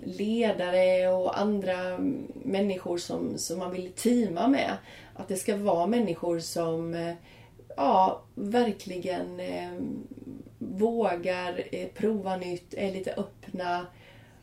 ledare 0.04 1.08
och 1.08 1.40
andra 1.40 1.98
människor 2.44 2.98
som, 2.98 3.38
som 3.38 3.60
man 3.60 3.72
vill 3.72 3.92
teama 3.92 4.48
med. 4.48 4.78
Att 5.14 5.28
det 5.28 5.36
ska 5.36 5.58
vara 5.58 5.88
människor 5.88 6.40
som 6.40 6.94
eh, 6.94 7.14
ja, 7.78 8.22
verkligen 8.36 9.40
eh, 9.40 9.72
vågar 10.60 11.64
eh, 11.72 11.88
prova 11.88 12.38
nytt, 12.38 12.74
är 12.74 12.92
lite 12.92 13.14
öppna, 13.14 13.86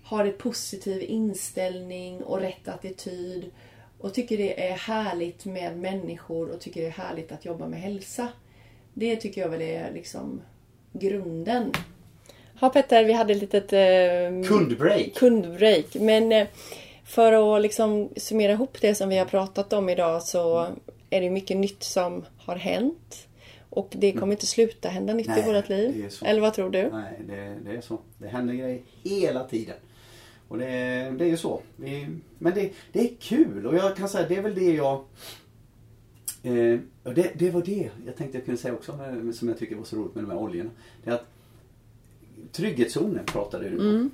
har 0.03 0.25
en 0.25 0.39
positiv 0.39 1.03
inställning 1.03 2.23
och 2.23 2.41
rätt 2.41 2.69
attityd 2.69 3.51
och 4.01 4.15
tycker 4.15 4.39
det 4.39 4.69
är 4.69 4.73
härligt 4.77 5.45
med 5.45 5.79
människor 5.79 6.51
och 6.51 6.61
tycker 6.61 6.81
det 6.81 6.87
är 6.87 6.91
härligt 6.91 7.33
att 7.33 7.45
jobba 7.45 7.67
med 7.69 7.81
hälsa. 7.81 8.29
Det 8.95 9.17
tycker 9.17 9.41
jag 9.41 9.49
väl 9.49 9.63
är 9.63 9.93
liksom 9.93 10.41
grunden. 10.93 11.73
Ja 12.61 12.69
Petter, 12.71 13.05
vi 13.05 13.13
hade 13.13 13.33
ett 13.33 13.41
litet 13.41 13.73
eh, 13.73 14.49
Kundbreak. 14.49 15.15
kundbreak. 15.15 15.95
Men 15.95 16.33
eh, 16.33 16.47
för 17.05 17.57
att 17.57 17.63
liksom 17.63 18.09
summera 18.17 18.53
ihop 18.53 18.77
det 18.81 18.95
som 18.95 19.09
vi 19.09 19.19
har 19.19 19.25
pratat 19.27 19.73
om 19.73 19.89
idag 19.89 20.23
så 20.23 20.67
är 21.11 21.21
det 21.21 21.31
mycket 21.31 21.57
nytt 21.57 21.83
som 21.83 22.25
har 22.39 22.57
hänt. 22.57 23.25
Och 23.71 23.89
det 23.91 24.13
kommer 24.13 24.33
inte 24.33 24.47
sluta 24.47 24.89
hända 24.89 25.15
nytt 25.15 25.27
Nej, 25.29 25.41
i 25.41 25.53
vårt 25.53 25.69
det 25.69 25.75
är 25.75 25.79
liv. 25.93 26.09
så. 26.11 26.25
Eller 26.25 26.41
vad 26.41 26.55
tror 26.55 26.71
du? 26.71 26.91
Nej, 26.93 27.13
det, 27.29 27.57
det 27.71 27.77
är 27.77 27.81
så. 27.81 27.99
Det 28.19 28.29
händer 28.29 28.55
grejer 28.55 28.81
hela 29.05 29.45
tiden. 29.45 29.77
Och 30.49 30.59
det, 30.59 30.65
det 31.19 31.25
är 31.25 31.29
ju 31.29 31.37
så. 31.37 31.63
Men 32.39 32.55
det, 32.55 32.73
det 32.93 33.01
är 33.01 33.15
kul 33.21 33.67
och 33.67 33.75
jag 33.75 33.97
kan 33.97 34.09
säga 34.09 34.29
det 34.29 34.37
är 34.37 34.43
väl 34.43 34.55
det 34.55 34.75
jag... 34.75 35.05
Eh, 36.43 36.79
det, 37.03 37.33
det 37.35 37.51
var 37.51 37.63
det 37.63 37.91
jag 38.07 38.17
tänkte 38.17 38.39
jag 38.39 38.45
kunde 38.45 38.61
säga 38.61 38.75
också 38.75 38.97
med, 38.97 39.35
som 39.35 39.49
jag 39.49 39.59
tycker 39.59 39.77
var 39.77 39.85
så 39.85 39.97
roligt 39.97 40.15
med 40.15 40.25
de 40.25 40.31
här 40.31 40.39
oljorna. 40.39 40.71
Det 41.05 41.11
är 41.11 41.15
att 41.15 41.27
trygghetszonen 42.53 43.25
pratade 43.25 43.69
du 43.69 43.79
om. 43.79 44.11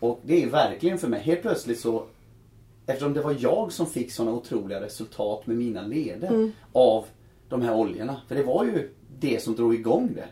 Och 0.00 0.20
det 0.22 0.42
är 0.42 0.50
verkligen 0.50 0.98
för 0.98 1.08
mig, 1.08 1.20
helt 1.20 1.42
plötsligt 1.42 1.80
så 1.80 2.06
Eftersom 2.86 3.14
det 3.14 3.22
var 3.22 3.36
jag 3.38 3.72
som 3.72 3.86
fick 3.86 4.12
sådana 4.12 4.36
otroliga 4.36 4.80
resultat 4.80 5.46
med 5.46 5.56
mina 5.56 5.82
leder 5.82 6.52
av 6.72 7.04
de 7.48 7.62
här 7.62 7.74
oljorna. 7.74 8.20
För 8.28 8.34
det 8.34 8.42
var 8.42 8.64
ju 8.64 8.90
det 9.20 9.42
som 9.42 9.54
drog 9.54 9.74
igång 9.74 10.10
det. 10.14 10.28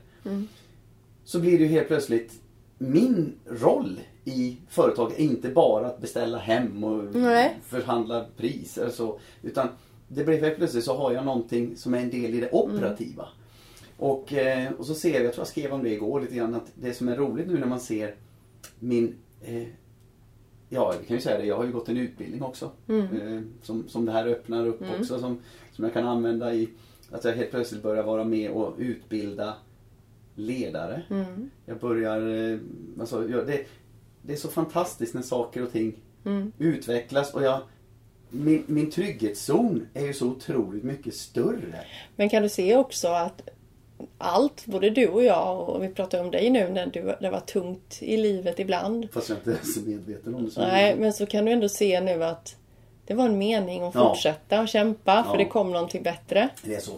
Så 1.25 1.41
blir 1.41 1.59
det 1.59 1.65
ju 1.65 1.71
helt 1.71 1.89
plötsligt 1.89 2.41
min 2.79 3.33
roll 3.47 4.01
i 4.29 4.57
företaget 4.69 5.19
är 5.19 5.23
inte 5.23 5.49
bara 5.49 5.87
att 5.87 6.01
beställa 6.01 6.39
hem 6.39 6.85
och 6.85 7.05
Nej. 7.15 7.59
förhandla 7.65 8.27
priser 8.37 8.87
och 8.87 8.93
så. 8.93 9.19
Utan 9.43 9.69
det 10.09 10.25
blir 10.25 10.41
helt 10.41 10.57
plötsligt 10.57 10.85
så 10.85 10.97
har 10.97 11.13
jag 11.13 11.25
någonting 11.25 11.77
som 11.77 11.95
är 11.95 11.99
en 11.99 12.11
del 12.11 12.35
i 12.35 12.41
det 12.41 12.51
operativa. 12.53 13.29
Och, 13.97 14.33
eh, 14.33 14.73
och 14.73 14.87
så 14.87 14.95
ser 14.95 15.15
jag, 15.15 15.25
jag 15.25 15.33
tror 15.33 15.41
jag 15.41 15.49
skrev 15.49 15.73
om 15.73 15.83
det 15.83 15.93
igår 15.93 16.21
lite 16.21 16.35
grann, 16.35 16.55
att 16.55 16.73
det 16.75 16.93
som 16.93 17.09
är 17.09 17.17
roligt 17.17 17.47
nu 17.47 17.59
när 17.59 17.67
man 17.67 17.81
ser 17.81 18.15
min 18.79 19.15
eh, 19.43 19.63
Ja, 20.71 20.95
vi 21.01 21.07
kan 21.07 21.17
ju 21.17 21.21
säga 21.21 21.39
det. 21.39 21.45
Jag 21.45 21.57
har 21.57 21.65
ju 21.65 21.73
gått 21.73 21.89
en 21.89 21.97
utbildning 21.97 22.43
också. 22.43 22.71
Eh, 22.89 23.41
som, 23.63 23.89
som 23.89 24.05
det 24.05 24.13
här 24.13 24.27
öppnar 24.27 24.67
upp 24.67 24.83
också. 24.99 25.19
Som, 25.19 25.39
som 25.73 25.85
jag 25.85 25.93
kan 25.93 26.09
använda 26.09 26.55
i 26.55 26.69
att 27.11 27.25
jag 27.25 27.33
helt 27.33 27.51
plötsligt 27.51 27.83
börjar 27.83 28.03
vara 28.03 28.25
med 28.25 28.51
och 28.51 28.75
utbilda 28.79 29.55
ledare. 30.35 31.03
Jag 31.67 31.79
börjar, 31.79 32.53
eh, 32.53 32.59
alltså, 33.01 33.29
jag, 33.29 33.47
det, 33.47 33.67
det 34.29 34.35
är 34.35 34.37
så 34.37 34.49
fantastiskt 34.49 35.15
när 35.15 35.23
saker 35.23 35.63
och 35.63 35.73
ting 35.73 35.95
utvecklas 36.59 37.35
och 37.35 37.43
jag 37.43 37.61
min, 38.31 38.65
min 38.67 38.91
trygghetszon 38.91 39.89
är 39.95 40.07
ju 40.07 40.15
så 40.15 40.27
otroligt 40.27 40.85
mycket 40.85 41.15
större. 41.15 41.81
Men 42.17 42.29
kan 42.29 42.43
du 42.43 42.49
se 42.49 42.77
också 42.77 43.09
att 43.09 43.43
allt, 44.19 44.67
både 44.67 44.91
du 44.91 45.09
och 45.09 45.25
jag, 45.25 45.69
och 45.69 45.83
vi 45.85 45.89
pratar 45.89 46.21
om 46.21 46.31
dig 46.31 46.51
nu 46.51 46.69
när 46.69 46.87
du, 46.87 47.15
det 47.21 47.31
var 47.31 47.41
tungt 47.41 47.99
i 48.01 48.17
livet 48.17 48.59
ibland. 48.59 49.09
Fast 49.13 49.29
jag 49.29 49.39
inte 49.39 49.51
är 49.53 49.65
så 49.65 49.81
medveten 49.81 50.35
om 50.35 50.45
det. 50.45 50.51
Så 50.51 50.61
Nej, 50.61 50.97
men 50.99 51.13
så 51.13 51.27
kan 51.27 51.45
du 51.45 51.53
ändå 51.53 51.69
se 51.69 52.01
nu 52.01 52.25
att 52.25 52.57
det 53.07 53.15
var 53.15 53.25
en 53.25 53.39
mening 53.39 53.83
att 53.83 53.95
Ja. 53.95 54.09
fortsätta 54.09 54.61
och 54.61 54.69
kämpa 54.69 55.25
för 55.25 55.33
Ja. 55.33 55.39
det 55.39 55.45
kom 55.45 55.73
någonting 55.73 56.03
bättre. 56.03 56.49
Det 56.63 56.75
är 56.75 56.81
så. 56.81 56.93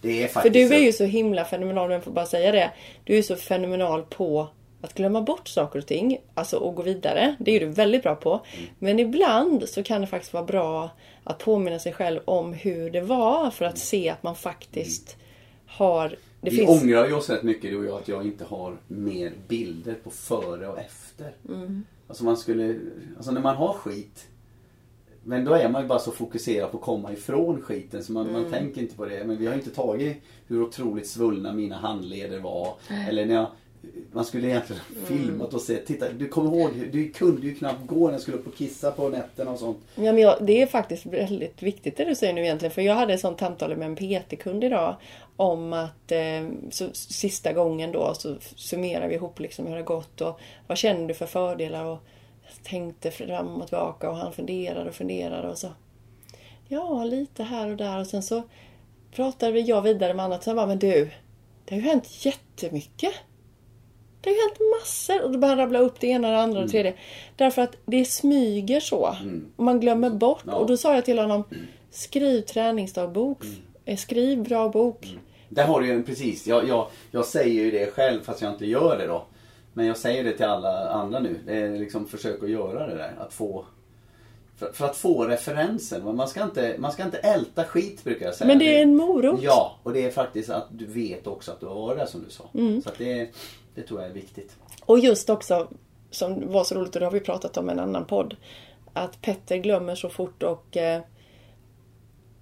Det 0.00 0.22
är 0.22 0.26
För 0.26 0.34
faktiskt 0.34 0.52
du 0.70 0.74
är 0.74 0.80
ju 0.80 0.92
så 0.92 1.04
himla 1.04 1.44
fenomenal, 1.44 1.84
om 1.86 1.92
jag 1.92 2.04
får 2.04 2.10
bara 2.12 2.26
säga 2.26 2.52
det. 2.52 2.70
Du 3.04 3.18
är 3.18 3.22
så 3.22 3.36
fenomenal 3.36 4.02
på 4.02 4.48
att 4.80 4.94
glömma 4.94 5.22
bort 5.22 5.48
saker 5.48 5.78
och 5.78 5.86
ting. 5.86 6.18
Alltså 6.34 6.56
och 6.56 6.74
gå 6.74 6.82
vidare. 6.82 7.36
Det 7.38 7.56
är 7.56 7.60
du 7.60 7.66
väldigt 7.66 8.02
bra 8.02 8.14
på. 8.14 8.30
Mm. 8.32 8.68
Men 8.78 8.98
ibland 8.98 9.68
så 9.68 9.82
kan 9.82 10.00
det 10.00 10.06
faktiskt 10.06 10.32
vara 10.32 10.44
bra 10.44 10.90
att 11.24 11.38
påminna 11.38 11.78
sig 11.78 11.92
själv 11.92 12.20
om 12.24 12.52
hur 12.52 12.90
det 12.90 13.00
var. 13.00 13.50
För 13.50 13.64
att 13.64 13.78
se 13.78 14.08
att 14.08 14.22
man 14.22 14.36
faktiskt 14.36 15.16
har... 15.66 16.08
Det 16.40 16.50
Vi 16.50 16.56
finns... 16.56 16.82
ångrar 16.82 17.06
ju 17.06 17.12
oss 17.14 17.30
rätt 17.30 17.42
mycket 17.42 17.70
du 17.70 17.78
och 17.78 17.84
jag 17.84 17.94
att 17.98 18.08
jag 18.08 18.26
inte 18.26 18.44
har 18.44 18.76
mer 18.88 19.32
bilder 19.48 19.94
på 19.94 20.10
före 20.10 20.68
och 20.68 20.78
efter. 20.78 21.32
Mm. 21.48 21.84
Alltså 22.08 22.24
man 22.24 22.36
skulle, 22.36 22.80
alltså 23.16 23.32
när 23.32 23.40
man 23.40 23.56
har 23.56 23.72
skit 23.72 24.26
men 25.28 25.44
då 25.44 25.52
är 25.54 25.68
man 25.68 25.82
ju 25.82 25.88
bara 25.88 25.98
så 25.98 26.10
fokuserad 26.10 26.70
på 26.70 26.76
att 26.78 26.82
komma 26.84 27.12
ifrån 27.12 27.62
skiten 27.62 28.04
så 28.04 28.12
man, 28.12 28.28
Mm. 28.28 28.42
man 28.42 28.52
tänker 28.52 28.80
inte 28.80 28.96
på 28.96 29.04
det. 29.04 29.24
Men 29.24 29.36
vi 29.36 29.46
har 29.46 29.54
inte 29.54 29.70
tagit 29.70 30.16
hur 30.46 30.62
otroligt 30.62 31.08
svullna 31.08 31.52
mina 31.52 31.76
handleder 31.76 32.40
var. 32.40 32.74
Eller 33.08 33.26
när 33.26 33.34
jag, 33.34 33.46
man 34.12 34.24
skulle 34.24 34.48
egentligen 34.48 34.82
Mm. 34.90 35.06
filmat 35.06 35.54
och 35.54 35.60
sett, 35.60 35.86
titta 35.86 36.12
du 36.12 36.28
kommer 36.28 36.56
ihåg, 36.56 36.70
du 36.92 37.08
kunde 37.08 37.46
ju 37.46 37.54
knappt 37.54 37.86
gå 37.86 38.06
när 38.06 38.12
jag 38.12 38.20
skulle 38.20 38.36
upp 38.36 38.46
och 38.46 38.54
kissa 38.54 38.90
på 38.92 39.08
nätterna 39.08 39.50
och 39.50 39.58
sånt. 39.58 39.78
Ja, 39.94 40.12
men 40.12 40.18
jag, 40.18 40.36
det 40.40 40.62
är 40.62 40.66
faktiskt 40.66 41.06
väldigt 41.06 41.62
viktigt 41.62 41.96
det 41.96 42.04
du 42.04 42.14
säger 42.14 42.32
nu 42.32 42.40
egentligen. 42.42 42.72
För 42.72 42.82
jag 42.82 42.94
hade 42.94 43.14
ett 43.14 43.20
sånt 43.20 43.40
samtal 43.40 43.76
med 43.76 43.86
en 43.86 43.96
PT-kund 43.96 44.64
idag. 44.64 44.96
Om 45.36 45.72
att 45.72 46.12
eh, 46.12 46.48
så, 46.70 46.88
sista 46.92 47.52
gången 47.52 47.92
då 47.92 48.14
så 48.14 48.36
summerar 48.56 49.08
vi 49.08 49.14
ihop 49.14 49.40
liksom 49.40 49.66
hur 49.66 49.72
det 49.72 49.80
har 49.80 49.84
gått 49.86 50.20
och 50.20 50.40
vad 50.66 50.78
känner 50.78 51.08
du 51.08 51.14
för 51.14 51.26
fördelar? 51.26 51.84
Och 51.84 51.98
tänkte 52.62 53.10
fram 53.10 53.46
och 53.62 53.68
tillbaka 53.68 54.10
och 54.10 54.16
han 54.16 54.32
funderade 54.32 54.88
och 54.88 54.94
funderade 54.94 55.48
och 55.48 55.58
så. 55.58 55.68
Ja, 56.68 57.04
lite 57.04 57.42
här 57.42 57.70
och 57.70 57.76
där 57.76 58.00
och 58.00 58.06
sen 58.06 58.22
så 58.22 58.42
pratade 59.12 59.60
jag 59.60 59.82
vidare 59.82 60.14
med 60.14 60.24
annat. 60.24 60.46
Jag 60.46 60.56
bara, 60.56 60.66
men 60.66 60.78
du, 60.78 61.10
det 61.64 61.74
har 61.74 61.82
ju 61.82 61.88
hänt 61.88 62.24
jättemycket. 62.24 63.14
Det 64.28 64.34
har 64.34 64.48
hänt 64.48 64.80
massor. 64.80 65.22
Och 65.24 65.30
då 65.30 65.38
börjar 65.38 65.56
han 65.56 65.64
rabbla 65.64 65.78
upp 65.78 66.00
det 66.00 66.06
ena, 66.06 66.30
det 66.30 66.38
andra 66.38 66.60
och 66.60 66.66
det 66.66 66.70
tredje. 66.70 66.94
Därför 67.36 67.62
att 67.62 67.76
det 67.86 68.04
smyger 68.04 68.80
så. 68.80 69.16
Och 69.56 69.64
man 69.64 69.80
glömmer 69.80 70.10
bort. 70.10 70.42
Ja. 70.46 70.54
Och 70.54 70.66
då 70.66 70.76
sa 70.76 70.94
jag 70.94 71.04
till 71.04 71.18
honom, 71.18 71.44
skriv 71.90 72.40
träningsdagbok. 72.40 73.44
Eh, 73.84 73.96
Skriv 73.96 74.42
bra 74.42 74.68
bok. 74.68 75.16
Där 75.48 75.64
har 75.64 75.80
du 75.80 75.86
ju 75.86 75.92
en, 75.92 76.04
precis, 76.04 76.46
jag, 76.46 76.68
jag, 76.68 76.86
jag 77.10 77.24
säger 77.24 77.64
ju 77.64 77.70
det 77.70 77.94
själv 77.94 78.20
fast 78.22 78.42
jag 78.42 78.52
inte 78.52 78.66
gör 78.66 78.98
det 78.98 79.06
då. 79.06 79.24
Men 79.72 79.86
jag 79.86 79.96
säger 79.96 80.24
det 80.24 80.32
till 80.32 80.46
alla 80.46 80.88
andra 80.88 81.20
nu. 81.20 81.40
Det 81.46 81.56
är 81.56 81.78
liksom 81.78 82.06
försök 82.06 82.42
att 82.42 82.50
göra 82.50 82.86
det 82.86 82.94
där. 82.94 83.12
Att 83.18 83.32
få 83.32 83.64
för, 84.58 84.72
för 84.72 84.84
att 84.84 84.96
få 84.96 85.24
referensen. 85.24 86.16
Man 86.16 86.28
ska, 86.28 86.42
inte, 86.42 86.76
man 86.78 86.92
ska 86.92 87.04
inte 87.04 87.18
älta 87.18 87.64
skit 87.64 88.04
brukar 88.04 88.26
jag 88.26 88.34
säga. 88.34 88.48
Men 88.48 88.58
det 88.58 88.78
är 88.78 88.82
en 88.82 88.96
morot. 88.96 89.40
Ja, 89.42 89.78
och 89.82 89.92
det 89.92 90.04
är 90.04 90.10
faktiskt 90.10 90.50
att 90.50 90.66
du 90.70 90.86
vet 90.86 91.26
också 91.26 91.52
att 91.52 91.60
du 91.60 91.66
har 91.66 91.74
varit 91.74 91.98
där 91.98 92.06
som 92.06 92.24
du 92.24 92.30
sa. 92.30 92.44
Mm. 92.54 92.82
Så 92.82 92.90
det, 92.98 93.28
det 93.78 93.84
tror 93.84 94.00
jag 94.00 94.10
är 94.10 94.14
viktigt. 94.14 94.56
Och 94.84 94.98
just 94.98 95.30
också, 95.30 95.68
som 96.10 96.52
var 96.52 96.64
så 96.64 96.74
roligt 96.74 96.96
och 96.96 97.00
det 97.00 97.06
har 97.06 97.12
vi 97.12 97.20
pratat 97.20 97.56
om 97.56 97.68
i 97.68 97.72
en 97.72 97.78
annan 97.78 98.04
podd. 98.04 98.36
Att 98.92 99.22
Petter 99.22 99.56
glömmer 99.56 99.94
så 99.94 100.08
fort 100.08 100.42
och 100.42 100.76
eh, 100.76 101.02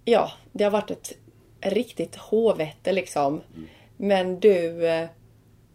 ja, 0.04 0.32
det 0.52 0.64
har 0.64 0.70
varit 0.70 0.90
ett 0.90 1.12
riktigt 1.60 2.16
håvete 2.16 2.92
liksom. 2.92 3.40
Men 3.96 4.40
du, 4.40 4.86
eh, 4.86 5.08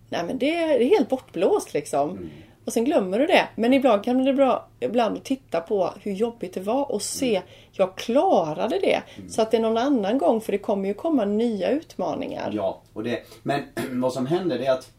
nej 0.09 0.23
men 0.23 0.37
det 0.37 0.55
är, 0.55 0.79
det 0.79 0.85
är 0.85 0.89
helt 0.89 1.09
bortblåst 1.09 1.73
liksom. 1.73 2.29
Och 2.65 2.73
sen 2.73 2.85
glömmer 2.85 3.19
du 3.19 3.25
det. 3.25 3.47
Men 3.55 3.73
ibland 3.73 4.03
kan 4.03 4.25
det 4.25 4.33
bra 4.33 4.67
ibland 4.79 5.17
att 5.17 5.23
titta 5.23 5.61
på 5.61 5.93
hur 6.01 6.11
jobbigt 6.11 6.53
det 6.53 6.61
var 6.61 6.91
och 6.91 7.01
se, 7.01 7.41
jag 7.71 7.97
klarade 7.97 8.79
det. 8.79 9.01
Så 9.29 9.41
att 9.41 9.51
det 9.51 9.57
är 9.57 9.61
någon 9.61 9.77
annan 9.77 10.17
gång, 10.17 10.41
för 10.41 10.51
det 10.51 10.57
kommer 10.57 10.87
ju 10.87 10.93
komma 10.93 11.25
nya 11.25 11.69
utmaningar. 11.69 12.51
Ja, 12.53 12.81
och 12.93 13.03
det, 13.03 13.19
men 13.43 13.63
vad 14.01 14.13
som 14.13 14.25
händer 14.25 14.59
är 14.59 14.71
att 14.71 14.91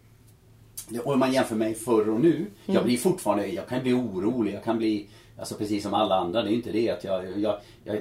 om 1.04 1.18
man 1.18 1.32
jämför 1.32 1.56
mig 1.56 1.74
förr 1.74 2.08
och 2.08 2.20
nu. 2.20 2.36
Mm. 2.36 2.50
Jag 2.66 2.84
blir 2.84 2.96
fortfarande, 2.96 3.46
jag 3.46 3.68
kan 3.68 3.82
bli 3.82 3.92
orolig. 3.92 4.54
Jag 4.54 4.64
kan 4.64 4.78
bli, 4.78 5.08
alltså 5.38 5.54
precis 5.54 5.82
som 5.82 5.94
alla 5.94 6.14
andra. 6.14 6.42
Det 6.42 6.50
är 6.50 6.54
inte 6.54 6.72
det 6.72 6.90
att 6.90 7.04
jag, 7.04 7.40
jag, 7.40 7.56
jag 7.84 7.96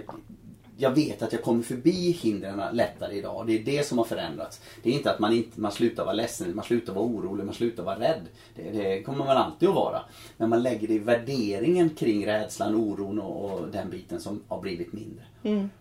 jag 0.82 0.92
vet 0.92 1.22
att 1.22 1.34
jag 1.34 1.42
kommer 1.42 1.64
förbi 1.64 2.12
hindren 2.12 2.76
lättare 2.76 3.16
idag. 3.16 3.48
Det 3.48 3.60
är 3.60 3.64
det 3.64 3.88
som 3.88 3.98
har 3.98 4.06
förändrats. 4.06 4.62
Det 4.84 4.90
är 4.90 4.94
inte 4.94 5.12
att 5.12 5.20
man, 5.20 5.34
inte, 5.34 5.62
man 5.62 5.72
slutar 5.72 6.06
vara 6.06 6.14
ledsen, 6.14 6.56
man 6.56 6.66
slutar 6.66 6.94
vara 6.94 7.06
orolig, 7.06 7.46
man 7.46 7.54
slutar 7.54 7.84
vara 7.84 8.00
rädd. 8.00 8.22
Det, 8.56 8.72
det 8.72 9.04
kommer 9.04 9.26
man 9.26 9.38
alltid 9.38 9.70
att 9.70 9.76
vara. 9.76 10.02
Men 10.38 10.50
man 10.50 10.64
lägger 10.64 10.88
det 10.88 10.94
i 10.94 11.00
värderingen 11.00 11.90
kring 11.90 12.26
rädslan, 12.26 12.76
oron 12.76 13.20
och, 13.20 13.52
och 13.52 13.68
den 13.68 13.90
biten 13.90 14.20
som 14.20 14.42
har 14.48 14.62
blivit 14.62 14.94
mindre. 14.94 15.24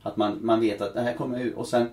Att 0.02 0.16
man, 0.16 0.38
man 0.42 0.60
vet 0.60 0.80
att 0.80 0.94
det 0.94 1.00
här 1.00 1.14
kommer 1.14 1.40
ut. 1.40 1.54
Och 1.54 1.66
sen 1.66 1.86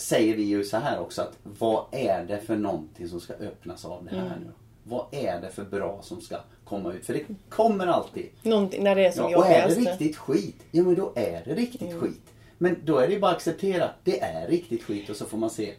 säger 0.00 0.36
vi 0.36 0.42
ju 0.42 0.64
så 0.64 0.76
här 0.76 1.00
också 1.00 1.22
att 1.22 1.38
vad 1.42 1.84
är 1.92 2.24
det 2.24 2.38
för 2.40 2.56
någonting 2.56 3.08
som 3.08 3.20
ska 3.20 3.32
öppnas 3.32 3.84
av 3.84 4.04
det 4.04 4.16
här 4.16 4.38
nu? 4.44 4.50
Vad 4.84 5.06
är 5.10 5.40
det 5.40 5.50
för 5.50 5.64
bra 5.64 5.98
som 6.02 6.20
ska 6.20 6.36
komma 6.64 6.92
ut? 6.92 7.06
För 7.06 7.14
det 7.14 7.24
kommer 7.48 7.86
alltid. 7.86 8.26
Någonting, 8.42 8.84
när 8.84 8.94
det 8.94 9.06
är 9.06 9.10
som 9.10 9.30
Ja, 9.30 9.38
och 9.38 9.46
är 9.46 9.62
jobbigast. 9.68 9.84
det 9.86 9.90
riktigt 10.04 10.16
skit, 10.16 10.56
ja 10.70 10.82
men 10.82 10.94
då 10.94 11.12
är 11.14 11.42
det 11.44 11.54
riktigt 11.54 11.94
skit. 12.00 12.20
Men 12.58 12.76
då 12.84 12.98
är 12.98 13.06
det 13.06 13.12
ju 13.14 13.20
bara 13.20 13.30
att 13.30 13.36
acceptera, 13.36 13.90
det 14.04 14.20
är 14.20 14.48
riktigt 14.48 14.82
skit 14.82 15.10
och 15.10 15.16
så 15.16 15.24
får 15.24 15.38
man 15.38 15.50
se. 15.50 15.74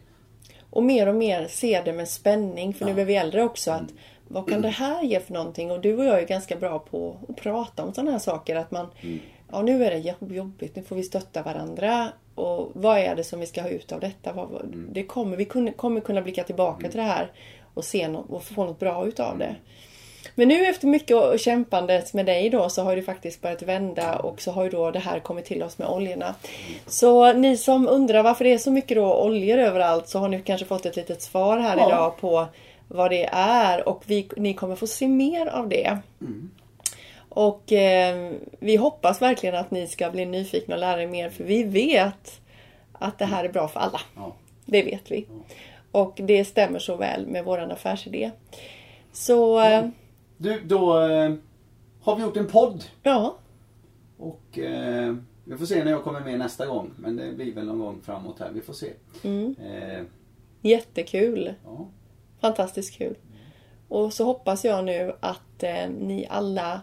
Och 0.70 0.82
mer 0.82 1.06
och 1.08 1.14
mer 1.14 1.46
se 1.48 1.82
det 1.84 1.92
med 1.92 2.08
spänning. 2.08 2.74
För 2.74 2.84
nu 2.84 2.90
Ja. 2.90 2.94
blir 2.94 3.04
vi 3.04 3.16
äldre 3.16 3.42
också. 3.42 3.70
Mm. 3.70 3.84
att 3.84 3.90
Vad 4.28 4.48
kan 4.50 4.62
det 4.62 4.68
här 4.68 5.02
ge 5.02 5.20
för 5.20 5.32
någonting? 5.32 5.70
Och 5.70 5.80
du 5.80 5.96
och 5.98 6.04
jag 6.04 6.18
är 6.22 6.26
ganska 6.26 6.56
bra 6.56 6.78
på 6.78 7.16
att 7.28 7.36
prata 7.36 7.82
om 7.84 7.94
sådana 7.94 8.10
här 8.10 8.18
saker. 8.18 8.56
Att 8.56 8.70
man, 8.70 8.86
Mm. 9.00 9.18
Ja 9.52 9.62
nu 9.62 9.84
är 9.84 9.90
det 9.90 9.98
jobb- 9.98 10.32
jobbigt, 10.32 10.76
nu 10.76 10.82
får 10.82 10.96
vi 10.96 11.02
stötta 11.02 11.42
varandra. 11.42 12.08
Och 12.34 12.70
vad 12.74 12.98
är 12.98 13.16
det 13.16 13.24
som 13.24 13.40
vi 13.40 13.46
ska 13.46 13.62
ha 13.62 13.68
ut 13.68 13.92
av 13.92 14.00
detta? 14.00 14.32
Vad, 14.32 14.50
Mm. 14.64 14.88
det 14.92 15.02
kommer, 15.02 15.36
vi 15.36 15.44
kommer 15.76 16.00
kunna 16.00 16.22
blicka 16.22 16.44
tillbaka 16.44 16.88
till 16.88 16.96
det 17.00 17.06
här 17.06 17.30
och 17.74 17.84
se 17.84 18.08
no, 18.08 18.26
och 18.28 18.44
få 18.44 18.64
något 18.64 18.78
bra 18.80 19.06
utav 19.06 19.38
det. 19.38 19.54
Men 20.34 20.48
nu 20.48 20.66
efter 20.66 20.86
mycket 20.86 21.40
kämpandet 21.40 22.14
med 22.14 22.26
dig 22.26 22.50
då 22.50 22.68
så 22.68 22.82
har 22.82 22.96
det 22.96 23.02
faktiskt 23.02 23.40
börjat 23.42 23.62
vända 23.62 24.16
och 24.16 24.40
så 24.42 24.50
har 24.52 24.64
ju 24.64 24.70
då 24.70 24.90
det 24.90 24.98
här 24.98 25.20
kommit 25.20 25.44
till 25.44 25.62
oss 25.62 25.78
med 25.78 25.88
oljorna. 25.88 26.34
Så 26.86 27.32
ni 27.32 27.56
som 27.56 27.88
undrar 27.88 28.22
varför 28.22 28.44
det 28.44 28.52
är 28.52 28.58
så 28.58 28.70
mycket 28.70 28.96
då 28.96 29.22
oljor 29.24 29.58
överallt 29.58 30.08
så 30.08 30.18
har 30.18 30.28
ni 30.28 30.40
kanske 30.40 30.66
fått 30.66 30.86
ett 30.86 30.96
litet 30.96 31.22
svar 31.22 31.58
här 31.58 31.76
Ja. 31.76 31.86
idag 31.88 32.16
på 32.20 32.46
vad 32.88 33.10
det 33.10 33.24
är 33.32 33.88
och 33.88 34.02
vi, 34.06 34.28
ni 34.36 34.54
kommer 34.54 34.76
få 34.76 34.86
se 34.86 35.08
mer 35.08 35.46
av 35.46 35.68
det. 35.68 35.98
Och 37.34 37.72
eh, 37.72 38.32
vi 38.58 38.76
hoppas 38.76 39.22
verkligen 39.22 39.54
att 39.54 39.70
ni 39.70 39.86
ska 39.86 40.10
bli 40.10 40.26
nyfikna 40.26 40.74
och 40.74 40.80
lära 40.80 41.02
er 41.02 41.06
mer 41.06 41.30
för 41.30 41.44
vi 41.44 41.64
vet 41.64 42.40
att 42.92 43.18
det 43.18 43.24
här 43.24 43.44
är 43.44 43.52
bra 43.52 43.68
för 43.68 43.80
alla. 43.80 44.00
Ja. 44.16 44.34
Det 44.66 44.82
vet 44.82 45.10
vi. 45.10 45.26
Och 45.92 46.12
det 46.16 46.44
stämmer 46.44 46.78
så 46.78 46.96
väl 46.96 47.26
med 47.26 47.44
våran 47.44 47.70
affärsidé. 47.70 48.30
Så 49.12 49.60
eh, 49.60 49.86
Du, 50.36 50.60
då 50.60 51.00
eh, 51.00 51.34
har 52.02 52.16
vi 52.16 52.22
gjort 52.22 52.36
en 52.36 52.48
podd. 52.48 52.84
ja, 53.02 53.36
Och 54.18 54.58
eh, 54.58 55.14
vi 55.44 55.56
får 55.56 55.66
se 55.66 55.84
när 55.84 55.90
jag 55.90 56.04
kommer 56.04 56.20
med 56.20 56.38
nästa 56.38 56.66
gång. 56.66 56.90
Men 56.96 57.16
det 57.16 57.32
blir 57.32 57.54
väl 57.54 57.66
någon 57.66 57.78
gång 57.78 58.00
framåt 58.04 58.38
här, 58.38 58.50
vi 58.50 58.60
får 58.60 58.72
se. 58.72 58.90
Mm. 59.24 59.54
Eh, 59.64 60.02
jättekul. 60.60 61.54
ja. 61.64 61.86
Fantastiskt 62.40 62.98
kul. 62.98 63.14
Och 63.88 64.12
så 64.12 64.24
hoppas 64.24 64.64
jag 64.64 64.84
nu 64.84 65.12
att 65.20 65.62
eh, 65.62 65.88
ni 66.00 66.26
alla 66.30 66.80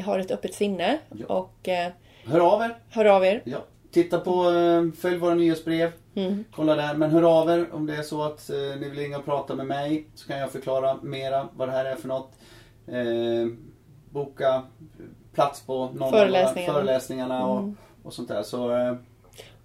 har 0.00 0.18
ett 0.18 0.30
öppet 0.30 0.54
sinne 0.54 0.98
Ja. 1.12 1.26
och 1.36 1.68
eh, 1.68 1.92
Hör 2.24 2.40
av 2.54 2.62
er. 2.62 2.76
hör 2.90 3.04
av 3.04 3.24
er. 3.24 3.42
Ja. 3.44 3.58
Titta 3.90 4.20
på, 4.20 4.50
eh, 4.50 5.00
följ 5.00 5.16
våra 5.18 5.34
nyhetsbrev. 5.34 5.92
Mm. 6.14 6.44
Kolla 6.52 6.74
där. 6.74 6.94
Men 6.94 7.10
hör 7.10 7.40
av 7.40 7.50
er 7.50 7.68
om 7.72 7.86
det 7.86 7.96
är 7.96 8.02
så 8.02 8.22
att 8.22 8.50
eh, 8.50 8.56
ni 8.56 8.88
vill 8.88 8.98
ringa 8.98 9.18
och 9.18 9.24
prata 9.24 9.54
med 9.54 9.66
mig. 9.66 10.06
Så 10.14 10.28
kan 10.28 10.38
jag 10.38 10.50
förklara 10.52 10.96
mera 11.02 11.48
vad 11.56 11.68
det 11.68 11.72
här 11.72 11.84
är 11.84 11.96
för 11.96 12.08
något. 12.08 12.32
Eh, 12.86 13.46
boka 14.10 14.62
plats 15.34 15.60
på 15.66 15.74
någon 15.78 16.02
av 16.02 16.10
våra 16.10 16.10
Föreläsningarna. 16.20 16.72
föreläsningarna 16.74 17.46
och, 17.46 17.68
och 18.02 18.12
sånt 18.14 18.28
där. 18.28 18.42
Så 18.42 18.76
eh, 18.76 18.94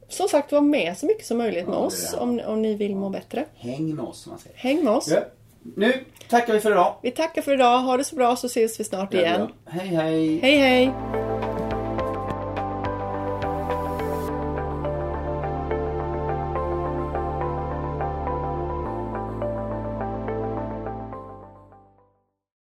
Som 0.07 0.27
sagt, 0.27 0.51
var 0.51 0.61
med 0.61 0.97
så 0.97 1.05
mycket 1.05 1.25
som 1.25 1.37
möjligt 1.37 1.67
med 1.67 1.75
Ja, 1.75 1.81
är 1.81 1.85
oss 1.85 2.15
om, 2.19 2.41
om 2.45 2.61
ni 2.61 2.75
vill 2.75 2.95
må 2.95 3.09
bättre. 3.09 3.45
häng 3.55 3.95
med 3.95 4.05
oss 4.05 4.19
som 4.21 4.29
man 4.29 4.39
säger. 4.39 4.57
Häng 4.57 4.83
med 4.83 4.93
oss. 4.93 5.07
Ja. 5.11 5.19
Nu 5.75 5.93
tackar 6.29 6.53
vi 6.53 6.59
för 6.59 6.71
idag. 6.71 6.95
Vi 7.03 7.11
tackar 7.11 7.41
för 7.41 7.53
idag. 7.53 7.79
Ha 7.79 7.97
det 7.97 8.03
så 8.03 8.15
bra 8.15 8.35
så 8.35 8.47
ses 8.47 8.79
vi 8.79 8.83
snart 8.83 9.13
igen. 9.13 9.47
Hej 9.65 9.87
hej! 9.87 10.39
Hej 10.39 10.57
hej! 10.57 10.93